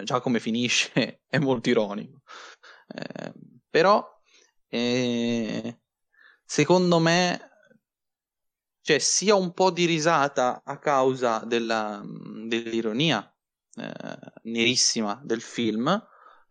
già 0.02 0.20
come 0.20 0.40
finisce 0.40 1.22
è 1.28 1.38
molto 1.38 1.68
ironico. 1.68 2.22
Eh, 2.88 3.32
però 3.68 4.04
eh, 4.68 5.80
secondo 6.44 6.98
me 6.98 7.50
c'è 8.82 8.98
sia 8.98 9.34
un 9.34 9.52
po' 9.52 9.70
di 9.70 9.84
risata 9.84 10.62
a 10.64 10.78
causa 10.78 11.42
della, 11.44 12.02
dell'ironia 12.46 13.32
eh, 13.76 13.92
nerissima 14.44 15.20
del 15.22 15.40
film 15.40 15.88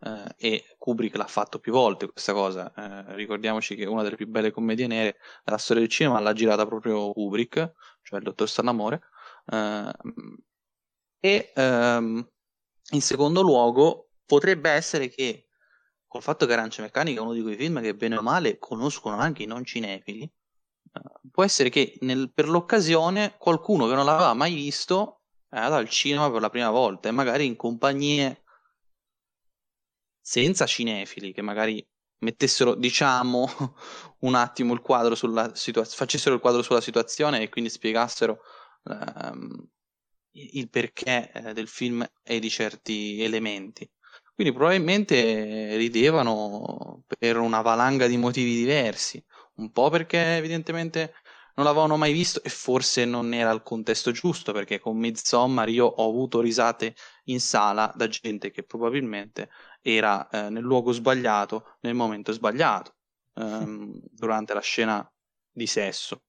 eh, 0.00 0.34
e 0.36 0.76
Kubrick 0.78 1.16
l'ha 1.16 1.26
fatto 1.26 1.58
più 1.58 1.72
volte 1.72 2.10
questa 2.10 2.32
cosa 2.32 2.72
eh, 2.74 3.14
ricordiamoci 3.14 3.74
che 3.74 3.84
una 3.84 4.02
delle 4.02 4.16
più 4.16 4.26
belle 4.26 4.52
commedie 4.52 4.86
nere 4.86 5.16
della 5.44 5.58
storia 5.58 5.82
del 5.82 5.90
cinema 5.90 6.20
l'ha 6.20 6.32
girata 6.32 6.64
proprio 6.66 7.12
Kubrick 7.12 7.74
cioè 8.02 8.18
il 8.18 8.24
dottor 8.24 8.48
Stanamore 8.48 9.00
eh, 9.46 9.90
e 11.20 11.52
ehm, 11.54 12.26
in 12.90 13.02
secondo 13.02 13.42
luogo, 13.42 14.10
potrebbe 14.24 14.70
essere 14.70 15.08
che 15.08 15.46
col 16.06 16.22
fatto 16.22 16.46
che 16.46 16.52
Arancia 16.52 16.82
Meccanica 16.82 17.20
è 17.20 17.22
uno 17.22 17.32
di 17.32 17.42
quei 17.42 17.56
film 17.56 17.80
che 17.80 17.94
bene 17.94 18.16
o 18.16 18.22
male 18.22 18.58
conoscono 18.58 19.16
anche 19.16 19.44
i 19.44 19.46
non 19.46 19.64
cinefili, 19.64 20.22
eh, 20.22 21.00
può 21.30 21.44
essere 21.44 21.68
che 21.68 21.96
nel, 22.00 22.32
per 22.32 22.48
l'occasione 22.48 23.36
qualcuno 23.38 23.86
che 23.86 23.94
non 23.94 24.04
l'aveva 24.04 24.34
mai 24.34 24.54
visto 24.54 25.22
è 25.48 25.56
andato 25.56 25.74
al 25.74 25.88
cinema 25.88 26.30
per 26.30 26.40
la 26.40 26.50
prima 26.50 26.70
volta 26.70 27.08
e 27.08 27.12
magari 27.12 27.46
in 27.46 27.56
compagnie 27.56 28.42
senza 30.20 30.66
cinefili 30.66 31.32
che 31.32 31.42
magari 31.42 31.84
mettessero 32.18 32.74
diciamo 32.74 33.48
un 34.20 34.34
attimo 34.34 34.74
il 34.74 34.80
quadro 34.80 35.14
sulla 35.14 35.54
situazione 35.54 35.96
facessero 35.96 36.34
il 36.34 36.40
quadro 36.40 36.62
sulla 36.62 36.80
situazione 36.80 37.40
e 37.40 37.48
quindi 37.48 37.70
spiegassero 37.70 38.40
ehm, 38.84 39.68
il 40.32 40.68
perché 40.68 41.30
eh, 41.32 41.52
del 41.52 41.68
film 41.68 42.06
e 42.22 42.38
di 42.38 42.50
certi 42.50 43.22
elementi. 43.22 43.88
Quindi 44.34 44.52
probabilmente 44.54 45.76
ridevano 45.76 47.04
per 47.18 47.36
una 47.36 47.60
valanga 47.60 48.06
di 48.06 48.16
motivi 48.16 48.54
diversi, 48.54 49.22
un 49.56 49.70
po' 49.70 49.90
perché 49.90 50.36
evidentemente 50.36 51.14
non 51.56 51.66
l'avevano 51.66 51.98
mai 51.98 52.12
visto 52.12 52.42
e 52.42 52.48
forse 52.48 53.04
non 53.04 53.34
era 53.34 53.50
il 53.50 53.62
contesto 53.62 54.12
giusto, 54.12 54.52
perché 54.52 54.78
con 54.78 54.96
Midsommar 54.96 55.68
io 55.68 55.84
ho 55.84 56.08
avuto 56.08 56.40
risate 56.40 56.94
in 57.24 57.38
sala 57.38 57.92
da 57.94 58.08
gente 58.08 58.50
che 58.50 58.62
probabilmente 58.62 59.50
era 59.82 60.26
eh, 60.30 60.48
nel 60.48 60.62
luogo 60.62 60.92
sbagliato, 60.92 61.76
nel 61.80 61.94
momento 61.94 62.32
sbagliato, 62.32 62.94
ehm, 63.34 64.00
durante 64.10 64.54
la 64.54 64.60
scena 64.60 65.06
di 65.50 65.66
sesso. 65.66 66.22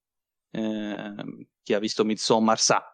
Eh, 0.51 1.15
chi 1.63 1.73
ha 1.73 1.79
visto 1.79 2.03
Midsommar 2.03 2.59
sa 2.59 2.90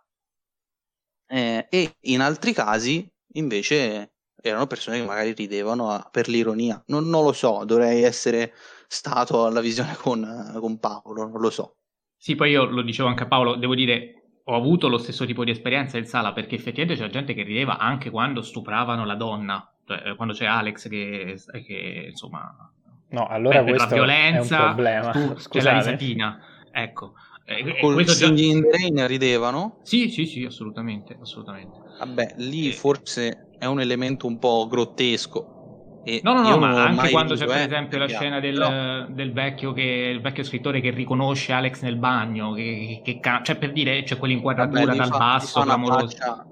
eh, 1.28 1.68
e 1.70 1.96
in 2.02 2.22
altri 2.22 2.54
casi 2.54 3.10
invece 3.34 4.12
erano 4.42 4.68
persone 4.68 5.00
che 5.00 5.06
magari 5.06 5.34
ridevano 5.34 5.90
a, 5.90 6.08
per 6.10 6.28
l'ironia. 6.28 6.82
Non, 6.88 7.08
non, 7.10 7.24
lo 7.24 7.34
so, 7.34 7.64
dovrei 7.66 8.04
essere 8.04 8.54
stato 8.88 9.46
alla 9.46 9.62
visione 9.62 9.96
con, 9.96 10.56
con 10.60 10.80
Paolo, 10.80 11.28
non 11.28 11.40
lo 11.40 11.50
so. 11.50 11.76
Sì, 12.16 12.36
poi 12.36 12.52
io 12.52 12.66
lo 12.66 12.82
dicevo 12.82 13.10
anche 13.10 13.24
a 13.24 13.28
Paolo, 13.28 13.56
devo 13.56 13.76
dire, 13.76 14.40
ho 14.46 14.56
avuto 14.56 14.88
lo 14.88 14.98
stesso 14.98 15.26
tipo 15.26 15.44
di 15.44 15.52
esperienza 15.52 15.98
in 15.98 16.06
sala 16.06 16.34
perché 16.34 16.56
effettivamente 16.56 17.02
c'è 17.02 17.10
gente 17.10 17.34
che 17.34 17.44
rideva 17.44 17.78
anche 17.78 18.10
quando 18.10 18.42
stupravano 18.42 19.06
la 19.06 19.16
donna, 19.16 19.72
cioè 19.86 20.16
quando 20.16 20.34
c'è 20.34 20.46
Alex 20.46 20.88
che, 20.88 21.40
che 21.66 22.08
insomma... 22.10 22.72
No, 23.10 23.28
allora 23.28 23.64
per, 23.64 23.70
questo 23.70 23.88
per 23.88 23.98
la 23.98 24.04
violenza, 24.04 24.58
è 24.58 24.60
un 24.60 24.66
problema. 24.66 25.12
Tu, 25.12 25.34
c'è 25.50 25.62
la 25.62 25.74
risatina, 25.74 26.40
ecco. 26.72 27.14
Eh, 27.50 27.80
Con 27.80 27.98
il 27.98 28.06
già... 28.06 28.26
in 28.28 28.62
the 28.62 28.72
Rain 28.72 29.08
ridevano? 29.08 29.78
Sì, 29.84 30.10
sì, 30.10 30.26
sì, 30.26 30.44
assolutamente, 30.44 31.18
assolutamente. 31.22 31.80
Vabbè, 31.98 32.34
lì 32.40 32.68
e... 32.68 32.74
forse 32.74 33.48
è 33.58 33.66
un 33.66 33.80
elemento 33.80 34.28
un 34.28 34.38
po' 34.38 34.68
grottesco. 34.68 36.02
E 36.04 36.20
no, 36.24 36.34
no, 36.34 36.42
no, 36.42 36.58
ma 36.58 36.84
anche 36.84 37.10
quando 37.10 37.36
c'è 37.36 37.46
per 37.46 37.58
esempio 37.58 37.98
la 37.98 38.08
scena 38.08 38.42
del, 38.42 38.58
però... 38.58 39.06
del, 39.14 39.32
vecchio 39.32 39.72
che, 39.72 39.82
il 39.82 40.20
vecchio 40.20 40.44
scrittore 40.44 40.82
che 40.82 40.90
riconosce 40.92 41.54
Alex 41.54 41.82
nel 41.84 41.96
bagno, 41.96 42.52
che, 42.52 43.02
che, 43.04 43.20
che 43.20 43.42
cioè 43.44 43.58
per 43.58 43.72
dire 43.72 44.04
c'è 44.04 44.18
quell'inquadratura 44.18 44.86
Vabbè, 44.86 44.98
dal 44.98 45.08
fa, 45.08 45.18
basso, 45.18 45.62
clamorosa 45.62 46.46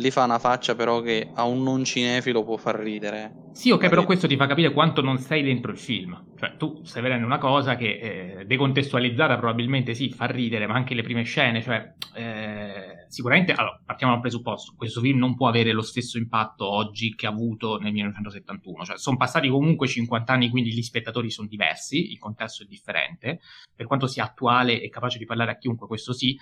lì 0.00 0.10
fa 0.10 0.24
una 0.24 0.38
faccia 0.38 0.74
però 0.74 1.00
che 1.00 1.30
a 1.34 1.44
un 1.44 1.62
non 1.62 1.84
cinefilo 1.84 2.42
può 2.42 2.56
far 2.56 2.76
ridere. 2.76 3.48
Sì, 3.52 3.70
ok, 3.70 3.88
però 3.88 4.04
questo 4.04 4.26
ti 4.26 4.36
fa 4.36 4.46
capire 4.46 4.72
quanto 4.72 5.02
non 5.02 5.18
sei 5.18 5.42
dentro 5.42 5.70
il 5.70 5.78
film. 5.78 6.18
Cioè, 6.38 6.56
tu 6.56 6.82
stai 6.82 7.02
vedendo 7.02 7.26
una 7.26 7.38
cosa 7.38 7.76
che 7.76 8.38
eh, 8.38 8.44
decontestualizzata 8.46 9.36
probabilmente 9.36 9.94
sì, 9.94 10.10
fa 10.10 10.24
ridere, 10.24 10.66
ma 10.66 10.74
anche 10.74 10.94
le 10.94 11.02
prime 11.02 11.22
scene, 11.24 11.60
cioè 11.60 11.92
eh, 12.14 13.04
sicuramente, 13.08 13.52
allora, 13.52 13.78
partiamo 13.84 14.14
dal 14.14 14.22
presupposto, 14.22 14.72
questo 14.76 15.00
film 15.00 15.18
non 15.18 15.36
può 15.36 15.48
avere 15.48 15.72
lo 15.72 15.82
stesso 15.82 16.16
impatto 16.16 16.66
oggi 16.66 17.14
che 17.14 17.26
ha 17.26 17.30
avuto 17.30 17.78
nel 17.78 17.92
1971, 17.92 18.84
cioè 18.84 18.98
sono 18.98 19.18
passati 19.18 19.48
comunque 19.48 19.86
50 19.86 20.32
anni, 20.32 20.48
quindi 20.48 20.72
gli 20.72 20.82
spettatori 20.82 21.30
sono 21.30 21.48
diversi, 21.48 22.10
il 22.10 22.18
contesto 22.18 22.62
è 22.62 22.66
differente, 22.66 23.40
per 23.74 23.86
quanto 23.86 24.06
sia 24.06 24.24
attuale 24.24 24.80
e 24.80 24.88
capace 24.88 25.18
di 25.18 25.26
parlare 25.26 25.50
a 25.50 25.58
chiunque, 25.58 25.86
questo 25.86 26.14
sì, 26.14 26.38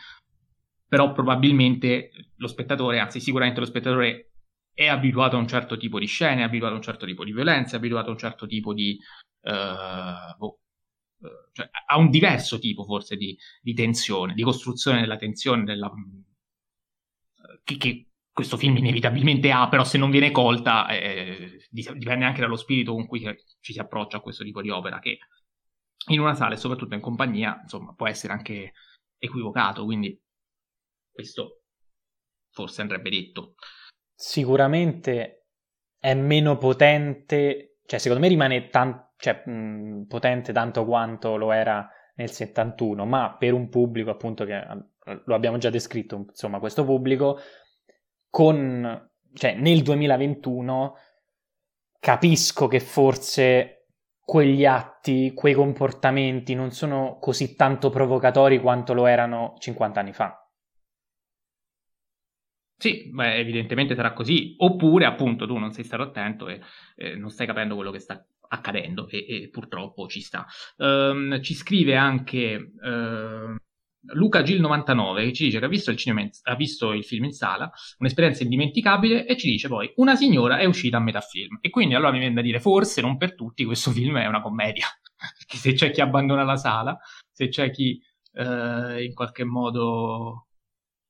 però 0.88 1.12
probabilmente 1.12 2.10
lo 2.36 2.48
spettatore, 2.48 2.98
anzi 2.98 3.20
sicuramente 3.20 3.60
lo 3.60 3.66
spettatore 3.66 4.30
è 4.72 4.86
abituato 4.86 5.36
a 5.36 5.38
un 5.38 5.46
certo 5.46 5.76
tipo 5.76 5.98
di 5.98 6.06
scene, 6.06 6.40
è 6.40 6.44
abituato 6.44 6.74
a 6.74 6.76
un 6.76 6.82
certo 6.82 7.04
tipo 7.04 7.24
di 7.24 7.32
violenza, 7.32 7.74
è 7.74 7.78
abituato 7.78 8.08
a 8.08 8.12
un 8.12 8.18
certo 8.18 8.46
tipo 8.46 8.72
di... 8.72 8.98
Uh, 9.40 10.36
boh, 10.36 10.60
uh, 11.18 11.28
cioè, 11.52 11.68
a 11.86 11.98
un 11.98 12.10
diverso 12.10 12.58
tipo 12.58 12.84
forse 12.84 13.16
di, 13.16 13.36
di, 13.60 13.74
tensione, 13.74 14.34
di 14.34 14.42
costruzione 14.42 15.00
della 15.00 15.16
tensione, 15.16 15.64
della, 15.64 15.88
uh, 15.88 17.60
che, 17.64 17.76
che, 17.76 18.08
questo 18.32 18.56
film 18.56 18.76
inevitabilmente 18.76 19.50
ha, 19.50 19.68
però 19.68 19.82
se 19.82 19.98
non 19.98 20.10
viene 20.10 20.30
colta 20.30 20.86
eh, 20.88 21.66
dipende 21.70 22.24
anche 22.24 22.40
dallo 22.40 22.54
spirito 22.54 22.92
con 22.92 23.06
cui 23.08 23.20
ci 23.60 23.72
si 23.72 23.80
approccia 23.80 24.18
a 24.18 24.20
questo 24.20 24.44
tipo 24.44 24.62
di 24.62 24.70
opera, 24.70 25.00
che 25.00 25.18
in 26.10 26.20
una 26.20 26.34
sala 26.34 26.54
e 26.54 26.56
soprattutto 26.56 26.94
in 26.94 27.00
compagnia, 27.00 27.58
insomma, 27.62 27.94
può 27.94 28.06
essere 28.06 28.32
anche 28.32 28.74
equivocato, 29.18 29.84
quindi 29.84 30.16
questo 31.18 31.62
forse 32.52 32.80
andrebbe 32.80 33.10
detto. 33.10 33.54
Sicuramente 34.14 35.46
è 35.98 36.14
meno 36.14 36.56
potente, 36.58 37.78
cioè 37.86 37.98
secondo 37.98 38.22
me 38.22 38.28
rimane 38.28 38.68
tan- 38.68 39.10
cioè, 39.16 39.42
mh, 39.44 40.06
potente 40.06 40.52
tanto 40.52 40.84
quanto 40.84 41.36
lo 41.36 41.50
era 41.50 41.88
nel 42.14 42.30
71, 42.30 43.04
ma 43.04 43.36
per 43.36 43.52
un 43.52 43.68
pubblico 43.68 44.10
appunto 44.10 44.44
che 44.44 44.64
lo 45.24 45.34
abbiamo 45.34 45.58
già 45.58 45.70
descritto, 45.70 46.26
insomma 46.28 46.60
questo 46.60 46.84
pubblico, 46.84 47.38
con, 48.30 49.10
cioè, 49.32 49.54
nel 49.54 49.82
2021 49.82 50.94
capisco 51.98 52.68
che 52.68 52.78
forse 52.78 53.86
quegli 54.20 54.64
atti, 54.64 55.32
quei 55.34 55.54
comportamenti 55.54 56.54
non 56.54 56.70
sono 56.70 57.18
così 57.18 57.56
tanto 57.56 57.90
provocatori 57.90 58.60
quanto 58.60 58.94
lo 58.94 59.06
erano 59.06 59.54
50 59.58 59.98
anni 59.98 60.12
fa. 60.12 60.47
Sì, 62.80 63.10
beh, 63.12 63.36
evidentemente 63.38 63.96
sarà 63.96 64.12
così. 64.12 64.54
Oppure, 64.58 65.04
appunto, 65.04 65.46
tu 65.46 65.56
non 65.56 65.72
sei 65.72 65.82
stato 65.82 66.04
attento 66.04 66.48
e 66.48 66.60
eh, 66.96 67.16
non 67.16 67.30
stai 67.30 67.46
capendo 67.46 67.74
quello 67.74 67.90
che 67.90 67.98
sta 67.98 68.24
accadendo 68.50 69.08
e, 69.08 69.26
e 69.28 69.48
purtroppo 69.50 70.06
ci 70.06 70.20
sta. 70.20 70.46
Um, 70.76 71.40
ci 71.42 71.54
scrive 71.54 71.96
anche 71.96 72.72
uh, 72.80 73.56
Luca 74.14 74.42
Gil 74.42 74.60
99 74.60 75.24
che 75.24 75.32
ci 75.32 75.44
dice 75.46 75.58
che 75.58 75.64
ha 75.64 75.68
visto, 75.68 75.90
in, 75.90 76.30
ha 76.42 76.54
visto, 76.54 76.92
il 76.92 77.04
film 77.04 77.24
in 77.24 77.32
sala, 77.32 77.70
un'esperienza 77.98 78.44
indimenticabile 78.44 79.26
e 79.26 79.36
ci 79.36 79.50
dice 79.50 79.68
poi 79.68 79.92
una 79.96 80.14
signora 80.14 80.58
è 80.58 80.64
uscita 80.64 80.98
a 80.98 81.00
metà 81.00 81.20
film. 81.20 81.58
E 81.60 81.70
quindi 81.70 81.94
allora 81.94 82.12
mi 82.12 82.20
viene 82.20 82.34
da 82.34 82.42
dire 82.42 82.60
forse 82.60 83.00
non 83.00 83.16
per 83.16 83.34
tutti 83.34 83.64
questo 83.64 83.90
film 83.90 84.18
è 84.18 84.26
una 84.26 84.40
commedia. 84.40 84.86
Perché 85.36 85.56
se 85.56 85.72
c'è 85.72 85.90
chi 85.90 86.00
abbandona 86.00 86.44
la 86.44 86.56
sala, 86.56 86.96
se 87.32 87.48
c'è 87.48 87.70
chi 87.70 88.00
uh, 88.34 88.98
in 89.00 89.12
qualche 89.14 89.42
modo 89.42 90.47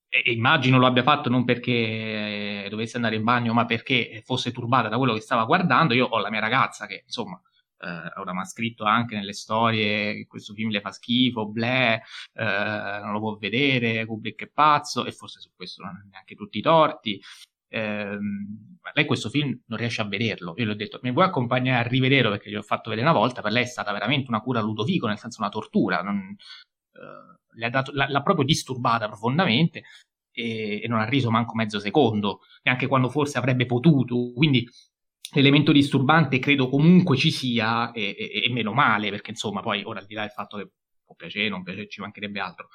e 0.09 0.32
immagino 0.32 0.78
lo 0.78 0.86
abbia 0.86 1.02
fatto 1.02 1.28
non 1.28 1.44
perché 1.44 2.64
eh, 2.64 2.66
dovesse 2.70 2.96
andare 2.96 3.16
in 3.16 3.24
bagno, 3.24 3.52
ma 3.52 3.66
perché 3.66 4.22
fosse 4.24 4.52
turbata 4.52 4.88
da 4.88 4.96
quello 4.96 5.14
che 5.14 5.20
stava 5.20 5.44
guardando. 5.44 5.94
Io 5.94 6.06
ho 6.06 6.18
la 6.18 6.30
mia 6.30 6.40
ragazza 6.40 6.86
che, 6.86 7.02
insomma, 7.04 7.40
eh, 7.80 8.18
ora 8.20 8.32
mi 8.32 8.40
ha 8.40 8.44
scritto 8.44 8.84
anche 8.84 9.14
nelle 9.14 9.32
storie 9.32 10.14
che 10.14 10.26
questo 10.26 10.54
film 10.54 10.70
le 10.70 10.80
fa 10.80 10.90
schifo, 10.92 11.46
bleh, 11.46 12.02
eh, 12.34 13.00
non 13.02 13.12
lo 13.12 13.20
può 13.20 13.36
vedere, 13.36 14.04
Kubrick 14.06 14.44
è 14.44 14.48
pazzo, 14.48 15.04
e 15.04 15.12
forse 15.12 15.40
su 15.40 15.50
questo 15.54 15.82
non 15.82 15.94
ha 15.94 16.06
neanche 16.11 16.34
tutti 16.34 16.59
i 16.59 16.62
torti. 16.62 17.20
Eh, 17.70 18.18
lei 18.94 19.04
questo 19.04 19.28
film 19.28 19.61
non 19.66 19.78
riesce 19.78 20.00
a 20.00 20.06
vederlo. 20.06 20.54
Io 20.56 20.64
le 20.64 20.72
ho 20.72 20.74
detto, 20.74 20.98
mi 21.02 21.12
vuoi 21.12 21.26
accompagnare 21.26 21.84
a 21.84 21.88
rivederlo 21.88 22.30
perché 22.30 22.50
gli 22.50 22.56
ho 22.56 22.62
fatto 22.62 22.88
vedere 22.90 23.09
una 23.09 23.18
volta, 23.18 23.42
per 23.42 23.52
lei 23.52 23.64
è 23.64 23.66
stata 23.66 23.92
veramente 23.92 24.30
una 24.30 24.40
cura 24.40 24.61
Ludovico, 24.61 25.06
nel 25.06 25.18
senso 25.18 25.40
una 25.40 25.50
tortura. 25.50 26.00
Non, 26.02 26.34
eh, 26.99 27.38
l'ha, 27.59 27.70
dato, 27.70 27.92
l'ha, 27.92 28.09
l'ha 28.09 28.22
proprio 28.22 28.44
disturbata 28.44 29.07
profondamente 29.07 29.84
e, 30.32 30.80
e, 30.82 30.88
non 30.88 31.01
ha 31.01 31.05
riso 31.05 31.30
manco 31.30 31.55
mezzo 31.55 31.78
secondo, 31.80 32.40
neanche 32.62 32.86
quando 32.86 33.09
forse 33.09 33.38
avrebbe 33.38 33.66
potuto. 33.66 34.32
Quindi 34.34 34.68
l'elemento 35.32 35.72
disturbante 35.72 36.38
credo 36.38 36.68
comunque 36.68 37.16
ci 37.16 37.30
sia 37.30 37.90
e, 37.92 38.16
e, 38.18 38.44
e 38.44 38.53
meno 38.53 38.72
male, 38.72 39.11
perché 39.11 39.30
insomma 39.30 39.61
poi 39.61 39.82
ora 39.84 40.01
al 40.01 40.07
di 40.07 40.14
là 40.14 40.22
del 40.22 40.30
fatto 40.30 40.57
che 40.57 40.70
può 41.05 41.14
piacere, 41.14 41.49
non 41.49 41.62
piacere, 41.62 41.88
ci 41.88 42.01
mancherebbe 42.01 42.40
altro. 42.40 42.68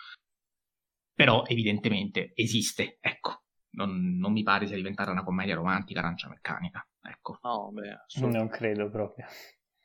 Però 1.14 1.46
evidentemente 1.46 2.32
esiste, 2.36 2.98
ecco. 3.00 3.42
Non, 3.76 4.18
non, 4.18 4.32
mi 4.32 4.44
pare 4.44 4.68
sia 4.68 4.76
diventata 4.76 5.10
una 5.10 5.24
commedia 5.24 5.56
romantica 5.56 6.00
arancia 6.00 6.30
meccanica. 6.30 6.86
Ecco. 7.02 7.40
No, 7.42 7.72
beh, 7.72 8.28
non 8.28 8.48
credo 8.48 8.88
proprio. 8.90 9.26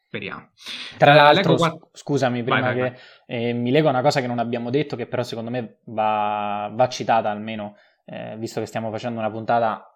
Speriamo. 0.08 0.48
Tra 0.96 1.12
l'altro, 1.12 1.54
quattro... 1.56 1.90
scusami, 1.92 2.42
prima 2.42 2.60
vai, 2.60 2.74
vai, 2.74 2.90
che 2.90 2.96
vai. 3.26 3.48
Eh, 3.48 3.52
mi 3.52 3.70
leggo 3.70 3.90
una 3.90 4.00
cosa 4.00 4.22
che 4.22 4.26
non 4.26 4.38
abbiamo 4.38 4.70
detto, 4.70 4.96
che 4.96 5.06
però 5.06 5.22
secondo 5.22 5.50
me 5.50 5.80
va, 5.84 6.72
va 6.72 6.88
citata 6.88 7.28
almeno, 7.28 7.76
eh, 8.06 8.34
visto 8.38 8.58
che 8.58 8.64
stiamo 8.64 8.90
facendo 8.90 9.18
una 9.18 9.30
puntata, 9.30 9.86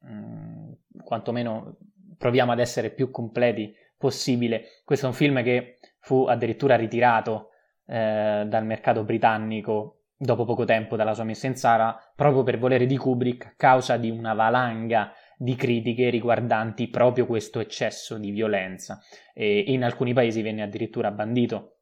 mh, 0.00 0.12
mm, 0.12 0.72
quantomeno 1.02 1.78
proviamo 2.18 2.52
ad 2.52 2.58
essere 2.58 2.90
più 2.90 3.10
completi 3.10 3.74
possibile. 3.96 4.82
Questo 4.84 5.06
è 5.06 5.08
un 5.08 5.14
film 5.14 5.42
che 5.42 5.78
fu 6.00 6.26
addirittura 6.26 6.76
ritirato 6.76 7.48
eh, 7.86 8.44
dal 8.46 8.66
mercato 8.66 9.04
britannico 9.04 10.02
dopo 10.14 10.44
poco 10.44 10.66
tempo 10.66 10.96
dalla 10.96 11.14
sua 11.14 11.24
messa 11.24 11.46
in 11.46 11.56
sala, 11.56 11.98
proprio 12.14 12.42
per 12.42 12.58
volere 12.58 12.84
di 12.84 12.98
Kubrick, 12.98 13.46
a 13.46 13.54
causa 13.56 13.96
di 13.96 14.10
una 14.10 14.34
valanga 14.34 15.14
di 15.42 15.56
critiche 15.56 16.08
riguardanti 16.08 16.86
proprio 16.88 17.26
questo 17.26 17.58
eccesso 17.58 18.16
di 18.16 18.30
violenza 18.30 19.00
e 19.34 19.64
in 19.66 19.82
alcuni 19.82 20.12
paesi 20.12 20.40
venne 20.40 20.62
addirittura 20.62 21.10
bandito. 21.10 21.78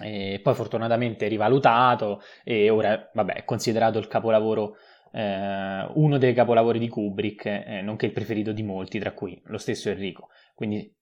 E 0.00 0.40
poi 0.40 0.54
fortunatamente 0.54 1.26
rivalutato 1.26 2.20
e 2.44 2.70
ora 2.70 3.10
vabbè, 3.12 3.34
è 3.34 3.44
considerato 3.44 3.98
il 3.98 4.06
capolavoro, 4.06 4.76
eh, 5.12 5.88
uno 5.94 6.18
dei 6.18 6.34
capolavori 6.34 6.78
di 6.78 6.88
Kubrick, 6.88 7.46
eh, 7.46 7.80
nonché 7.82 8.06
il 8.06 8.12
preferito 8.12 8.52
di 8.52 8.62
molti, 8.62 9.00
tra 9.00 9.12
cui 9.12 9.40
lo 9.46 9.58
stesso 9.58 9.90
Enrico. 9.90 10.28
Quindi 10.54 10.92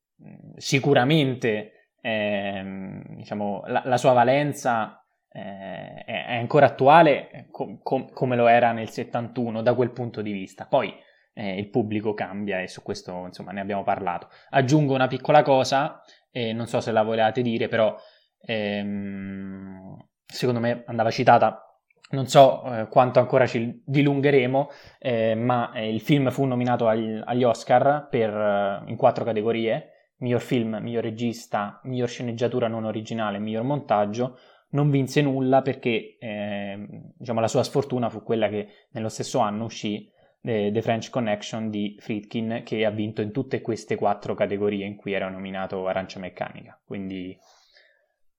sicuramente 0.56 1.90
eh, 2.00 3.02
diciamo, 3.16 3.64
la, 3.66 3.82
la, 3.84 3.96
sua 3.98 4.12
valenza 4.12 5.04
eh, 5.30 6.04
è 6.04 6.36
ancora 6.36 6.66
attuale 6.66 7.48
com- 7.50 7.80
com- 7.82 8.10
come 8.12 8.36
lo 8.36 8.46
era 8.46 8.72
nel 8.72 8.88
71 8.88 9.60
da 9.60 9.74
quel 9.74 9.90
punto 9.90 10.22
di 10.22 10.32
vista. 10.32 10.66
Poi 10.66 10.94
eh, 11.34 11.58
il 11.58 11.68
pubblico 11.68 12.14
cambia 12.14 12.60
e 12.60 12.68
su 12.68 12.82
questo 12.82 13.24
insomma 13.26 13.52
ne 13.52 13.60
abbiamo 13.60 13.82
parlato. 13.82 14.28
Aggiungo 14.50 14.94
una 14.94 15.06
piccola 15.06 15.42
cosa, 15.42 16.02
eh, 16.30 16.52
non 16.52 16.66
so 16.66 16.80
se 16.80 16.92
la 16.92 17.02
volevate 17.02 17.42
dire, 17.42 17.68
però 17.68 17.96
ehm, 18.44 19.96
secondo 20.26 20.60
me 20.60 20.82
andava 20.86 21.10
citata. 21.10 21.66
Non 22.10 22.26
so 22.26 22.62
eh, 22.64 22.88
quanto 22.88 23.20
ancora 23.20 23.46
ci 23.46 23.82
dilungheremo, 23.86 24.68
eh, 24.98 25.34
ma 25.34 25.72
eh, 25.72 25.88
il 25.88 26.00
film 26.02 26.30
fu 26.30 26.44
nominato 26.44 26.86
agli, 26.86 27.18
agli 27.24 27.42
Oscar 27.42 28.08
per, 28.10 28.28
eh, 28.30 28.90
in 28.90 28.96
quattro 28.96 29.24
categorie, 29.24 30.10
miglior 30.18 30.42
film, 30.42 30.78
miglior 30.82 31.04
regista, 31.04 31.80
miglior 31.84 32.08
sceneggiatura 32.08 32.68
non 32.68 32.84
originale, 32.84 33.38
miglior 33.38 33.62
montaggio, 33.62 34.38
non 34.72 34.90
vinse 34.90 35.22
nulla 35.22 35.62
perché 35.62 36.16
eh, 36.18 36.86
diciamo, 37.16 37.40
la 37.40 37.48
sua 37.48 37.62
sfortuna 37.62 38.10
fu 38.10 38.22
quella 38.22 38.48
che 38.48 38.68
nello 38.90 39.08
stesso 39.08 39.38
anno 39.38 39.64
uscì 39.64 40.10
The, 40.42 40.72
The 40.72 40.82
French 40.82 41.08
Connection 41.08 41.70
di 41.70 41.96
Friedkin, 42.00 42.62
che 42.64 42.84
ha 42.84 42.90
vinto 42.90 43.22
in 43.22 43.30
tutte 43.30 43.60
queste 43.60 43.94
quattro 43.94 44.34
categorie 44.34 44.84
in 44.84 44.96
cui 44.96 45.12
era 45.12 45.28
nominato 45.28 45.86
Arancia 45.86 46.18
Meccanica. 46.18 46.80
Quindi 46.84 47.38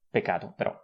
peccato, 0.10 0.54
però. 0.56 0.78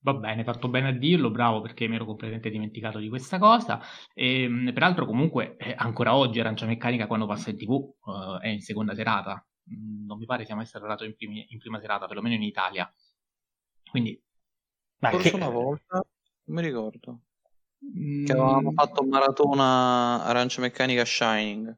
Va 0.00 0.14
bene, 0.14 0.42
fatto 0.42 0.68
bene 0.68 0.88
a 0.88 0.92
dirlo, 0.92 1.30
bravo 1.30 1.60
perché 1.60 1.86
mi 1.86 1.96
ero 1.96 2.06
completamente 2.06 2.48
dimenticato 2.48 2.98
di 2.98 3.10
questa 3.10 3.38
cosa. 3.38 3.78
E, 4.14 4.44
ehm, 4.44 4.72
peraltro, 4.72 5.04
comunque, 5.04 5.56
eh, 5.58 5.74
ancora 5.76 6.16
oggi 6.16 6.40
Arancia 6.40 6.64
Meccanica 6.64 7.06
quando 7.06 7.26
passa 7.26 7.50
in 7.50 7.58
tv 7.58 7.70
uh, 7.72 8.38
è 8.40 8.48
in 8.48 8.60
seconda 8.60 8.94
serata. 8.94 9.46
Mm, 9.70 10.06
non 10.06 10.16
mi 10.16 10.24
pare 10.24 10.46
sia 10.46 10.54
mai 10.54 10.64
stato 10.64 10.86
dato 10.86 11.04
in, 11.04 11.14
primi, 11.14 11.44
in 11.50 11.58
prima 11.58 11.78
serata, 11.78 12.06
perlomeno 12.06 12.34
in 12.34 12.42
Italia. 12.42 12.90
Quindi... 13.90 14.18
Ma 15.00 15.10
Forse 15.10 15.28
che... 15.30 15.36
una 15.36 15.50
volta, 15.50 15.96
non 16.44 16.56
mi 16.56 16.62
ricordo. 16.62 17.20
Mm... 17.84 18.24
Che 18.24 18.32
avevamo 18.32 18.72
fatto 18.72 19.04
maratona 19.04 20.24
Arancia 20.24 20.60
Meccanica 20.60 21.04
Shining 21.04 21.76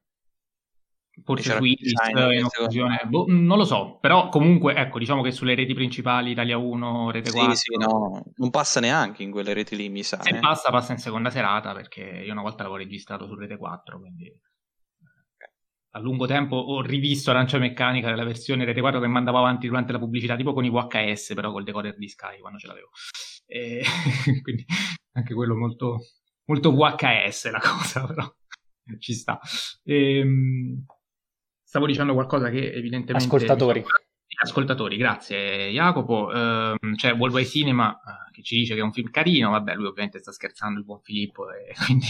forse 1.25 1.57
su 1.57 1.65
Iris 1.65 1.93
in 2.35 2.45
occasione, 2.45 3.03
boh, 3.07 3.25
non 3.29 3.59
lo 3.59 3.65
so, 3.65 3.99
però 4.01 4.29
comunque 4.29 4.75
ecco, 4.75 4.99
diciamo 4.99 5.23
che 5.23 5.31
sulle 5.31 5.55
reti 5.55 5.75
principali 5.75 6.31
Italia 6.31 6.57
1, 6.57 7.11
Rete 7.11 7.31
4 7.31 7.55
sì, 7.55 7.57
sì, 7.57 7.77
no, 7.77 8.25
non 8.37 8.51
passa 8.51 8.81
neanche 8.81 9.23
in 9.23 9.31
quelle 9.31 9.53
reti 9.53 9.77
lì, 9.77 9.89
mi 9.89 10.03
sa. 10.03 10.21
Se 10.21 10.31
eh. 10.31 10.39
passa, 10.39 10.71
passa 10.71 10.93
in 10.93 10.99
seconda 10.99 11.31
serata 11.31 11.73
perché 11.73 12.03
io 12.03 12.33
una 12.33 12.43
volta 12.43 12.63
l'avevo 12.63 12.77
registrato 12.77 13.27
su 13.27 13.35
Rete 13.35 13.57
4, 13.57 13.99
quindi 13.99 14.27
okay. 14.27 15.49
a 15.91 15.99
lungo 15.99 16.27
tempo 16.27 16.57
ho 16.57 16.81
rivisto 16.83 17.31
Arancia 17.31 17.59
Meccanica 17.59 18.09
della 18.09 18.25
versione 18.25 18.65
Rete 18.65 18.81
4 18.81 19.01
che 19.01 19.07
mandavo 19.07 19.39
avanti 19.39 19.67
durante 19.67 19.93
la 19.93 19.99
pubblicità, 19.99 20.37
tipo 20.37 20.53
con 20.53 20.65
i 20.65 20.71
VHS, 20.71 21.35
però 21.35 21.53
col 21.53 21.65
decoder 21.65 21.97
di 21.97 22.09
Sky 22.09 22.39
quando 22.41 22.59
ce 22.59 22.67
l'avevo. 22.67 22.91
E... 23.51 23.83
quindi 24.43 24.65
anche 25.13 25.35
quello 25.35 25.57
molto, 25.57 25.99
molto 26.45 26.73
VHS 26.73 27.51
la 27.51 27.61
cosa, 27.61 28.07
però 28.09 28.33
ci 28.99 29.15
sta. 29.15 29.41
Ehm 29.85 30.85
stavo 31.71 31.87
dicendo 31.87 32.15
qualcosa 32.15 32.51
che 32.51 32.73
evidentemente... 32.73 33.25
Ascoltatori. 33.25 33.85
Ascoltatori, 34.43 34.97
grazie 34.97 35.71
Jacopo. 35.71 36.33
Eh, 36.33 36.75
c'è 36.97 37.15
Worldwide 37.15 37.47
Cinema 37.47 37.93
eh, 37.95 38.33
che 38.33 38.43
ci 38.43 38.57
dice 38.57 38.75
che 38.75 38.81
è 38.81 38.83
un 38.83 38.93
film 38.93 39.11
carino, 39.11 39.51
vabbè 39.51 39.75
lui 39.75 39.87
ovviamente 39.87 40.19
sta 40.19 40.33
scherzando 40.33 40.81
il 40.81 40.85
buon 40.85 41.01
Filippo 41.01 41.49
e 41.53 41.73
quindi 41.87 42.07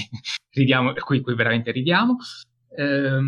ridiamo, 0.53 0.95
qui, 0.95 1.21
qui 1.21 1.35
veramente 1.35 1.73
ridiamo. 1.73 2.17
Eh, 2.73 3.21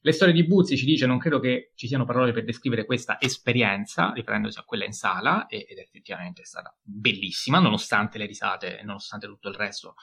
le 0.00 0.12
storie 0.12 0.32
di 0.32 0.46
Buzzi 0.46 0.76
ci 0.76 0.84
dice 0.84 1.06
non 1.06 1.18
credo 1.18 1.40
che 1.40 1.72
ci 1.74 1.88
siano 1.88 2.04
parole 2.04 2.32
per 2.32 2.44
descrivere 2.44 2.84
questa 2.84 3.20
esperienza, 3.20 4.12
riprendendosi 4.12 4.58
a 4.58 4.64
quella 4.64 4.84
in 4.84 4.92
sala, 4.92 5.46
ed 5.46 5.78
effettivamente 5.78 6.42
è 6.42 6.44
stata 6.44 6.74
bellissima, 6.80 7.58
nonostante 7.58 8.18
le 8.18 8.26
risate 8.26 8.78
e 8.78 8.84
nonostante 8.84 9.26
tutto 9.26 9.48
il 9.48 9.54
resto. 9.54 9.94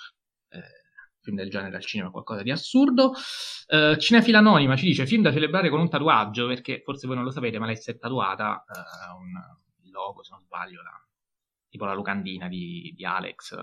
Eh, 0.50 0.80
film 1.22 1.38
del 1.38 1.50
genere 1.50 1.76
al 1.76 1.86
cinema, 1.86 2.10
qualcosa 2.10 2.42
di 2.42 2.52
assurdo. 2.52 3.14
Uh, 3.68 3.96
Cinefila 3.96 4.40
Anonima 4.40 4.76
ci 4.76 4.86
dice 4.86 5.06
film 5.06 5.22
da 5.22 5.32
celebrare 5.32 5.70
con 5.70 5.80
un 5.80 5.90
tatuaggio, 5.90 6.48
perché 6.48 6.82
forse 6.84 7.08
voi 7.08 7.16
non 7.16 7.26
lo 7.26 7.32
sapete, 7.32 7.60
ma 7.60 7.68
lei 7.68 7.78
si 7.78 7.92
è 7.92 7.98
tatuata 7.98 8.66
uh, 8.68 9.22
un 9.22 9.32
logo, 9.92 10.24
se 10.24 10.32
non 10.32 10.42
sbaglio, 10.42 10.82
la, 10.82 11.00
tipo 11.70 11.86
la 11.86 11.94
locandina 11.94 12.48
di, 12.48 12.92
di 12.96 13.06
Alex. 13.06 13.56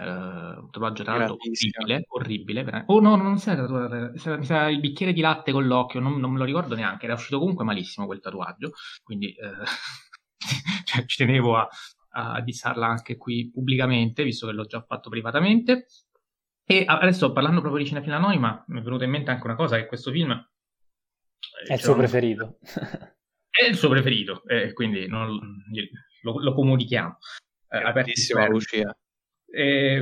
Uh, 0.00 0.60
un 0.60 0.70
tatuaggio 0.70 1.04
tra 1.04 1.16
l'altro 1.16 1.36
orribile, 1.36 2.04
orribile. 2.08 2.84
Oh 2.86 3.00
no, 3.00 3.16
non 3.16 3.36
si 3.36 3.50
è 3.50 3.56
tatuato, 3.56 4.12
mi 4.38 4.44
sa 4.46 4.68
il 4.70 4.80
bicchiere 4.80 5.12
di 5.12 5.20
latte 5.20 5.52
con 5.52 5.66
l'occhio, 5.66 6.00
non, 6.00 6.18
non, 6.18 6.32
me 6.32 6.38
lo 6.38 6.44
ricordo 6.44 6.74
neanche, 6.74 7.04
era 7.04 7.14
uscito 7.14 7.38
comunque 7.38 7.64
malissimo 7.64 8.06
quel 8.06 8.20
tatuaggio, 8.20 8.72
quindi 9.02 9.34
cioè, 10.84 11.04
ci 11.04 11.16
tenevo 11.18 11.58
a, 11.58 11.68
a 12.12 12.40
dissarla 12.40 12.86
anche 12.86 13.16
qui 13.16 13.50
pubblicamente, 13.50 14.24
visto 14.24 14.46
che 14.46 14.52
l'ho 14.52 14.64
già 14.64 14.82
fatto 14.82 15.10
privatamente. 15.10 15.86
E 16.64 16.84
adesso 16.86 17.32
parlando 17.32 17.60
proprio 17.60 17.82
di 17.82 17.88
Cinefila 17.88 18.16
Anonima, 18.16 18.64
mi 18.68 18.80
è 18.80 18.82
venuta 18.82 19.04
in 19.04 19.10
mente 19.10 19.30
anche 19.30 19.44
una 19.44 19.56
cosa, 19.56 19.76
che 19.76 19.86
questo 19.86 20.10
film... 20.12 20.30
Eh, 20.30 21.66
è 21.66 21.74
il 21.74 21.80
suo 21.80 21.96
preferito. 21.96 22.58
è 23.50 23.64
il 23.64 23.74
suo 23.74 23.88
preferito, 23.88 24.44
eh, 24.46 24.72
quindi 24.72 25.08
non, 25.08 25.36
lo, 26.22 26.40
lo, 26.40 26.54
comunichiamo. 26.54 27.18
Eh, 27.68 28.48
Lucia. 28.48 28.96
Eh, 29.52 30.00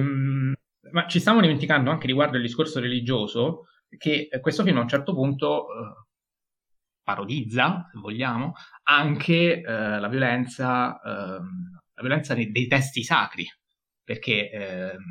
ma 0.91 1.07
ci 1.07 1.21
stiamo 1.21 1.41
dimenticando 1.41 1.91
anche 1.91 2.07
riguardo 2.07 2.37
il 2.37 2.43
discorso 2.43 2.81
religioso 2.81 3.67
che 3.97 4.29
questo 4.41 4.65
film 4.65 4.79
a 4.79 4.83
un 4.83 4.89
certo 4.89 5.15
punto 5.15 5.67
eh, 5.67 6.07
parodizza, 7.03 7.89
se 7.91 7.99
vogliamo, 7.99 8.53
anche 8.85 9.61
eh, 9.61 9.99
la 9.99 10.09
violenza, 10.09 11.01
ehm, 11.01 11.81
la 11.95 12.03
violenza 12.03 12.35
dei, 12.35 12.51
dei, 12.51 12.67
testi 12.67 13.03
sacri, 13.03 13.47
perché 14.05 14.51
ehm, 14.51 15.03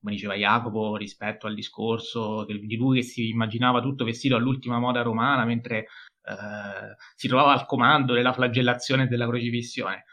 come 0.00 0.12
diceva 0.12 0.34
Jacopo, 0.34 0.96
rispetto 0.96 1.46
al 1.46 1.54
discorso 1.54 2.44
di 2.46 2.76
lui 2.76 3.00
che 3.00 3.06
si 3.06 3.28
immaginava 3.28 3.80
tutto 3.80 4.04
vestito 4.04 4.34
all'ultima 4.34 4.78
moda 4.78 5.02
romana 5.02 5.44
mentre 5.44 5.78
eh, 6.22 6.96
si 7.14 7.28
trovava 7.28 7.52
al 7.52 7.66
comando 7.66 8.14
della 8.14 8.32
flagellazione 8.32 9.04
e 9.04 9.06
della 9.06 9.26
crocifissione. 9.26 10.04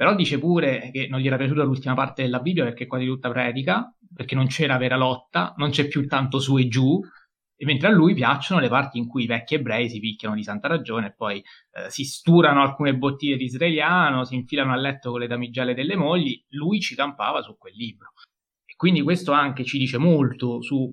Però 0.00 0.14
dice 0.14 0.38
pure 0.38 0.88
che 0.90 1.08
non 1.08 1.20
gli 1.20 1.26
era 1.26 1.36
piaciuta 1.36 1.62
l'ultima 1.62 1.92
parte 1.92 2.22
della 2.22 2.40
Bibbia 2.40 2.64
perché 2.64 2.84
è 2.84 2.86
quasi 2.86 3.04
tutta 3.04 3.28
predica, 3.28 3.94
perché 4.14 4.34
non 4.34 4.46
c'era 4.46 4.78
vera 4.78 4.96
lotta, 4.96 5.52
non 5.58 5.68
c'è 5.68 5.88
più 5.88 6.06
tanto 6.06 6.38
su 6.38 6.56
e 6.56 6.68
giù, 6.68 6.98
e 7.54 7.64
mentre 7.66 7.88
a 7.88 7.90
lui 7.90 8.14
piacciono 8.14 8.62
le 8.62 8.70
parti 8.70 8.96
in 8.96 9.06
cui 9.06 9.24
i 9.24 9.26
vecchi 9.26 9.56
ebrei 9.56 9.90
si 9.90 10.00
picchiano 10.00 10.34
di 10.34 10.42
santa 10.42 10.68
ragione 10.68 11.08
e 11.08 11.14
poi 11.14 11.44
eh, 11.72 11.90
si 11.90 12.04
sturano 12.04 12.62
alcune 12.62 12.96
bottiglie 12.96 13.36
di 13.36 13.44
israeliano, 13.44 14.24
si 14.24 14.36
infilano 14.36 14.72
a 14.72 14.76
letto 14.76 15.10
con 15.10 15.20
le 15.20 15.26
damigelle 15.26 15.74
delle 15.74 15.96
mogli, 15.96 16.42
lui 16.52 16.80
ci 16.80 16.94
campava 16.94 17.42
su 17.42 17.58
quel 17.58 17.74
libro. 17.74 18.14
Quindi 18.76 19.02
questo 19.02 19.32
anche 19.32 19.64
ci 19.64 19.76
dice 19.76 19.98
molto 19.98 20.62
su, 20.62 20.90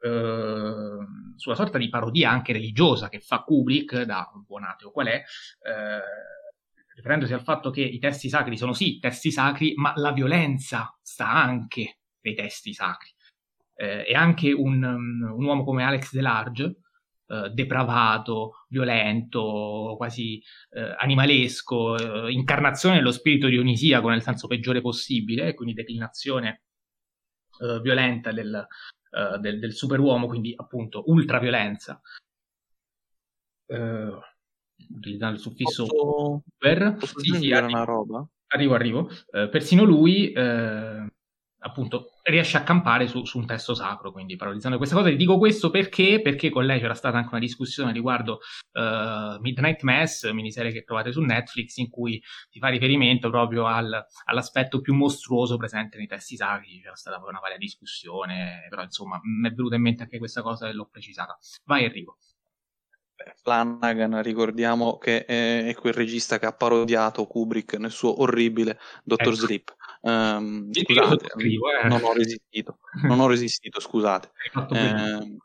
eh, 0.00 0.96
sulla 1.34 1.56
sorta 1.56 1.76
di 1.76 1.88
parodia 1.88 2.30
anche 2.30 2.52
religiosa 2.52 3.08
che 3.08 3.18
fa 3.18 3.42
Kubrick, 3.42 4.02
da 4.02 4.30
buon 4.46 4.62
ateo 4.62 4.92
qual 4.92 5.08
è, 5.08 5.16
eh, 5.16 6.00
riferendosi 6.98 7.32
al 7.32 7.42
fatto 7.42 7.70
che 7.70 7.80
i 7.80 8.00
testi 8.00 8.28
sacri 8.28 8.56
sono 8.56 8.72
sì 8.72 8.98
testi 8.98 9.30
sacri, 9.30 9.72
ma 9.76 9.92
la 9.96 10.12
violenza 10.12 10.96
sta 11.00 11.30
anche 11.30 12.00
nei 12.22 12.34
testi 12.34 12.72
sacri. 12.72 13.10
Eh, 13.76 14.04
e 14.08 14.14
anche 14.14 14.52
un, 14.52 14.82
un, 14.82 15.44
uomo 15.44 15.62
come 15.62 15.84
Alex 15.84 16.12
Delarge, 16.12 16.80
eh, 17.28 17.50
depravato, 17.50 18.64
violento, 18.68 19.94
quasi 19.96 20.42
eh, 20.70 20.94
animalesco, 20.98 22.26
eh, 22.26 22.32
incarnazione 22.32 22.96
dello 22.96 23.12
spirito 23.12 23.46
dionisiaco 23.46 24.08
nel 24.08 24.22
senso 24.22 24.48
peggiore 24.48 24.80
possibile, 24.80 25.54
quindi 25.54 25.74
declinazione 25.74 26.64
uh, 27.60 27.80
violenta 27.80 28.32
del, 28.32 28.66
uh, 29.10 29.38
del, 29.38 29.60
del, 29.60 29.72
superuomo, 29.72 30.26
quindi 30.26 30.52
appunto 30.56 31.04
ultraviolenza. 31.06 32.00
Utilizzando 34.90 35.34
il 35.34 35.40
suffisso 35.40 35.86
posso, 35.86 36.42
super. 36.44 36.96
Posso 36.98 37.18
sì, 37.20 37.30
sì, 37.34 37.52
arrivo, 37.52 37.76
una 37.76 37.84
roba? 37.84 38.28
Arrivo, 38.48 38.74
arrivo. 38.74 39.10
persino 39.50 39.84
lui 39.84 40.32
appunto 41.60 42.12
riesce 42.22 42.56
a 42.56 42.62
campare 42.62 43.08
su, 43.08 43.24
su, 43.24 43.38
un 43.38 43.46
testo 43.46 43.74
sacro, 43.74 44.12
quindi 44.12 44.36
paralizzando 44.36 44.76
questa 44.76 44.94
cosa. 44.94 45.10
Dico 45.10 45.38
questo 45.38 45.70
perché, 45.70 46.20
perché 46.20 46.50
con 46.50 46.64
lei 46.64 46.80
c'era 46.80 46.94
stata 46.94 47.16
anche 47.16 47.30
una 47.30 47.38
discussione 47.38 47.92
riguardo 47.92 48.40
uh, 48.72 49.40
Midnight 49.40 49.82
Mass, 49.82 50.30
miniserie 50.30 50.72
che 50.72 50.84
trovate 50.84 51.12
su 51.12 51.20
Netflix, 51.20 51.76
in 51.76 51.88
cui 51.88 52.22
si 52.48 52.58
fa 52.58 52.68
riferimento 52.68 53.30
proprio 53.30 53.66
al, 53.66 54.04
all'aspetto 54.24 54.80
più 54.80 54.94
mostruoso 54.94 55.56
presente 55.56 55.96
nei 55.96 56.06
testi 56.06 56.36
sacri. 56.36 56.80
C'era 56.80 56.94
stata 56.94 57.18
poi 57.18 57.30
una 57.30 57.40
varia 57.40 57.58
discussione, 57.58 58.66
però 58.68 58.82
insomma 58.82 59.18
mi 59.22 59.48
è 59.48 59.52
venuta 59.52 59.76
in 59.76 59.82
mente 59.82 60.02
anche 60.02 60.18
questa 60.18 60.42
cosa 60.42 60.68
e 60.68 60.72
l'ho 60.72 60.88
precisata. 60.90 61.36
Vai 61.64 61.84
Enrico. 61.84 62.18
Flanagan, 63.42 64.22
ricordiamo 64.22 64.98
che 64.98 65.24
è, 65.24 65.74
quel 65.78 65.92
regista 65.92 66.38
che 66.38 66.46
ha 66.46 66.52
parodiato 66.52 67.26
Kubrick 67.26 67.74
nel 67.74 67.90
suo 67.90 68.20
orribile 68.22 68.78
Dottor 69.04 69.32
ecco. 69.32 69.46
Sleep. 69.46 69.76
Um, 70.00 70.72
scusate, 70.72 71.28
scrivo, 71.30 71.66
eh. 71.70 71.88
non 71.88 72.02
ho 72.04 72.12
resistito, 72.12 72.78
non 73.02 73.20
ho 73.20 73.26
resistito, 73.26 73.80
scusate. 73.80 74.30
Eh, 74.70 75.36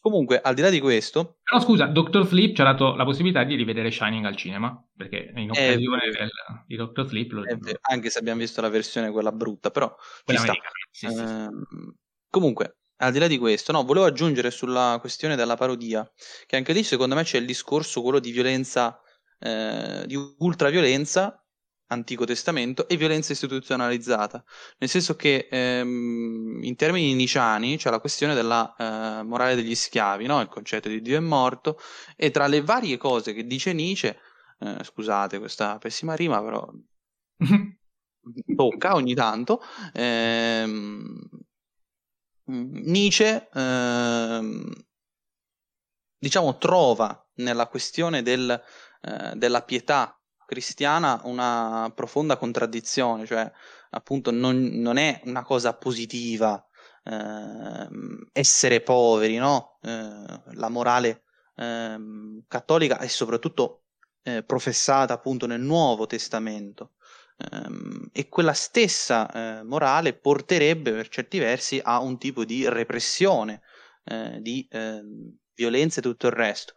comunque, 0.00 0.40
al 0.40 0.54
di 0.54 0.60
là 0.60 0.68
di 0.68 0.80
questo... 0.80 1.38
Però 1.42 1.60
scusa, 1.60 1.86
Dr. 1.86 2.26
Flip 2.26 2.54
ci 2.54 2.60
ha 2.60 2.64
dato 2.64 2.94
la 2.94 3.04
possibilità 3.04 3.44
di 3.44 3.54
rivedere 3.54 3.90
Shining 3.90 4.26
al 4.26 4.36
cinema, 4.36 4.86
perché 4.94 5.32
in 5.34 5.50
occasione 5.50 6.10
del, 6.10 6.30
di 6.66 6.76
Dr. 6.76 7.06
Flip... 7.06 7.32
Lo... 7.32 7.44
Anche 7.80 8.10
se 8.10 8.18
abbiamo 8.18 8.40
visto 8.40 8.60
la 8.60 8.68
versione 8.68 9.10
quella 9.10 9.32
brutta, 9.32 9.70
però... 9.70 9.94
Quella 10.24 10.40
ci 10.40 10.46
sta. 10.46 10.54
Sì, 10.90 11.08
sì, 11.08 11.14
eh, 11.18 11.48
comunque, 12.28 12.76
al 13.02 13.12
di 13.12 13.18
là 13.18 13.26
di 13.26 13.38
questo, 13.38 13.72
no, 13.72 13.82
volevo 13.84 14.06
aggiungere 14.06 14.50
sulla 14.50 14.98
questione 15.00 15.34
della 15.34 15.56
parodia, 15.56 16.08
che 16.46 16.56
anche 16.56 16.72
lì 16.72 16.84
secondo 16.84 17.14
me 17.14 17.24
c'è 17.24 17.38
il 17.38 17.46
discorso 17.46 18.00
quello 18.00 18.20
di 18.20 18.30
violenza, 18.30 19.00
eh, 19.40 20.04
di 20.06 20.16
ultraviolenza 20.38 21.36
Antico 21.88 22.24
Testamento 22.24 22.88
e 22.88 22.96
violenza 22.96 23.32
istituzionalizzata, 23.32 24.42
nel 24.78 24.88
senso 24.88 25.16
che 25.16 25.48
ehm, 25.50 26.60
in 26.62 26.76
termini 26.76 27.12
niciani 27.14 27.76
c'è 27.76 27.90
la 27.90 27.98
questione 27.98 28.34
della 28.34 28.74
eh, 28.78 29.22
morale 29.24 29.56
degli 29.56 29.74
schiavi, 29.74 30.26
no? 30.26 30.40
il 30.40 30.48
concetto 30.48 30.88
di 30.88 31.02
Dio 31.02 31.16
è 31.16 31.20
morto, 31.20 31.78
e 32.16 32.30
tra 32.30 32.46
le 32.46 32.62
varie 32.62 32.96
cose 32.96 33.34
che 33.34 33.44
dice 33.44 33.72
Nietzsche, 33.72 34.16
eh, 34.60 34.78
scusate 34.82 35.38
questa 35.40 35.76
pessima 35.78 36.14
rima, 36.14 36.40
però 36.40 36.70
tocca 38.56 38.94
ogni 38.94 39.14
tanto, 39.14 39.60
ehm, 39.92 41.28
Nietzsche 42.44 43.48
ehm, 43.52 44.72
diciamo 46.18 46.58
trova 46.58 47.28
nella 47.36 47.66
questione 47.66 48.22
del, 48.22 48.60
eh, 49.02 49.32
della 49.34 49.62
pietà 49.62 50.16
cristiana 50.46 51.20
una 51.24 51.90
profonda 51.94 52.36
contraddizione, 52.36 53.26
cioè 53.26 53.50
appunto 53.90 54.30
non, 54.30 54.58
non 54.74 54.96
è 54.96 55.20
una 55.24 55.42
cosa 55.42 55.74
positiva 55.74 56.64
eh, 57.04 57.88
essere 58.32 58.80
poveri, 58.82 59.36
no? 59.36 59.78
Eh, 59.82 60.42
la 60.52 60.68
morale 60.68 61.24
eh, 61.56 61.96
cattolica 62.46 62.98
è 62.98 63.06
soprattutto 63.08 63.84
eh, 64.22 64.42
professata 64.44 65.14
appunto 65.14 65.46
nel 65.46 65.60
Nuovo 65.60 66.06
Testamento 66.06 66.92
ehm, 66.92 67.01
e 68.12 68.28
quella 68.28 68.52
stessa 68.52 69.30
eh, 69.30 69.62
morale 69.62 70.14
porterebbe 70.14 70.92
per 70.92 71.08
certi 71.08 71.38
versi 71.38 71.80
a 71.82 72.00
un 72.00 72.18
tipo 72.18 72.44
di 72.44 72.68
repressione, 72.68 73.62
eh, 74.04 74.38
di 74.40 74.66
ehm, 74.70 75.36
violenza 75.54 76.00
e 76.00 76.02
tutto 76.02 76.26
il 76.26 76.32
resto. 76.32 76.74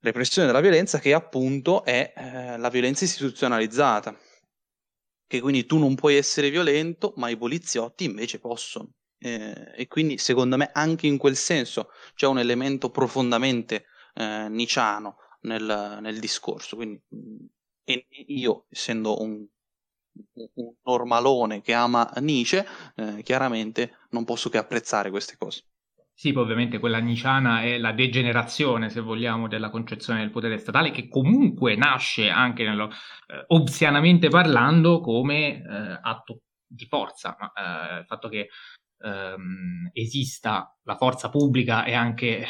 Repressione 0.00 0.46
della 0.46 0.60
violenza 0.60 1.00
che 1.00 1.12
appunto 1.12 1.84
è 1.84 2.12
la 2.56 2.68
violenza 2.68 3.04
istituzionalizzata 3.04 4.16
che 5.28 5.40
quindi 5.40 5.66
tu 5.66 5.78
non 5.78 5.94
puoi 5.94 6.16
essere 6.16 6.48
violento, 6.50 7.12
ma 7.16 7.28
i 7.28 7.36
poliziotti 7.36 8.04
invece 8.04 8.40
possono. 8.40 8.94
Eh, 9.20 9.72
e 9.76 9.86
quindi 9.86 10.16
secondo 10.16 10.56
me 10.56 10.70
anche 10.72 11.06
in 11.06 11.18
quel 11.18 11.36
senso 11.36 11.90
c'è 12.14 12.26
un 12.26 12.38
elemento 12.38 12.88
profondamente 12.88 13.86
eh, 14.14 14.46
niciano 14.48 15.16
nel, 15.42 15.98
nel, 16.00 16.18
discorso. 16.18 16.76
Quindi, 16.76 17.02
e 17.88 18.06
io, 18.26 18.66
essendo 18.68 19.22
un, 19.22 19.46
un 20.34 20.74
normalone 20.84 21.62
che 21.62 21.72
ama 21.72 22.10
Nietzsche, 22.20 22.66
eh, 22.96 23.22
chiaramente 23.22 23.96
non 24.10 24.24
posso 24.24 24.50
che 24.50 24.58
apprezzare 24.58 25.08
queste 25.08 25.36
cose. 25.38 25.62
Sì, 26.12 26.32
poi 26.32 26.42
ovviamente 26.42 26.80
quella 26.80 26.98
niciana 26.98 27.62
è 27.62 27.78
la 27.78 27.92
degenerazione, 27.92 28.90
se 28.90 29.00
vogliamo, 29.00 29.46
della 29.46 29.70
concezione 29.70 30.20
del 30.20 30.30
potere 30.30 30.58
statale, 30.58 30.90
che 30.90 31.08
comunque 31.08 31.76
nasce 31.76 32.28
anche 32.28 32.64
nello, 32.64 32.90
eh, 32.90 33.44
obsianamente 33.46 34.28
parlando 34.28 35.00
come 35.00 35.62
eh, 35.62 35.98
atto 36.02 36.40
di 36.66 36.86
forza. 36.86 37.36
Ma 37.38 37.52
eh, 37.52 38.00
il 38.00 38.06
fatto 38.06 38.28
che 38.28 38.48
ehm, 38.98 39.90
esista 39.92 40.76
la 40.82 40.96
forza 40.96 41.30
pubblica 41.30 41.84
e 41.84 41.94
anche, 41.94 42.46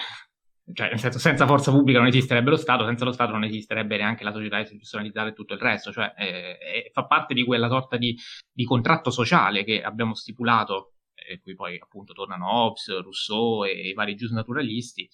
cioè 0.72 0.88
nel 0.88 0.98
senso 0.98 1.18
senza 1.18 1.46
forza 1.46 1.70
pubblica 1.70 1.98
non 1.98 2.08
esisterebbe 2.08 2.50
lo 2.50 2.56
Stato, 2.56 2.84
senza 2.84 3.04
lo 3.04 3.12
Stato 3.12 3.32
non 3.32 3.44
esisterebbe 3.44 3.96
neanche 3.96 4.24
la 4.24 4.32
società 4.32 4.58
istituzionalizzata 4.58 5.28
e 5.28 5.32
tutto 5.32 5.54
il 5.54 5.60
resto, 5.60 5.92
cioè 5.92 6.12
eh, 6.16 6.90
fa 6.92 7.06
parte 7.06 7.34
di 7.34 7.44
quella 7.44 7.68
sorta 7.68 7.96
di, 7.96 8.16
di 8.52 8.64
contratto 8.64 9.10
sociale 9.10 9.64
che 9.64 9.82
abbiamo 9.82 10.14
stipulato 10.14 10.92
e 11.28 11.40
qui 11.40 11.54
poi 11.54 11.78
appunto 11.78 12.12
tornano 12.12 12.50
Hobbes, 12.50 13.00
Rousseau 13.00 13.64
e 13.64 13.88
i 13.88 13.92
vari 13.92 14.14
giusnaturalisti, 14.14 15.08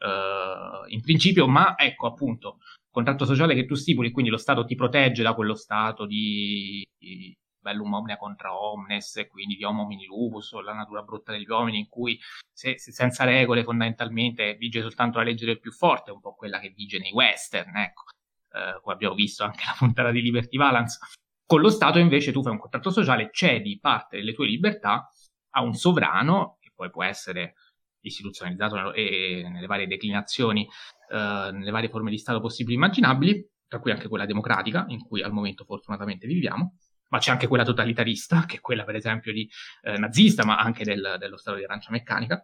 uh, 0.00 0.88
in 0.88 1.00
principio, 1.00 1.48
ma 1.48 1.76
ecco 1.76 2.06
appunto, 2.06 2.58
contratto 2.90 3.24
sociale 3.24 3.54
che 3.54 3.66
tu 3.66 3.74
stipuli, 3.74 4.12
quindi 4.12 4.30
lo 4.30 4.36
Stato 4.36 4.64
ti 4.64 4.74
protegge 4.74 5.22
da 5.22 5.34
quello 5.34 5.54
stato 5.54 6.06
di, 6.06 6.86
di 6.96 7.36
bellum 7.66 7.94
omnia 7.94 8.16
contra 8.16 8.56
omnes, 8.56 9.26
quindi 9.28 9.56
di 9.56 9.64
homo 9.64 9.82
homini 9.82 10.06
lupus, 10.06 10.52
la 10.60 10.72
natura 10.72 11.02
brutta 11.02 11.32
degli 11.32 11.48
uomini, 11.48 11.78
in 11.78 11.88
cui 11.88 12.18
se, 12.52 12.78
se 12.78 12.92
senza 12.92 13.24
regole 13.24 13.64
fondamentalmente 13.64 14.54
vige 14.54 14.80
soltanto 14.80 15.18
la 15.18 15.24
legge 15.24 15.46
del 15.46 15.58
più 15.58 15.72
forte, 15.72 16.12
un 16.12 16.20
po' 16.20 16.34
quella 16.34 16.60
che 16.60 16.70
vige 16.70 16.98
nei 16.98 17.12
western, 17.12 17.76
ecco, 17.76 18.04
uh, 18.52 18.80
come 18.80 18.94
abbiamo 18.94 19.14
visto 19.14 19.42
anche 19.42 19.64
la 19.66 19.74
puntata 19.76 20.12
di 20.12 20.22
Liberty 20.22 20.56
Balance. 20.56 20.98
Con 21.44 21.60
lo 21.60 21.70
Stato 21.70 21.98
invece 21.98 22.32
tu 22.32 22.42
fai 22.42 22.52
un 22.52 22.58
contratto 22.58 22.90
sociale, 22.90 23.30
cedi 23.32 23.78
parte 23.80 24.16
delle 24.16 24.32
tue 24.32 24.46
libertà 24.46 25.10
a 25.50 25.62
un 25.62 25.74
sovrano, 25.74 26.58
che 26.60 26.72
poi 26.74 26.90
può 26.90 27.02
essere 27.02 27.54
istituzionalizzato 28.00 28.92
nelle 28.92 29.66
varie 29.66 29.86
declinazioni, 29.86 30.68
eh, 31.10 31.50
nelle 31.52 31.70
varie 31.70 31.88
forme 31.88 32.10
di 32.10 32.18
Stato 32.18 32.40
possibili 32.40 32.74
e 32.74 32.78
immaginabili, 32.78 33.50
tra 33.68 33.80
cui 33.80 33.90
anche 33.90 34.08
quella 34.08 34.26
democratica, 34.26 34.84
in 34.88 35.02
cui 35.04 35.22
al 35.22 35.32
momento 35.32 35.64
fortunatamente 35.64 36.26
viviamo, 36.26 36.76
ma 37.08 37.18
c'è 37.18 37.30
anche 37.30 37.46
quella 37.46 37.64
totalitarista, 37.64 38.44
che 38.46 38.56
è 38.56 38.60
quella 38.60 38.84
per 38.84 38.96
esempio 38.96 39.32
di 39.32 39.48
eh, 39.82 39.98
nazista, 39.98 40.44
ma 40.44 40.56
anche 40.56 40.84
del, 40.84 41.16
dello 41.18 41.36
Stato 41.36 41.56
di 41.56 41.64
arancia 41.64 41.90
meccanica, 41.90 42.42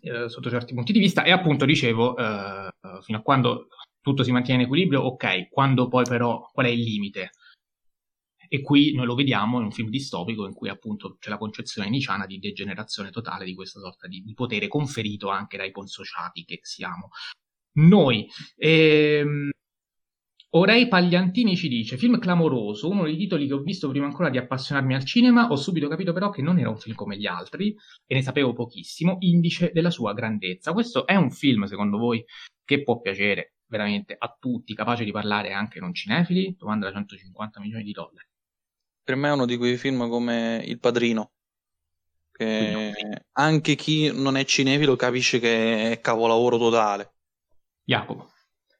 eh, 0.00 0.28
sotto 0.28 0.50
certi 0.50 0.74
punti 0.74 0.92
di 0.92 0.98
vista, 0.98 1.22
e 1.24 1.30
appunto 1.30 1.64
dicevo, 1.64 2.16
eh, 2.16 2.70
fino 3.02 3.18
a 3.18 3.22
quando 3.22 3.68
tutto 4.00 4.22
si 4.24 4.32
mantiene 4.32 4.60
in 4.60 4.66
equilibrio, 4.66 5.02
ok, 5.02 5.48
quando 5.48 5.88
poi 5.88 6.04
però 6.04 6.48
qual 6.52 6.66
è 6.66 6.70
il 6.70 6.82
limite? 6.82 7.30
E 8.48 8.60
qui 8.60 8.92
noi 8.92 9.06
lo 9.06 9.14
vediamo 9.14 9.58
in 9.58 9.64
un 9.64 9.72
film 9.72 9.88
distopico 9.88 10.44
in 10.44 10.52
cui 10.52 10.68
appunto 10.68 11.16
c'è 11.18 11.30
la 11.30 11.38
concezione 11.38 11.88
niciana 11.88 12.26
di 12.26 12.38
degenerazione 12.38 13.10
totale 13.10 13.46
di 13.46 13.54
questa 13.54 13.80
sorta 13.80 14.06
di, 14.08 14.22
di 14.22 14.34
potere 14.34 14.68
conferito 14.68 15.30
anche 15.30 15.56
dai 15.56 15.70
consociati 15.70 16.44
che 16.44 16.58
siamo 16.60 17.08
noi. 17.76 18.28
Ehm, 18.56 19.50
Orei 20.54 20.88
Pagliantini 20.88 21.56
ci 21.56 21.68
dice: 21.68 21.96
Film 21.96 22.18
clamoroso, 22.18 22.88
uno 22.88 23.04
dei 23.04 23.16
titoli 23.16 23.46
che 23.46 23.54
ho 23.54 23.60
visto 23.62 23.88
prima 23.88 24.06
ancora 24.06 24.30
di 24.30 24.38
appassionarmi 24.38 24.94
al 24.94 25.04
cinema. 25.04 25.48
Ho 25.50 25.56
subito 25.56 25.88
capito 25.88 26.12
però 26.12 26.30
che 26.30 26.42
non 26.42 26.58
era 26.58 26.68
un 26.68 26.78
film 26.78 26.94
come 26.94 27.16
gli 27.16 27.26
altri 27.26 27.74
e 28.06 28.14
ne 28.14 28.22
sapevo 28.22 28.52
pochissimo, 28.52 29.16
indice 29.20 29.70
della 29.72 29.90
sua 29.90 30.12
grandezza. 30.12 30.72
Questo 30.72 31.06
è 31.06 31.14
un 31.16 31.30
film, 31.30 31.64
secondo 31.64 31.98
voi, 31.98 32.24
che 32.64 32.82
può 32.82 33.00
piacere 33.00 33.54
veramente 33.66 34.14
a 34.18 34.36
tutti, 34.38 34.74
capace 34.74 35.04
di 35.04 35.12
parlare 35.12 35.52
anche 35.52 35.80
non 35.80 35.94
cinefili? 35.94 36.54
Domanda 36.58 36.86
da 36.86 36.92
150 36.92 37.60
milioni 37.60 37.84
di 37.84 37.92
dollari 37.92 38.26
per 39.04 39.16
me 39.16 39.28
è 39.28 39.32
uno 39.32 39.46
di 39.46 39.56
quei 39.56 39.76
film 39.76 40.08
come 40.08 40.62
Il 40.64 40.78
Padrino, 40.78 41.32
che 42.30 42.92
anche 43.32 43.74
chi 43.74 44.12
non 44.12 44.36
è 44.36 44.44
cinefilo 44.44 44.96
capisce 44.96 45.38
che 45.40 45.92
è 45.92 46.00
capolavoro 46.00 46.56
totale. 46.56 47.14
Jacopo. 47.84 48.31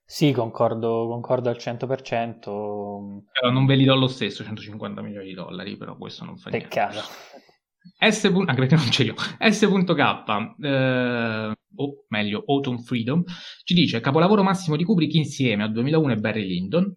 Sì, 0.05 0.32
concordo, 0.32 1.07
concordo 1.09 1.48
al 1.48 1.57
100%. 1.57 3.24
Però 3.32 3.50
non 3.50 3.66
ve 3.66 3.76
li 3.76 3.84
do 3.84 3.94
lo 3.94 4.09
stesso 4.09 4.44
150 4.44 5.00
milioni 5.00 5.26
di 5.28 5.34
dollari, 5.34 5.76
però 5.76 5.96
questo 5.96 6.24
non 6.24 6.36
fa 6.36 6.50
Peccato. 6.50 7.00
niente. 7.00 8.12
S. 8.12 8.24
Anche 8.24 8.55
perché 8.55 8.76
non 8.76 8.90
ce 8.90 9.03
li 9.05 9.09
ho. 9.11 9.14
S.K. 9.16 10.55
Eh, 10.62 11.53
o 11.74 12.05
meglio, 12.09 12.44
Autumn 12.46 12.78
Freedom 12.78 13.24
ci 13.64 13.74
dice 13.74 14.00
capolavoro 14.00 14.42
massimo 14.42 14.76
di 14.76 14.84
Kubrick 14.84 15.14
insieme 15.14 15.64
a 15.64 15.68
2001 15.68 16.12
e 16.12 16.16
Barry 16.16 16.46
Lyndon 16.46 16.94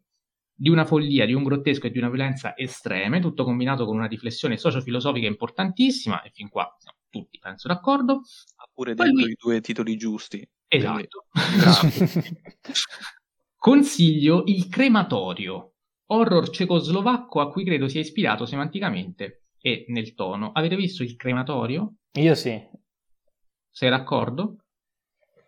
di 0.57 0.69
una 0.69 0.85
follia, 0.85 1.25
di 1.25 1.33
un 1.33 1.43
grottesco 1.43 1.87
e 1.87 1.91
di 1.91 1.97
una 1.97 2.09
violenza 2.09 2.55
estreme, 2.55 3.19
tutto 3.19 3.43
combinato 3.43 3.85
con 3.85 3.97
una 3.97 4.07
riflessione 4.07 4.57
socio-filosofica 4.57 5.27
importantissima, 5.27 6.21
e 6.21 6.31
fin 6.33 6.47
qua 6.49 6.73
siamo 6.79 6.99
tutti, 7.09 7.39
penso, 7.39 7.67
d'accordo. 7.67 8.21
Ha 8.55 8.69
pure 8.73 8.93
Poi 8.93 9.07
detto 9.07 9.19
lui... 9.19 9.31
i 9.31 9.37
due 9.37 9.61
titoli 9.61 9.97
giusti. 9.97 10.47
Esatto. 10.75 11.25
Consiglio 13.57 14.43
il 14.45 14.67
crematorio, 14.67 15.73
horror 16.07 16.49
cecoslovacco 16.49 17.39
a 17.39 17.49
cui 17.49 17.63
credo 17.63 17.87
sia 17.87 18.01
ispirato 18.01 18.45
semanticamente 18.45 19.45
e 19.59 19.85
nel 19.87 20.13
tono. 20.13 20.51
Avete 20.51 20.75
visto 20.75 21.03
il 21.03 21.15
crematorio? 21.15 21.95
Io 22.13 22.35
sì. 22.35 22.61
Sei 23.71 23.89
d'accordo? 23.89 24.57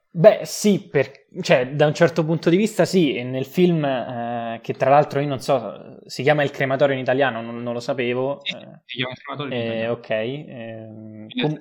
Beh, 0.09 0.41
sì, 0.45 0.87
per, 0.89 1.27
cioè, 1.41 1.75
da 1.75 1.85
un 1.85 1.93
certo 1.93 2.25
punto 2.25 2.49
di 2.49 2.57
vista 2.57 2.85
sì, 2.85 3.21
nel 3.21 3.45
film, 3.45 3.85
eh, 3.85 4.59
che 4.63 4.73
tra 4.73 4.89
l'altro 4.89 5.19
io 5.19 5.27
non 5.27 5.39
so, 5.39 5.99
si 6.07 6.23
chiama 6.23 6.41
Il 6.41 6.49
crematorio 6.49 6.95
in 6.95 7.01
italiano, 7.01 7.41
non, 7.41 7.61
non 7.61 7.73
lo 7.73 7.79
sapevo. 7.79 8.39
Sì, 8.41 8.55
eh, 8.55 8.81
si 8.85 8.95
chiama 8.97 9.11
Il 9.11 9.19
crematorio 9.19 9.53
in 9.53 9.59
eh, 9.59 9.65
italiano. 9.65 9.91
Ok. 9.93 10.09
Eh, 10.09 11.27
com- 11.39 11.59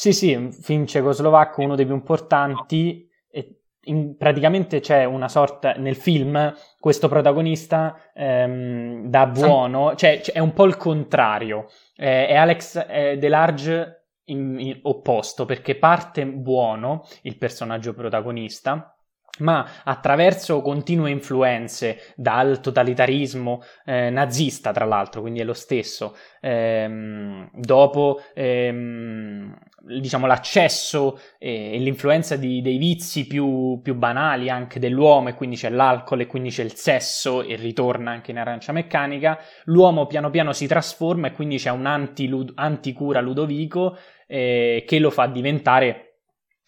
sì, 0.00 0.14
sì, 0.14 0.32
un 0.32 0.50
film 0.50 0.86
cecoslovacco, 0.86 1.60
uno 1.60 1.74
dei 1.74 1.84
più 1.84 1.94
importanti. 1.94 3.06
E 3.30 3.60
in, 3.82 4.16
praticamente 4.16 4.80
c'è 4.80 5.04
una 5.04 5.28
sorta, 5.28 5.72
nel 5.72 5.94
film, 5.94 6.54
questo 6.78 7.06
protagonista 7.06 8.10
ehm, 8.14 9.10
da 9.10 9.26
buono, 9.26 9.94
cioè, 9.96 10.22
cioè, 10.22 10.36
è 10.36 10.38
un 10.38 10.54
po' 10.54 10.64
il 10.64 10.78
contrario. 10.78 11.66
Eh, 11.96 12.28
è 12.28 12.34
Alex 12.34 12.82
eh, 12.88 13.18
Delarge 13.18 14.06
in, 14.30 14.58
in 14.58 14.78
opposto 14.84 15.44
perché 15.44 15.76
parte 15.76 16.24
buono 16.24 17.06
il 17.24 17.36
personaggio 17.36 17.92
protagonista 17.92 18.94
ma 19.38 19.66
attraverso 19.84 20.60
continue 20.60 21.10
influenze 21.10 22.12
dal 22.14 22.60
totalitarismo 22.60 23.62
eh, 23.84 24.10
nazista, 24.10 24.72
tra 24.72 24.84
l'altro, 24.84 25.20
quindi 25.20 25.40
è 25.40 25.44
lo 25.44 25.54
stesso, 25.54 26.16
ehm, 26.40 27.50
dopo 27.54 28.20
ehm, 28.34 29.56
diciamo, 29.82 30.26
l'accesso 30.26 31.18
e, 31.38 31.74
e 31.74 31.78
l'influenza 31.78 32.36
di, 32.36 32.60
dei 32.60 32.76
vizi 32.76 33.26
più, 33.26 33.80
più, 33.82 33.94
banali 33.94 34.50
anche 34.50 34.78
dell'uomo, 34.78 35.28
e 35.28 35.34
quindi 35.34 35.56
c'è 35.56 35.70
l'alcol 35.70 36.20
e 36.20 36.26
quindi 36.26 36.50
c'è 36.50 36.62
il 36.62 36.74
sesso, 36.74 37.42
e 37.42 37.56
ritorna 37.56 38.10
anche 38.10 38.30
in 38.30 38.38
arancia 38.38 38.72
meccanica, 38.72 39.38
l'uomo 39.64 40.06
piano 40.06 40.30
piano 40.30 40.52
si 40.52 40.66
trasforma 40.66 41.28
e 41.28 41.32
quindi 41.32 41.56
c'è 41.56 41.70
un 41.70 41.86
anti-cura 41.86 43.20
Ludovico 43.20 43.96
eh, 44.26 44.84
che 44.86 44.98
lo 44.98 45.10
fa 45.10 45.26
diventare 45.26 46.09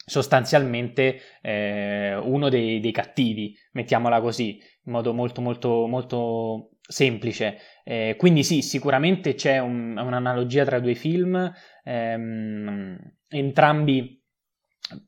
sostanzialmente 0.05 1.21
eh, 1.41 2.15
uno 2.17 2.49
dei, 2.49 2.81
dei, 2.81 2.93
cattivi, 2.93 3.57
mettiamola 3.73 4.21
così, 4.21 4.61
in 4.85 4.93
modo 4.93 5.13
molto 5.13 5.41
molto 5.41 5.87
molto 5.87 6.71
semplice. 6.81 7.59
Eh, 7.85 8.17
quindi 8.19 8.43
sì, 8.45 8.63
sicuramente 8.63 9.35
c'è 9.35 9.59
un, 9.59 9.97
un'analogia 9.97 10.65
tra 10.65 10.77
i 10.77 10.83
due 10.83 10.95
film, 10.95 11.53
ehm, 11.85 12.99
entrambi 13.29 14.21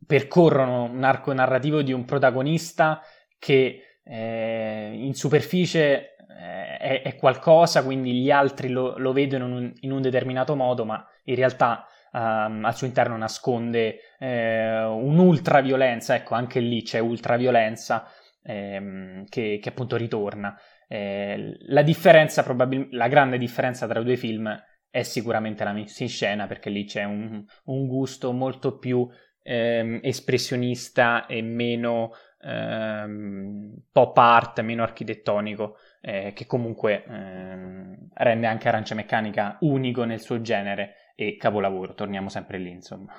percorrono 0.06 0.84
un 0.84 1.04
arco 1.04 1.32
narrativo 1.32 1.82
di 1.82 1.92
un 1.92 2.04
protagonista 2.04 3.02
che 3.38 3.98
eh, 4.02 4.90
in 4.94 5.14
superficie 5.14 6.16
eh, 6.16 6.76
è, 6.78 7.02
è, 7.02 7.16
qualcosa, 7.16 7.84
quindi 7.84 8.12
gli 8.12 8.30
altri 8.30 8.68
lo, 8.68 8.96
lo 8.98 9.12
vedono 9.12 9.46
in 9.46 9.52
un, 9.52 9.72
in 9.80 9.92
un, 9.92 10.02
determinato 10.02 10.54
modo, 10.54 10.84
ma 10.84 11.04
in 11.24 11.34
realtà 11.34 11.86
um, 12.14 12.64
al 12.64 12.74
suo 12.74 12.86
interno 12.86 13.16
nasconde 13.16 13.98
eh, 14.18 14.84
un'ultraviolenza, 14.84 16.14
ecco 16.14 16.34
anche 16.34 16.60
lì 16.60 16.82
c'è 16.82 17.00
ultraviolenza 17.00 18.08
ehm, 18.42 19.24
che, 19.28 19.58
che, 19.60 19.68
appunto 19.68 19.96
ritorna. 19.96 20.56
Eh, 20.86 21.56
la 21.66 21.82
differenza, 21.82 22.42
probabilmente, 22.42 22.96
la 22.96 23.08
grande 23.08 23.38
differenza 23.38 23.86
tra 23.86 24.00
i 24.00 24.04
due 24.04 24.16
film 24.16 24.62
è 24.88 25.02
sicuramente 25.02 25.64
la 25.64 25.72
messa 25.72 26.04
in 26.04 26.08
scena, 26.08 26.46
perché 26.46 26.70
lì 26.70 26.84
c'è 26.84 27.04
un, 27.04 27.44
un 27.64 27.86
gusto 27.86 28.32
molto 28.32 28.78
più 28.78 29.08
ehm, 29.42 29.98
espressionista 30.02 31.26
e 31.26 31.42
meno 31.42 32.12
ehm, 32.40 33.74
pop 33.90 34.16
art, 34.16 34.60
meno 34.60 34.84
architettonico, 34.84 35.78
eh, 36.00 36.32
che 36.32 36.46
comunque 36.46 37.02
ehm, 37.04 38.08
rende 38.14 38.46
anche 38.46 38.68
Arancia 38.68 38.94
Meccanica 38.94 39.56
unico 39.62 40.04
nel 40.04 40.20
suo 40.20 40.40
genere 40.40 40.94
e 41.14 41.36
capolavoro. 41.36 41.94
Torniamo 41.94 42.28
sempre 42.28 42.58
lì, 42.58 42.70
insomma. 42.70 43.12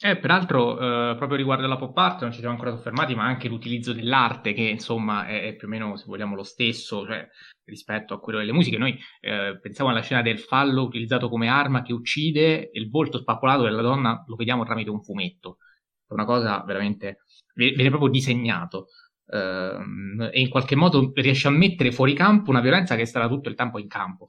Eh, 0.00 0.16
peraltro, 0.16 0.74
eh, 1.10 1.16
proprio 1.16 1.36
riguardo 1.36 1.64
alla 1.64 1.76
pop 1.76 1.96
art 1.98 2.20
non 2.20 2.30
ci 2.30 2.38
siamo 2.38 2.54
ancora 2.54 2.70
soffermati, 2.70 3.16
ma 3.16 3.24
anche 3.24 3.48
l'utilizzo 3.48 3.92
dell'arte, 3.92 4.52
che 4.52 4.62
insomma 4.62 5.26
è, 5.26 5.48
è, 5.48 5.56
più 5.56 5.66
o 5.66 5.70
meno, 5.70 5.96
se 5.96 6.04
vogliamo, 6.06 6.36
lo 6.36 6.44
stesso 6.44 7.04
cioè, 7.04 7.26
rispetto 7.64 8.14
a 8.14 8.20
quello 8.20 8.38
delle 8.38 8.52
musiche. 8.52 8.78
Noi 8.78 8.96
eh, 9.20 9.58
pensiamo 9.60 9.90
alla 9.90 10.00
scena 10.00 10.22
del 10.22 10.38
fallo 10.38 10.82
utilizzato 10.82 11.28
come 11.28 11.48
arma 11.48 11.82
che 11.82 11.92
uccide 11.92 12.70
il 12.72 12.88
volto 12.88 13.18
spappolato 13.18 13.62
della 13.64 13.82
donna 13.82 14.22
lo 14.24 14.36
vediamo 14.36 14.64
tramite 14.64 14.90
un 14.90 15.02
fumetto. 15.02 15.58
È 16.06 16.12
una 16.12 16.24
cosa 16.24 16.62
veramente, 16.64 17.22
viene 17.54 17.88
proprio 17.88 18.08
disegnato. 18.10 18.86
Uh, 19.30 20.22
e 20.32 20.40
in 20.40 20.48
qualche 20.48 20.74
modo 20.74 21.12
riesce 21.14 21.48
a 21.48 21.50
mettere 21.50 21.92
fuori 21.92 22.14
campo 22.14 22.48
una 22.48 22.62
violenza 22.62 22.96
che 22.96 23.02
è 23.02 23.04
stata 23.04 23.28
tutto 23.28 23.50
il 23.50 23.54
tempo 23.54 23.78
in 23.78 23.86
campo 23.86 24.28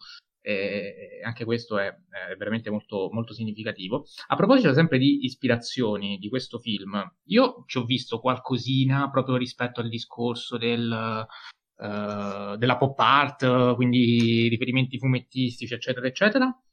e 0.50 1.22
anche 1.24 1.46
questo 1.46 1.78
è, 1.78 1.88
è 1.88 2.36
veramente 2.36 2.72
molto, 2.72 3.10
molto, 3.12 3.34
significativo. 3.34 4.06
A 4.28 4.36
proposito 4.36 4.74
sempre 4.74 4.98
di 4.98 5.26
ispirazioni 5.26 6.18
di 6.18 6.28
questo 6.28 6.58
film, 6.58 7.00
io 7.26 7.64
ci 7.68 7.78
ho 7.78 7.86
visto 7.86 8.20
qualcosina 8.20 9.10
proprio 9.12 9.36
rispetto 9.38 9.80
al 9.80 9.90
discorso 9.90 10.58
del, 10.58 11.28
uh, 11.76 12.56
della 12.56 12.78
pop 12.78 13.00
art, 13.00 13.76
quindi 13.76 14.48
riferimenti 14.48 14.98
fumettistici, 14.98 15.74
eccetera, 15.74 16.08
eccetera. 16.08 16.64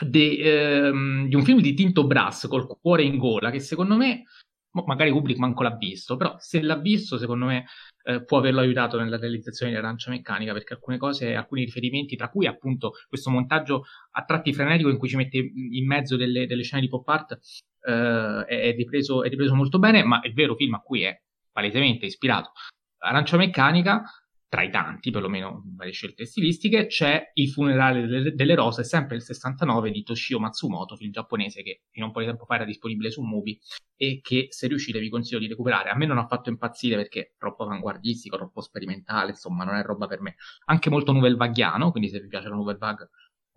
De, 0.00 0.88
um, 0.90 1.28
di 1.28 1.34
un 1.34 1.44
film 1.44 1.60
di 1.60 1.74
Tinto 1.74 2.06
Brass 2.06 2.48
col 2.48 2.66
cuore 2.80 3.02
in 3.02 3.18
gola 3.18 3.50
che 3.50 3.60
secondo 3.60 3.96
me 3.96 4.24
magari 4.72 5.10
Kubrick 5.10 5.38
manco 5.38 5.62
l'ha 5.62 5.76
visto, 5.76 6.16
però 6.16 6.36
se 6.38 6.62
l'ha 6.62 6.76
visto, 6.76 7.18
secondo 7.18 7.46
me 7.46 7.66
eh, 8.04 8.24
può 8.24 8.38
averlo 8.38 8.60
aiutato 8.60 8.98
nella 8.98 9.18
realizzazione 9.18 9.72
di 9.72 9.78
Arancia 9.78 10.10
Meccanica, 10.10 10.52
perché 10.52 10.74
alcune 10.74 10.96
cose, 10.96 11.34
alcuni 11.34 11.64
riferimenti, 11.64 12.16
tra 12.16 12.28
cui 12.28 12.46
appunto 12.46 12.92
questo 13.08 13.30
montaggio 13.30 13.84
a 14.12 14.24
tratti 14.24 14.52
frenetico 14.52 14.88
in 14.88 14.98
cui 14.98 15.08
ci 15.08 15.16
mette 15.16 15.36
in 15.36 15.86
mezzo 15.86 16.16
delle, 16.16 16.46
delle 16.46 16.62
scene 16.62 16.82
di 16.82 16.88
pop 16.88 17.06
art, 17.08 17.38
eh, 17.84 18.44
è, 18.46 18.74
ripreso, 18.74 19.22
è 19.22 19.28
ripreso 19.28 19.54
molto 19.54 19.78
bene, 19.78 20.02
ma 20.02 20.20
il 20.24 20.32
vero 20.32 20.54
film 20.54 20.74
a 20.74 20.80
cui 20.80 21.02
è 21.02 21.20
palesemente 21.50 22.06
ispirato. 22.06 22.52
Arancia 22.98 23.36
Meccanica 23.36 24.02
tra 24.52 24.62
i 24.62 24.70
tanti, 24.70 25.10
perlomeno 25.10 25.62
varie 25.64 25.92
scelte 25.92 26.26
stilistiche, 26.26 26.84
c'è 26.84 27.30
Il 27.32 27.48
funerale 27.48 28.34
delle, 28.34 28.54
rose, 28.54 28.84
sempre 28.84 29.16
il 29.16 29.22
69 29.22 29.90
di 29.90 30.02
Toshio 30.02 30.38
Matsumoto, 30.38 30.94
film 30.94 31.10
giapponese 31.10 31.62
che 31.62 31.84
fino 31.88 32.04
a 32.04 32.08
un 32.08 32.14
po' 32.14 32.20
di 32.20 32.26
tempo 32.26 32.44
fa 32.44 32.56
era 32.56 32.66
disponibile 32.66 33.10
su 33.10 33.22
Movie 33.22 33.56
e 33.96 34.20
che 34.22 34.48
se 34.50 34.66
riuscite 34.66 35.00
vi 35.00 35.08
consiglio 35.08 35.38
di 35.38 35.48
recuperare. 35.48 35.88
A 35.88 35.96
me 35.96 36.04
non 36.04 36.18
ha 36.18 36.26
fatto 36.26 36.50
impazzire 36.50 36.96
perché 36.96 37.20
è 37.20 37.32
troppo 37.38 37.62
avanguardistico, 37.62 38.36
troppo 38.36 38.60
sperimentale, 38.60 39.30
insomma 39.30 39.64
non 39.64 39.76
è 39.76 39.82
roba 39.82 40.06
per 40.06 40.20
me. 40.20 40.34
Anche 40.66 40.90
molto 40.90 41.12
novel 41.12 41.36
vaghiano, 41.36 41.90
quindi 41.90 42.10
se 42.10 42.20
vi 42.20 42.28
piace 42.28 42.50
la 42.50 42.54
novel 42.56 42.76
vag 42.76 43.08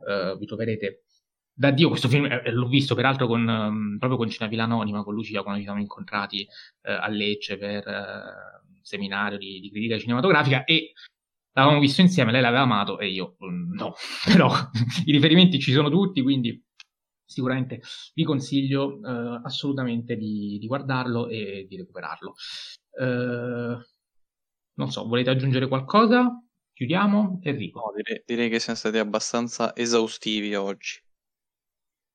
eh, 0.08 0.38
vi 0.40 0.46
troverete 0.46 1.04
da 1.52 1.72
Dio 1.72 1.90
questo 1.90 2.08
film 2.08 2.24
eh, 2.26 2.52
l'ho 2.52 2.68
visto 2.68 2.96
peraltro 2.96 3.28
con, 3.28 3.46
um, 3.46 3.98
proprio 3.98 4.18
con 4.18 4.30
Cinevilla 4.30 4.64
Anonima, 4.64 5.04
con 5.04 5.14
Lucia 5.14 5.42
quando 5.42 5.60
ci 5.60 5.66
siamo 5.66 5.82
incontrati 5.82 6.48
eh, 6.84 6.92
a 6.94 7.08
Lecce 7.10 7.58
per 7.58 7.86
eh, 7.86 8.64
seminario 8.86 9.38
di, 9.38 9.60
di 9.60 9.72
critica 9.72 9.98
cinematografica 9.98 10.64
e 10.64 10.94
l'avevamo 11.54 11.80
visto 11.80 12.02
insieme, 12.02 12.32
lei 12.32 12.42
l'aveva 12.42 12.62
amato 12.62 13.00
e 13.00 13.10
io 13.10 13.36
mm, 13.44 13.74
no, 13.74 13.94
però 14.26 14.52
i 15.06 15.12
riferimenti 15.12 15.60
ci 15.60 15.72
sono 15.72 15.90
tutti, 15.90 16.22
quindi 16.22 16.64
sicuramente 17.28 17.82
vi 18.14 18.24
consiglio 18.24 19.00
eh, 19.02 19.42
assolutamente 19.44 20.16
di, 20.16 20.58
di, 20.60 20.68
guardarlo 20.68 21.28
e 21.28 21.66
di 21.68 21.78
recuperarlo. 21.78 22.36
Eh, 23.00 23.78
non 24.78 24.92
so, 24.92 25.08
volete 25.08 25.32
aggiungere 25.32 25.68
qualcosa? 25.68 26.30
Chiudiamo? 26.74 27.40
Enrico. 27.42 27.80
No, 27.80 27.94
direi, 27.96 28.22
direi 28.26 28.50
che 28.50 28.60
siamo 28.60 28.78
stati 28.78 28.98
abbastanza 28.98 29.76
esaustivi 29.76 30.54
oggi. 30.54 31.02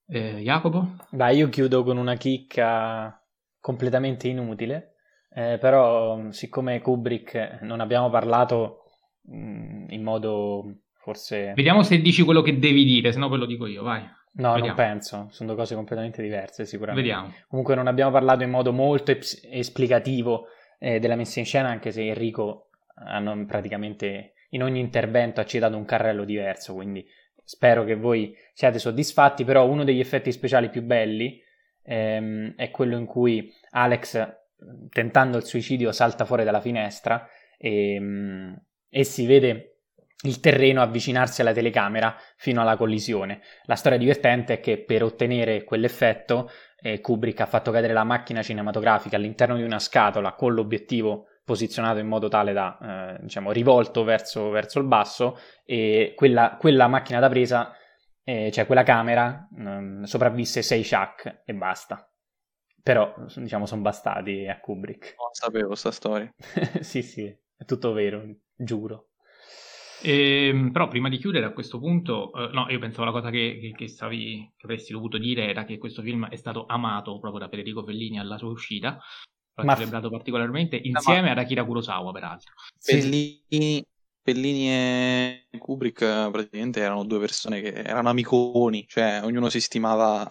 Eh, 0.06 0.40
Jacopo? 0.42 0.96
Dai, 1.10 1.38
io 1.38 1.48
chiudo 1.48 1.82
con 1.82 1.96
una 1.96 2.16
chicca 2.16 3.26
completamente 3.58 4.28
inutile. 4.28 4.89
Eh, 5.32 5.58
però, 5.58 6.30
siccome 6.30 6.80
Kubrick 6.80 7.60
non 7.62 7.80
abbiamo 7.80 8.10
parlato 8.10 8.82
mh, 9.22 9.36
mm, 9.36 9.84
in 9.90 10.02
modo 10.02 10.74
forse. 10.94 11.52
Vediamo 11.54 11.82
se 11.82 12.00
dici 12.00 12.22
quello 12.22 12.42
che 12.42 12.58
devi 12.58 12.84
dire, 12.84 13.12
se 13.12 13.18
no 13.18 13.28
ve 13.28 13.36
lo 13.36 13.46
dico 13.46 13.66
io, 13.66 13.82
vai. 13.82 14.02
No, 14.32 14.52
Vediamo. 14.52 14.66
non 14.66 14.74
penso, 14.76 15.26
sono 15.30 15.48
due 15.48 15.58
cose 15.58 15.74
completamente 15.74 16.22
diverse, 16.22 16.64
sicuramente. 16.64 17.08
Vediamo. 17.08 17.34
Comunque, 17.48 17.74
non 17.74 17.88
abbiamo 17.88 18.10
parlato 18.12 18.44
in 18.44 18.50
modo 18.50 18.72
molto 18.72 19.10
es- 19.10 19.40
esplicativo 19.50 20.46
eh, 20.78 21.00
della 21.00 21.16
messa 21.16 21.40
in 21.40 21.46
scena, 21.46 21.68
anche 21.68 21.90
se 21.90 22.06
Enrico 22.06 22.68
hanno 22.94 23.44
praticamente 23.46 24.34
in 24.50 24.62
ogni 24.62 24.80
intervento 24.80 25.40
ha 25.40 25.44
citato 25.44 25.76
un 25.76 25.84
carrello 25.84 26.24
diverso, 26.24 26.74
quindi 26.74 27.04
spero 27.44 27.84
che 27.84 27.96
voi 27.96 28.34
siate 28.52 28.78
soddisfatti. 28.78 29.44
Però, 29.44 29.66
uno 29.66 29.84
degli 29.84 30.00
effetti 30.00 30.30
speciali 30.30 30.70
più 30.70 30.82
belli 30.82 31.42
ehm, 31.82 32.54
è 32.54 32.70
quello 32.70 32.96
in 32.96 33.06
cui 33.06 33.52
Alex 33.70 34.38
tentando 34.90 35.36
il 35.36 35.44
suicidio 35.44 35.92
salta 35.92 36.24
fuori 36.24 36.44
dalla 36.44 36.60
finestra 36.60 37.28
e, 37.58 37.98
mm, 38.00 38.52
e 38.88 39.04
si 39.04 39.26
vede 39.26 39.70
il 40.22 40.40
terreno 40.40 40.82
avvicinarsi 40.82 41.40
alla 41.40 41.52
telecamera 41.52 42.14
fino 42.36 42.60
alla 42.60 42.76
collisione. 42.76 43.40
La 43.64 43.74
storia 43.74 43.98
divertente 43.98 44.54
è 44.54 44.60
che 44.60 44.78
per 44.78 45.02
ottenere 45.02 45.64
quell'effetto 45.64 46.50
eh, 46.80 47.00
Kubrick 47.00 47.40
ha 47.40 47.46
fatto 47.46 47.70
cadere 47.70 47.92
la 47.92 48.04
macchina 48.04 48.42
cinematografica 48.42 49.16
all'interno 49.16 49.56
di 49.56 49.62
una 49.62 49.78
scatola 49.78 50.34
con 50.34 50.52
l'obiettivo 50.52 51.26
posizionato 51.44 51.98
in 51.98 52.06
modo 52.06 52.28
tale 52.28 52.52
da, 52.52 52.78
eh, 53.16 53.22
diciamo, 53.22 53.50
rivolto 53.50 54.04
verso, 54.04 54.50
verso, 54.50 54.78
il 54.78 54.86
basso 54.86 55.38
e 55.64 56.12
quella, 56.14 56.56
quella 56.58 56.86
macchina 56.86 57.18
da 57.18 57.28
presa, 57.28 57.74
eh, 58.22 58.50
cioè 58.52 58.66
quella 58.66 58.82
camera, 58.82 59.48
eh, 59.56 60.06
sopravvisse 60.06 60.62
6 60.62 60.86
Chuck 60.86 61.42
e 61.44 61.54
basta. 61.54 62.09
Però, 62.82 63.14
diciamo, 63.36 63.66
sono 63.66 63.82
bastati 63.82 64.46
a 64.46 64.58
Kubrick. 64.60 65.14
Non 65.18 65.32
sapevo 65.32 65.74
sta 65.74 65.90
storia. 65.90 66.32
sì, 66.80 67.02
sì, 67.02 67.24
è 67.24 67.64
tutto 67.64 67.92
vero, 67.92 68.24
giuro. 68.56 69.10
E, 70.02 70.48
ehm, 70.48 70.70
però 70.72 70.88
prima 70.88 71.08
di 71.08 71.18
chiudere 71.18 71.44
a 71.44 71.52
questo 71.52 71.78
punto, 71.78 72.32
eh, 72.32 72.52
no, 72.52 72.66
io 72.70 72.78
pensavo 72.78 73.04
la 73.04 73.12
cosa 73.12 73.30
che, 73.30 73.58
che, 73.60 73.72
che, 73.76 73.88
stavi, 73.88 74.52
che 74.56 74.66
avresti 74.66 74.92
dovuto 74.92 75.18
dire 75.18 75.48
era 75.48 75.64
che 75.64 75.78
questo 75.78 76.02
film 76.02 76.26
è 76.28 76.36
stato 76.36 76.64
amato 76.66 77.18
proprio 77.18 77.40
da 77.40 77.48
Federico 77.48 77.84
Fellini 77.84 78.18
alla 78.18 78.38
sua 78.38 78.48
uscita, 78.48 78.98
l'ha 79.54 79.64
Ma... 79.64 79.74
celebrato 79.74 80.08
particolarmente 80.08 80.80
insieme 80.82 81.22
Ma... 81.22 81.30
ad 81.32 81.38
Akira 81.38 81.64
Kurosawa, 81.64 82.12
peraltro. 82.12 82.54
Fellini, 82.78 83.84
Fellini 84.22 84.70
e 84.70 85.48
Kubrick 85.58 86.30
praticamente 86.30 86.80
erano 86.80 87.04
due 87.04 87.18
persone 87.18 87.60
che 87.60 87.72
erano 87.72 88.08
amiconi, 88.08 88.86
cioè 88.88 89.20
ognuno 89.22 89.50
si 89.50 89.60
stimava 89.60 90.26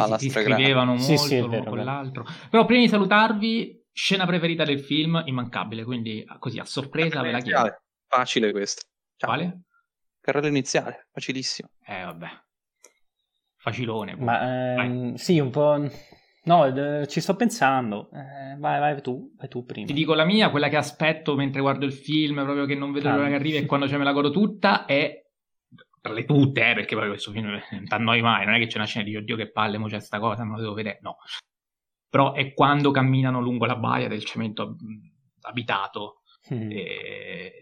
alla 0.00 0.18
si 0.18 0.30
scrivevano 0.30 0.92
molto 0.92 1.04
sì, 1.04 1.16
sì, 1.16 1.38
l'uno 1.38 1.64
con 1.64 1.84
l'altro. 1.84 2.24
Però 2.50 2.64
prima 2.64 2.82
di 2.82 2.88
salutarvi, 2.88 3.84
scena 3.92 4.26
preferita 4.26 4.64
del 4.64 4.80
film, 4.80 5.22
immancabile, 5.24 5.84
quindi 5.84 6.24
così 6.38 6.58
a 6.58 6.64
sorpresa 6.64 7.22
ve 7.22 7.30
la 7.30 7.40
chiedo. 7.40 7.76
Facile 8.06 8.52
questo. 8.52 8.82
Ciao. 9.16 9.30
Quale? 9.30 9.60
Carrello 10.20 10.48
iniziale, 10.48 11.08
facilissimo. 11.12 11.70
Eh 11.84 12.04
vabbè. 12.04 12.28
Facilone. 13.56 14.16
Ma 14.16 14.76
ehm, 14.76 15.14
sì, 15.14 15.38
un 15.38 15.50
po'... 15.50 15.90
No, 16.44 16.70
d- 16.70 17.06
ci 17.06 17.20
sto 17.20 17.34
pensando. 17.34 18.08
Eh, 18.12 18.56
vai, 18.58 18.78
vai 18.78 19.00
tu, 19.02 19.34
vai 19.36 19.48
tu 19.48 19.64
prima. 19.64 19.86
Ti 19.86 19.92
dico 19.92 20.14
la 20.14 20.24
mia, 20.24 20.50
quella 20.50 20.68
che 20.68 20.76
aspetto 20.76 21.34
mentre 21.34 21.60
guardo 21.60 21.84
il 21.84 21.92
film, 21.92 22.44
proprio 22.44 22.66
che 22.66 22.76
non 22.76 22.92
vedo 22.92 23.10
l'ora 23.10 23.26
che 23.26 23.34
arrivi 23.34 23.56
e 23.56 23.66
quando 23.66 23.88
ce 23.88 23.96
me 23.96 24.04
la 24.04 24.12
godo 24.12 24.30
tutta, 24.30 24.84
è 24.84 25.25
tra 26.06 26.14
le 26.14 26.24
tutte, 26.24 26.70
eh, 26.70 26.74
perché 26.74 26.94
poi 26.94 27.08
questo 27.08 27.32
film 27.32 27.46
non 27.70 27.84
t'annoi 27.86 28.22
mai, 28.22 28.46
non 28.46 28.54
è 28.54 28.58
che 28.58 28.66
c'è 28.66 28.78
una 28.78 28.86
scena 28.86 29.04
di 29.04 29.16
oddio 29.16 29.36
che 29.36 29.50
palle, 29.50 29.78
mo 29.78 29.88
c'è 29.88 30.00
sta 30.00 30.18
cosa, 30.18 30.44
me 30.44 30.54
lo 30.54 30.60
devo 30.60 30.74
vedere, 30.74 30.98
no. 31.02 31.16
però 32.08 32.32
è 32.32 32.54
quando 32.54 32.90
camminano 32.90 33.40
lungo 33.40 33.66
la 33.66 33.76
baia 33.76 34.08
del 34.08 34.24
cemento 34.24 34.76
abitato. 35.42 36.22
Mm. 36.52 36.70
E... 36.70 37.52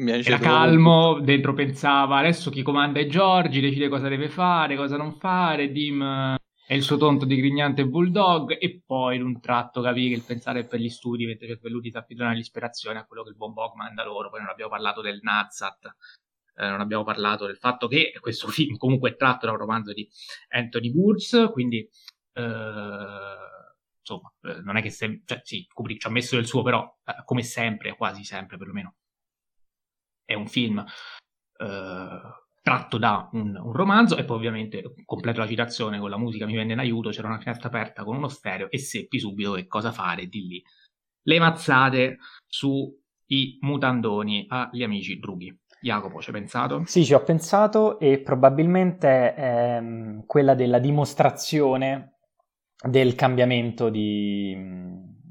Era 0.00 0.38
calmo, 0.38 1.18
dentro 1.18 1.54
pensava 1.54 2.18
adesso 2.18 2.50
chi 2.50 2.62
comanda 2.62 3.00
è 3.00 3.06
Giorgi, 3.06 3.60
decide 3.60 3.88
cosa 3.88 4.08
deve 4.08 4.28
fare, 4.28 4.76
cosa 4.76 4.96
non 4.96 5.12
fare, 5.14 5.72
Dim 5.72 6.36
è 6.68 6.74
il 6.74 6.82
suo 6.82 6.98
tonto 6.98 7.24
di 7.24 7.34
grignante 7.36 7.86
bulldog 7.86 8.58
e 8.60 8.82
poi 8.84 9.16
in 9.16 9.24
un 9.24 9.40
tratto 9.40 9.80
capì 9.80 10.08
che 10.08 10.14
il 10.14 10.22
pensare 10.22 10.60
è 10.60 10.66
per 10.66 10.78
gli 10.78 10.90
studi 10.90 11.24
mentre 11.24 11.46
per 11.46 11.60
Velluti 11.62 11.90
si 11.90 11.96
affidano 11.96 12.28
all'ispirazione 12.30 12.98
a 12.98 13.06
quello 13.06 13.22
che 13.22 13.30
il 13.30 13.36
buon 13.36 13.54
Bog 13.54 13.74
manda 13.74 14.04
loro 14.04 14.28
poi 14.28 14.40
non 14.40 14.50
abbiamo 14.50 14.70
parlato 14.70 15.00
del 15.00 15.18
Nazat 15.22 15.96
eh, 16.58 16.68
non 16.68 16.80
abbiamo 16.80 17.04
parlato 17.04 17.46
del 17.46 17.56
fatto 17.56 17.88
che 17.88 18.12
questo 18.20 18.48
film 18.48 18.76
comunque 18.76 19.10
è 19.10 19.16
tratto 19.16 19.46
da 19.46 19.52
un 19.52 19.58
romanzo 19.58 19.92
di 19.92 20.08
Anthony 20.48 20.90
Burns 20.90 21.50
quindi 21.52 21.88
eh, 22.32 23.36
insomma 24.00 24.32
eh, 24.42 24.60
non 24.62 24.76
è 24.76 24.82
che 24.82 24.90
se, 24.90 25.22
cioè, 25.24 25.40
sì, 25.44 25.66
Kubrick 25.72 26.00
ci 26.00 26.06
ha 26.06 26.10
messo 26.10 26.36
del 26.36 26.46
suo 26.46 26.62
però 26.62 26.98
eh, 27.04 27.22
come 27.24 27.42
sempre 27.42 27.94
quasi 27.96 28.24
sempre 28.24 28.56
perlomeno 28.56 28.94
è 30.24 30.34
un 30.34 30.46
film 30.46 30.84
tratto 32.68 32.98
da 32.98 33.30
un, 33.32 33.56
un, 33.56 33.72
romanzo 33.72 34.18
e 34.18 34.24
poi 34.24 34.36
ovviamente 34.36 34.92
completo 35.06 35.40
la 35.40 35.46
citazione 35.46 35.98
con 35.98 36.10
la 36.10 36.18
musica 36.18 36.44
mi 36.44 36.54
venne 36.54 36.74
in 36.74 36.78
aiuto, 36.78 37.08
c'era 37.08 37.28
una 37.28 37.38
finestra 37.38 37.68
aperta 37.68 38.04
con 38.04 38.14
uno 38.14 38.28
stereo 38.28 38.70
e 38.70 38.76
seppi 38.76 39.18
subito 39.18 39.54
che 39.54 39.66
cosa 39.66 39.90
fare 39.90 40.26
di 40.26 40.46
lì. 40.46 40.62
Le 41.22 41.38
mazzate 41.38 42.18
sui 42.46 43.58
mutandoni 43.60 44.44
agli 44.48 44.82
amici 44.82 45.18
drughi. 45.18 45.58
Jacopo, 45.80 46.20
ci 46.20 46.30
hai 46.30 46.40
pensato? 46.40 46.82
Sì, 46.86 47.04
ci 47.04 47.14
ho 47.14 47.22
pensato 47.22 47.98
e 47.98 48.18
probabilmente 48.18 49.34
ehm, 49.34 50.26
quella 50.26 50.54
della 50.54 50.78
dimostrazione 50.78 52.14
del 52.80 53.14
cambiamento 53.14 53.88
di, 53.88 54.56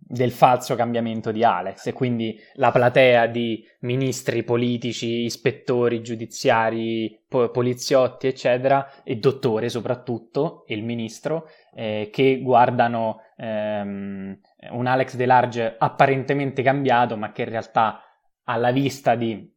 del 0.08 0.32
falso 0.32 0.76
cambiamento 0.76 1.32
di 1.32 1.44
Alex 1.44 1.88
e 1.88 1.94
quindi 1.94 2.40
la 2.54 2.72
platea 2.72 3.28
di 3.28 3.66
ministri 3.82 4.44
politici, 4.44 5.24
ispettori 5.24 6.02
giudiziari, 6.02 7.24
po- 7.28 7.50
poliziotti, 7.50 8.28
eccetera, 8.28 9.04
e 9.04 9.18
dottore 9.18 9.68
soprattutto, 9.68 10.66
e 10.66 10.76
il 10.76 10.84
ministro, 10.84 11.50
eh, 11.74 12.10
che 12.12 12.40
guardano 12.42 13.20
ehm, 13.36 14.40
un 14.72 14.86
Alex 14.86 15.16
Delarge 15.16 15.76
apparentemente 15.78 16.62
cambiato, 16.62 17.18
ma 17.18 17.32
che 17.34 17.42
in 17.42 17.50
realtà 17.50 18.02
alla 18.44 18.72
vista 18.72 19.16
di, 19.16 19.54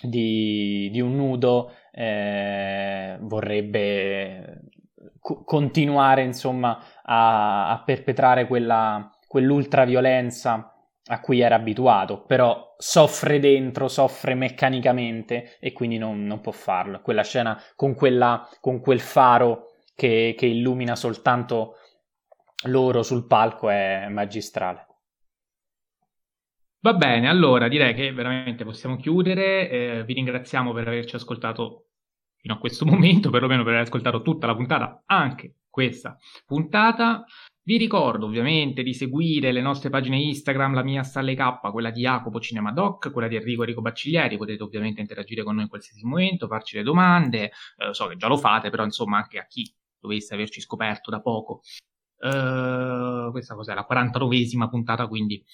di, 0.00 0.88
di 0.90 1.00
un 1.00 1.16
nudo 1.16 1.72
eh, 1.92 3.16
vorrebbe 3.20 4.60
co- 5.18 5.42
continuare 5.44 6.22
insomma 6.22 6.78
a, 7.02 7.70
a 7.70 7.82
perpetrare 7.82 8.46
quella 8.46 9.12
quell'ultraviolenza 9.28 10.72
a 11.10 11.20
cui 11.20 11.40
era 11.40 11.54
abituato, 11.54 12.22
però 12.24 12.74
soffre 12.76 13.38
dentro, 13.38 13.88
soffre 13.88 14.34
meccanicamente 14.34 15.56
e 15.60 15.72
quindi 15.72 15.98
non, 15.98 16.24
non 16.24 16.40
può 16.40 16.52
farlo. 16.52 17.00
Quella 17.00 17.22
scena 17.22 17.60
con, 17.76 17.94
quella, 17.94 18.48
con 18.60 18.80
quel 18.80 19.00
faro 19.00 19.74
che, 19.94 20.34
che, 20.36 20.46
illumina 20.46 20.96
soltanto 20.96 21.76
loro 22.64 23.02
sul 23.02 23.26
palco 23.26 23.70
è 23.70 24.06
magistrale. 24.08 24.87
Va 26.80 26.94
bene, 26.94 27.28
allora 27.28 27.66
direi 27.66 27.92
che 27.92 28.12
veramente 28.12 28.64
possiamo 28.64 28.96
chiudere. 28.96 29.68
Eh, 29.68 30.04
vi 30.04 30.14
ringraziamo 30.14 30.72
per 30.72 30.86
averci 30.86 31.16
ascoltato 31.16 31.88
fino 32.36 32.54
a 32.54 32.58
questo 32.58 32.84
momento, 32.86 33.30
perlomeno 33.30 33.64
per 33.64 33.72
aver 33.72 33.84
ascoltato 33.84 34.22
tutta 34.22 34.46
la 34.46 34.54
puntata, 34.54 35.02
anche 35.06 35.56
questa 35.68 36.16
puntata. 36.46 37.24
Vi 37.64 37.76
ricordo 37.76 38.26
ovviamente 38.26 38.82
di 38.82 38.94
seguire 38.94 39.50
le 39.50 39.60
nostre 39.60 39.90
pagine 39.90 40.18
Instagram, 40.18 40.74
la 40.74 40.84
mia 40.84 41.02
Stalle 41.02 41.34
K, 41.34 41.70
quella 41.72 41.90
di 41.90 42.02
Jacopo 42.02 42.40
Cinemadoc, 42.40 43.12
quella 43.12 43.28
di 43.28 43.36
Enrico 43.36 43.62
Enrico 43.62 43.82
Bacciglieri, 43.82 44.36
potete 44.36 44.62
ovviamente 44.62 45.00
interagire 45.00 45.42
con 45.42 45.54
noi 45.54 45.64
in 45.64 45.68
qualsiasi 45.68 46.06
momento, 46.06 46.46
farci 46.46 46.76
le 46.76 46.82
domande, 46.84 47.50
eh, 47.76 47.92
so 47.92 48.06
che 48.06 48.16
già 48.16 48.28
lo 48.28 48.38
fate, 48.38 48.70
però 48.70 48.84
insomma 48.84 49.18
anche 49.18 49.38
a 49.38 49.46
chi 49.46 49.70
dovesse 49.98 50.32
averci 50.32 50.60
scoperto 50.60 51.10
da 51.10 51.20
poco. 51.20 51.60
Uh, 52.20 53.30
questa 53.30 53.54
cos'è 53.54 53.74
la 53.74 53.86
49esima 53.88 54.68
puntata, 54.68 55.06
quindi 55.06 55.44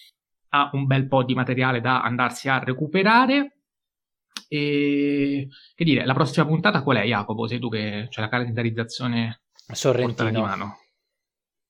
ha 0.55 0.70
un 0.72 0.86
bel 0.86 1.09
po' 1.09 1.24
di 1.24 1.35
materiale 1.35 1.81
da 1.81 2.02
andarsi 2.02 2.48
a 2.48 2.59
recuperare. 2.59 3.59
E 4.48 5.48
che 5.74 5.85
dire, 5.85 6.05
la 6.05 6.14
prossima 6.14 6.47
puntata 6.47 6.82
qual 6.82 6.98
è, 6.98 7.05
Jacopo? 7.05 7.48
Sei 7.48 7.59
tu 7.59 7.68
che 7.68 8.06
c'è 8.09 8.20
la 8.20 8.28
calendarizzazione 8.28 9.43
Sorrentino. 9.72 10.31
di 10.31 10.40
mano? 10.40 10.78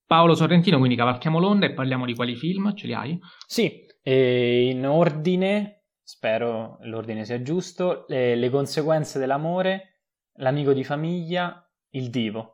Paolo 0.07 0.35
Sorrentino, 0.35 0.77
quindi 0.77 0.97
cavalchiamo 0.97 1.39
l'onda 1.39 1.65
e 1.65 1.73
parliamo 1.73 2.05
di 2.05 2.15
quali 2.15 2.37
film, 2.37 2.75
ce 2.75 2.87
li 2.87 2.93
hai? 2.93 3.19
Sì, 3.47 3.87
in 4.03 4.87
ordine, 4.87 5.87
spero 6.03 6.77
l'ordine 6.83 7.25
sia 7.25 7.41
giusto, 7.41 8.05
le, 8.09 8.35
le 8.35 8.51
conseguenze 8.51 9.19
dell'amore, 9.19 10.03
l'amico 10.35 10.75
di 10.75 10.85
famiglia, 10.85 11.67
il 11.93 12.11
divo. 12.11 12.54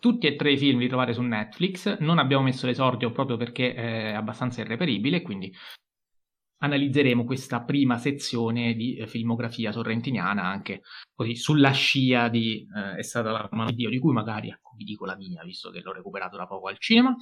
Tutti 0.00 0.26
e 0.26 0.36
tre 0.36 0.52
i 0.52 0.58
film 0.58 0.78
li 0.78 0.88
trovate 0.88 1.12
su 1.12 1.22
Netflix, 1.22 1.98
non 1.98 2.18
abbiamo 2.18 2.44
messo 2.44 2.66
l'esordio 2.66 3.10
proprio 3.10 3.36
perché 3.36 3.74
è 3.74 4.12
abbastanza 4.12 4.60
irreperibile, 4.60 5.22
quindi 5.22 5.52
analizzeremo 6.58 7.24
questa 7.24 7.62
prima 7.62 7.98
sezione 7.98 8.74
di 8.74 8.96
eh, 8.96 9.06
filmografia 9.06 9.72
sorrentiniana 9.72 10.42
anche 10.42 10.82
così 11.14 11.36
sulla 11.36 11.70
scia 11.70 12.28
di 12.28 12.66
eh, 12.76 12.96
È 12.96 13.02
stata 13.02 13.30
la 13.30 13.48
mano 13.52 13.70
di 13.70 13.76
Dio, 13.76 13.90
di 13.90 13.98
cui 13.98 14.12
magari 14.12 14.48
ecco, 14.48 14.74
vi 14.76 14.84
dico 14.84 15.04
la 15.04 15.16
mia, 15.16 15.42
visto 15.44 15.70
che 15.70 15.80
l'ho 15.80 15.92
recuperato 15.92 16.36
da 16.36 16.46
poco 16.46 16.68
al 16.68 16.78
cinema. 16.78 17.14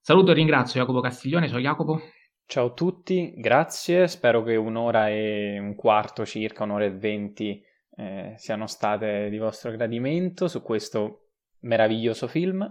Saluto 0.00 0.30
e 0.30 0.34
ringrazio 0.34 0.80
Jacopo 0.80 1.00
Castiglione, 1.00 1.48
sono 1.48 1.60
Jacopo. 1.60 2.00
Ciao 2.46 2.66
a 2.66 2.72
tutti, 2.72 3.32
grazie, 3.36 4.06
spero 4.06 4.42
che 4.42 4.54
un'ora 4.54 5.08
e 5.08 5.58
un 5.58 5.74
quarto 5.74 6.24
circa, 6.24 6.62
un'ora 6.62 6.84
e 6.84 6.92
venti 6.92 7.60
eh, 7.96 8.34
siano 8.36 8.66
state 8.66 9.28
di 9.30 9.38
vostro 9.38 9.72
gradimento 9.72 10.46
su 10.46 10.62
questo 10.62 11.25
meraviglioso 11.66 12.28
film 12.28 12.66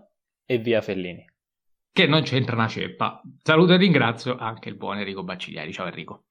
e 0.45 0.57
via 0.57 0.81
Fellini 0.81 1.25
che 1.95 2.07
non 2.07 2.23
c'entra 2.23 2.57
una 2.57 2.67
ceppa. 2.67 3.21
Saluto 3.41 3.71
e 3.71 3.77
ringrazio 3.77 4.35
anche 4.35 4.67
il 4.67 4.75
buon 4.75 4.97
Enrico 4.97 5.23
Bacciglieri. 5.23 5.71
Ciao 5.71 5.85
Enrico. 5.85 6.25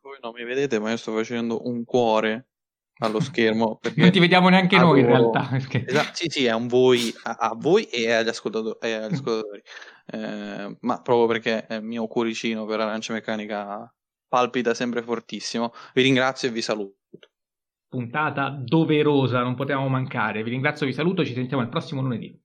Voi 0.00 0.16
non 0.22 0.32
mi 0.32 0.42
vedete, 0.42 0.78
ma 0.78 0.88
io 0.88 0.96
sto 0.96 1.12
facendo 1.12 1.68
un 1.68 1.84
cuore 1.84 2.48
allo 3.00 3.20
schermo. 3.20 3.78
non 3.96 4.10
ti 4.10 4.18
vediamo 4.18 4.48
neanche 4.48 4.78
noi 4.78 5.00
in 5.00 5.06
realtà. 5.06 5.48
Perché... 5.50 5.84
Esatto, 5.86 6.14
sì, 6.14 6.30
sì, 6.30 6.46
è 6.46 6.54
un 6.54 6.66
voi 6.66 7.12
a, 7.24 7.32
a 7.32 7.54
voi 7.54 7.84
e 7.84 8.10
agli 8.10 8.28
ascoltatori. 8.28 8.78
E 8.80 8.92
agli 8.94 9.12
ascoltatori. 9.12 9.62
eh, 10.12 10.76
ma 10.80 11.02
proprio 11.02 11.26
perché 11.26 11.66
il 11.68 11.82
mio 11.82 12.06
cuoricino 12.06 12.64
per 12.64 12.80
arancia 12.80 13.12
meccanica 13.12 13.94
palpita 14.26 14.72
sempre 14.72 15.02
fortissimo. 15.02 15.74
Vi 15.92 16.00
ringrazio 16.00 16.48
e 16.48 16.52
vi 16.52 16.62
saluto. 16.62 17.01
Puntata 17.92 18.48
doverosa, 18.48 19.42
non 19.42 19.54
potevamo 19.54 19.86
mancare. 19.86 20.42
Vi 20.42 20.48
ringrazio 20.48 20.86
vi 20.86 20.92
saluto, 20.92 21.24
ci 21.26 21.34
sentiamo 21.34 21.62
il 21.62 21.68
prossimo 21.68 22.00
lunedì. 22.00 22.41